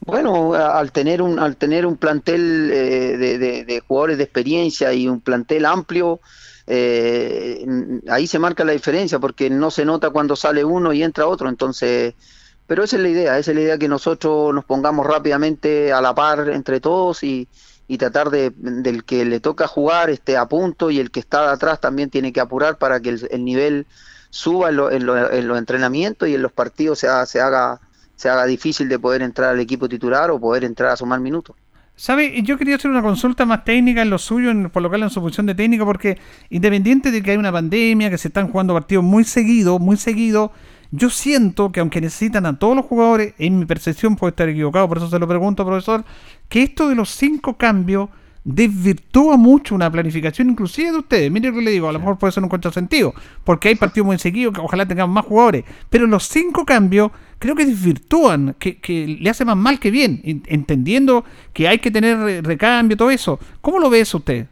[0.06, 4.24] Bueno, a- al tener un al tener un plantel eh, de, de- de jugadores de
[4.24, 6.20] experiencia y un plantel amplio,
[6.68, 7.66] eh,
[8.10, 11.50] ahí se marca la diferencia porque no se nota cuando sale uno y entra otro.
[11.50, 12.14] Entonces,
[12.68, 16.02] pero esa es la idea, esa es la idea que nosotros nos pongamos rápidamente a
[16.02, 17.48] la par entre todos y,
[17.88, 21.44] y tratar de del que le toca jugar esté a punto y el que está
[21.48, 23.88] de atrás también tiene que apurar para que el, el nivel
[24.30, 27.42] suba en, lo- en lo- en los entrenamientos y en los partidos se, ha- se
[27.42, 27.80] haga
[28.16, 31.56] se haga difícil de poder entrar al equipo titular o poder entrar a sumar minutos.
[31.98, 32.42] ¿Sabe?
[32.44, 35.46] Yo quería hacer una consulta más técnica en lo suyo, en colocarla en su función
[35.46, 36.18] de técnico, porque
[36.50, 40.52] independiente de que hay una pandemia, que se están jugando partidos muy seguido, muy seguido,
[40.96, 44.88] yo siento que aunque necesitan a todos los jugadores, en mi percepción puede estar equivocado,
[44.88, 46.04] por eso se lo pregunto, profesor,
[46.50, 48.10] que esto de los cinco cambios
[48.44, 51.32] desvirtúa mucho una planificación inclusive de ustedes.
[51.32, 53.14] Mire lo que le digo, a lo mejor puede ser un contrasentido,
[53.44, 57.56] porque hay partidos muy seguidos que ojalá tengamos más jugadores, pero los cinco cambios creo
[57.56, 61.90] que desvirtúan, que, que le hace más mal que bien, en- entendiendo que hay que
[61.92, 63.40] tener re- recambio, todo eso.
[63.62, 64.46] ¿Cómo lo ve eso usted?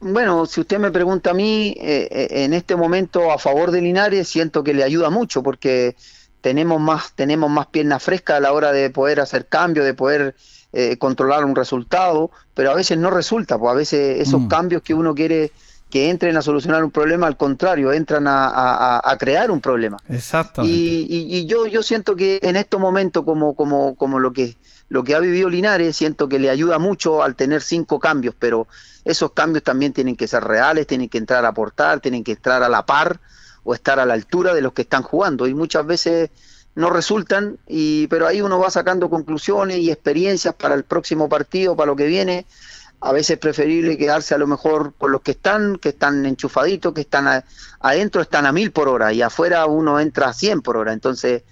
[0.00, 3.80] Bueno, si usted me pregunta a mí, eh, eh, en este momento a favor de
[3.80, 5.96] Linares siento que le ayuda mucho porque
[6.40, 10.36] tenemos más, tenemos más piernas frescas a la hora de poder hacer cambios, de poder
[10.72, 14.48] eh, controlar un resultado, pero a veces no resulta, pues a veces esos Mm.
[14.48, 15.50] cambios que uno quiere
[15.90, 19.60] que entren a solucionar un problema, al contrario, entran a, a- a- a crear un
[19.62, 19.96] problema.
[20.10, 20.76] Exactamente.
[20.76, 24.54] Y, y- y yo, yo siento que en estos momentos, como, como, como lo que
[24.88, 28.66] lo que ha vivido Linares, siento que le ayuda mucho al tener cinco cambios, pero
[29.04, 32.62] esos cambios también tienen que ser reales, tienen que entrar a aportar, tienen que entrar
[32.62, 33.20] a la par
[33.64, 35.46] o estar a la altura de los que están jugando.
[35.46, 36.30] Y muchas veces
[36.74, 41.76] no resultan, y, pero ahí uno va sacando conclusiones y experiencias para el próximo partido,
[41.76, 42.46] para lo que viene.
[43.00, 46.92] A veces es preferible quedarse a lo mejor con los que están, que están enchufaditos,
[46.94, 47.44] que están a-
[47.80, 50.92] adentro, están a mil por hora y afuera uno entra a 100 por hora.
[50.92, 51.42] Entonces,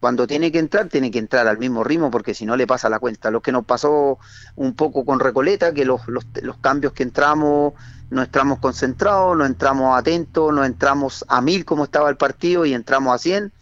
[0.00, 2.88] cuando tiene que entrar, tiene que entrar al mismo ritmo porque si no le pasa
[2.88, 3.30] la cuenta.
[3.30, 4.18] Lo que nos pasó
[4.56, 7.74] un poco con Recoleta, que los, los, los cambios que entramos,
[8.08, 12.72] no entramos concentrados, no entramos atentos, no entramos a mil como estaba el partido y
[12.72, 13.52] entramos a 100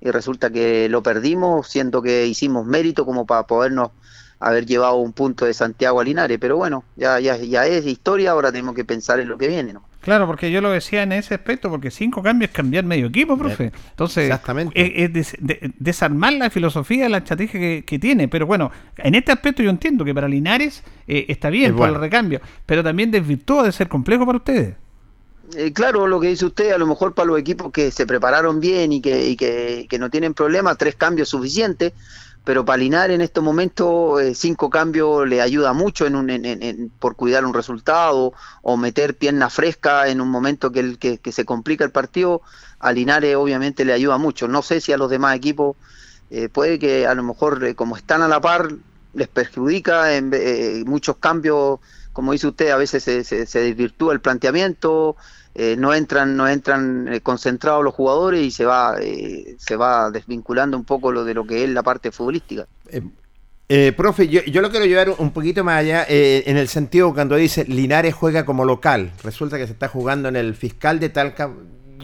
[0.00, 3.90] y resulta que lo perdimos, siendo que hicimos mérito como para podernos
[4.40, 8.30] haber llevado un punto de Santiago a Linares, pero bueno, ya, ya, ya es historia,
[8.32, 9.72] ahora tenemos que pensar en lo que viene.
[9.72, 9.82] ¿no?
[10.00, 13.36] Claro, porque yo lo decía en ese aspecto, porque cinco cambios es cambiar medio equipo,
[13.36, 13.72] profe.
[13.90, 14.80] Entonces, Exactamente.
[14.80, 18.28] es, es des- de- desarmar la filosofía, la estrategia que, que tiene.
[18.28, 21.78] Pero bueno, en este aspecto yo entiendo que para Linares eh, está bien Es por
[21.80, 21.94] bueno.
[21.96, 24.76] el recambio, pero también desvirtúa de ser complejo para ustedes.
[25.56, 28.60] Eh, claro, lo que dice usted, a lo mejor para los equipos que se prepararon
[28.60, 31.92] bien y que, y que, que no tienen problema, tres cambios suficientes,
[32.48, 36.46] pero para Linares en estos momentos eh, cinco cambios le ayuda mucho en un, en-
[36.46, 41.84] en- por cuidar un resultado o meter pierna fresca en un momento que, se complica
[41.84, 42.40] el partido,
[42.78, 44.48] a Linares obviamente le ayuda mucho.
[44.48, 45.76] No sé si a los demás equipos
[46.30, 48.70] eh, puede que a lo mejor eh, como están a la par
[49.12, 50.30] les perjudica, en,
[50.86, 51.80] muchos cambios,
[52.14, 55.16] como dice usted, a veces se, se, se desvirtúa el planteamiento,
[55.60, 60.08] eh, no entran, no entran eh, concentrados los jugadores y se va, eh, se va
[60.08, 62.64] desvinculando un poco lo de lo que es la parte futbolística.
[63.68, 67.34] Eh, profe, yo, yo lo quiero llevar un poquito más allá en el sentido cuando
[67.34, 69.10] dice Linares juega como local.
[69.24, 71.50] Resulta que se está jugando en el fiscal de Talca.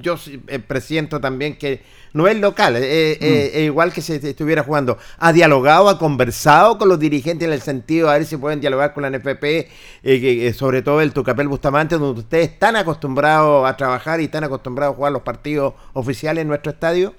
[0.01, 1.83] Yo sí, eh, presiento también que
[2.15, 4.99] no es local, eh, eh, es igual que si estuviera jugando.
[5.19, 8.95] ¿Ha dialogado, ha conversado con los dirigentes en el sentido a ver si pueden dialogar
[8.95, 9.69] con la NFP, eh,
[10.03, 14.45] que, eh, sobre todo el Tucapel Bustamante, donde ustedes están acostumbrados a trabajar y están
[14.45, 17.15] acostumbrados a jugar los partidos oficiales en nuestro estadio?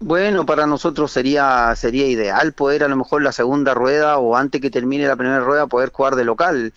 [0.00, 4.60] Bueno, para nosotros sería sería ideal poder a lo mejor la segunda rueda o antes
[4.60, 6.72] que termine la primera rueda poder jugar de local.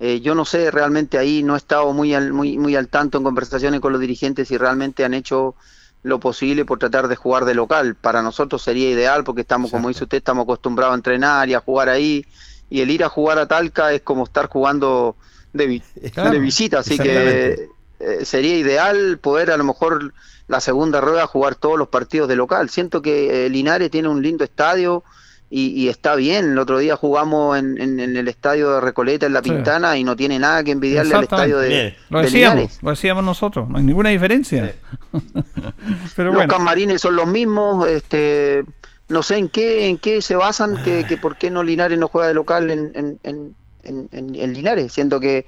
[0.00, 3.18] Eh, yo no sé, realmente ahí no he estado muy al, muy, muy al tanto
[3.18, 5.56] en conversaciones con los dirigentes si realmente han hecho
[6.02, 7.96] lo posible por tratar de jugar de local.
[7.96, 11.60] Para nosotros sería ideal porque estamos, como dice usted, estamos acostumbrados a entrenar y a
[11.60, 12.24] jugar ahí.
[12.70, 15.16] Y el ir a jugar a Talca es como estar jugando
[15.52, 15.82] de, vi-
[16.14, 17.68] Claro, de visita, así que
[17.98, 20.14] eh, sería ideal poder a lo mejor
[20.48, 22.70] la segunda rueda jugar todos los partidos de local.
[22.70, 25.04] Siento que eh, Linares tiene un lindo estadio
[25.50, 26.52] y, y está bien.
[26.52, 29.50] El otro día jugamos en, en- en el estadio de Recoleta, en La Sí.
[29.50, 31.96] Pintana, y no tiene nada que envidiarle al estadio de.
[32.08, 32.78] Lo de decíamos, Linares.
[32.82, 34.72] lo decíamos nosotros, no hay ninguna diferencia.
[36.16, 38.64] Pero los bueno, camarines son los mismos, este,
[39.08, 42.08] no sé en qué, en qué se basan, que, que por qué no Linares no
[42.08, 45.46] juega de local en, en, en, en- en- en Linares, siendo que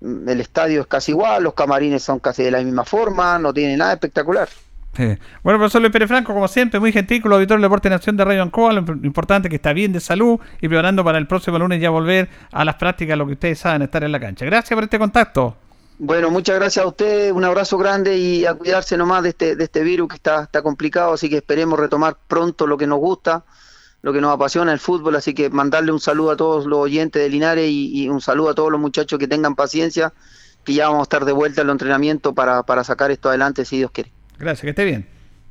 [0.00, 3.54] mm, el estadio es casi igual, los camarines son casi de la misma forma, no
[3.54, 4.48] tiene nada espectacular.
[4.96, 8.16] Bueno, profesor Luis Pérez Franco, como siempre, muy gentil con los auditores del Deporte Nación
[8.16, 8.72] de Radio Ancoa.
[8.72, 11.90] Lo imp- importante que está bien de salud y preparando para el próximo lunes ya
[11.90, 14.44] volver a las prácticas, lo que ustedes saben, estar en la cancha.
[14.44, 15.56] Gracias por este contacto.
[16.00, 19.64] Bueno, muchas gracias a usted, un abrazo grande y a cuidarse nomás de este, de
[19.64, 23.44] este virus que está, está complicado, así que esperemos retomar pronto lo que nos gusta,
[24.02, 27.20] lo que nos apasiona el fútbol, así que mandarle un saludo a todos los oyentes
[27.20, 30.12] de Linares y, un saludo a todos los muchachos que tengan paciencia,
[30.64, 33.64] que ya vamos a estar de vuelta en los entrenamientos para, para sacar esto adelante
[33.64, 34.12] si Dios quiere.
[34.38, 35.06] Gracias, que esté bien.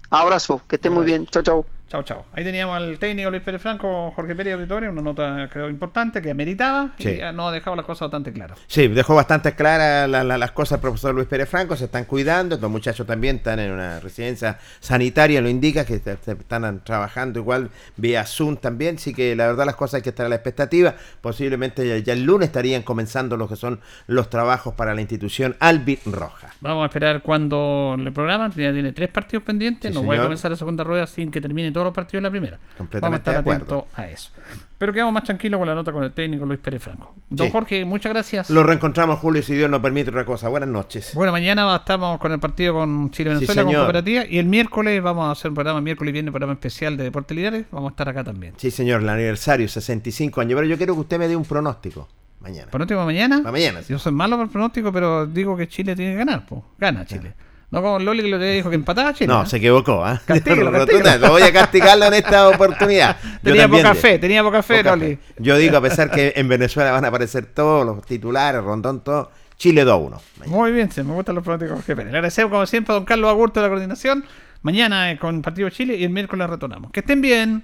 [0.09, 1.65] Abrazo, que esté muy bien, chao, chao.
[1.89, 2.25] Chao, chao.
[2.33, 6.29] Ahí teníamos al técnico Luis Pérez Franco, Jorge Pérez Auditorio, una nota creo importante que
[6.31, 7.11] ameritaba Sí.
[7.11, 8.59] y nos ha dejado las cosas bastante claras.
[8.67, 12.03] Sí, dejó bastante claras la- la- las cosas el profesor Luis Pérez Franco, se están
[12.03, 17.69] cuidando, los muchachos también están en una residencia sanitaria, lo indica que están trabajando igual
[17.95, 20.95] vía Zoom también, sí que la verdad las cosas hay que estar a la expectativa,
[21.21, 25.55] posiblemente ya, ya el lunes estarían comenzando lo que son los trabajos para la institución
[25.61, 26.49] Albi Roja.
[26.59, 28.51] Vamos a esperar cuando le programan.
[28.51, 29.91] Ya tiene tres partidos pendientes.
[29.91, 30.25] Sí, no puede señor.
[30.25, 32.59] comenzar la segunda rueda sin que termine todos los partidos en la primera.
[32.77, 33.63] Vamos a estar de acuerdo.
[33.63, 34.31] atentos a eso.
[34.77, 37.15] Pero quedamos más tranquilos con la nota con el técnico Luis Pérez Franco.
[37.29, 37.51] Don Sí.
[37.51, 38.49] Jorge, muchas gracias.
[38.49, 40.49] Lo reencontramos Julio si Dios nos permite otra cosa.
[40.49, 41.11] Buenas noches.
[41.15, 43.75] Bueno, mañana estamos con el partido con Chile-Venezuela, Sí, con.
[43.75, 44.25] Cooperativa.
[44.27, 47.35] Y el miércoles vamos a hacer un programa, miércoles y viernes, programa especial de Deportes
[47.35, 47.65] Lidares.
[47.71, 48.53] Vamos a estar acá también.
[48.57, 52.07] Sí, señor, el aniversario, 65 años, pero yo quiero que usted me dé un pronóstico
[52.39, 52.69] mañana.
[52.69, 53.37] ¿Pronóstico mañana?
[53.39, 53.93] Para mañana, sí.
[53.93, 56.45] Yo soy malo para el pronóstico, pero digo que Chile tiene que ganar.
[56.45, 56.63] Po.
[56.77, 57.33] Gana Chile.
[57.69, 59.27] No como Loli que lo que dijo que empataba Chile.
[59.27, 59.45] No, ¿eh?
[59.45, 60.21] se equivocó, ¿ah?
[60.25, 61.17] Castíguelo, castíguelo.
[61.17, 63.17] Lo voy a castigarlo en esta oportunidad.
[63.43, 65.15] Tenía también poca fe, tenía poca fe, Poca Loli.
[65.17, 65.19] fe.
[65.39, 69.31] Yo digo, a pesar que en Venezuela van a aparecer todos los titulares, Rondón, todo,
[69.57, 70.19] Chile 2-1.
[70.45, 71.85] Muy bien, se me gustan los pronósticos.
[71.87, 74.23] Le agradecemos como siempre a don Carlos Agurto de la coordinación.
[74.61, 76.91] Mañana eh, con Partido Chile y el miércoles retornamos.
[76.91, 77.63] Que estén bien.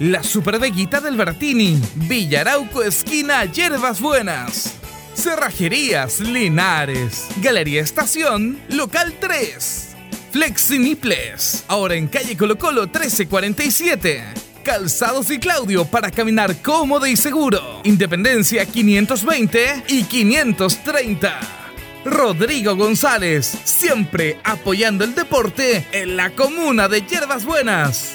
[0.00, 1.78] La Superveguita del Bertini.
[1.94, 4.72] Villarauco Esquina Hierbas Buenas.
[5.14, 7.26] Cerrajerías Linares.
[7.42, 9.88] Galería Estación, local 3.
[10.32, 11.64] Flexiniples.
[11.68, 14.24] Ahora en calle Colo Colo 1347.
[14.64, 17.82] Calzados y Claudio para caminar cómodo y seguro.
[17.84, 21.40] Independencia 520 y 530.
[22.06, 28.14] Rodrigo González, siempre apoyando el deporte en la comuna de Hierbas Buenas.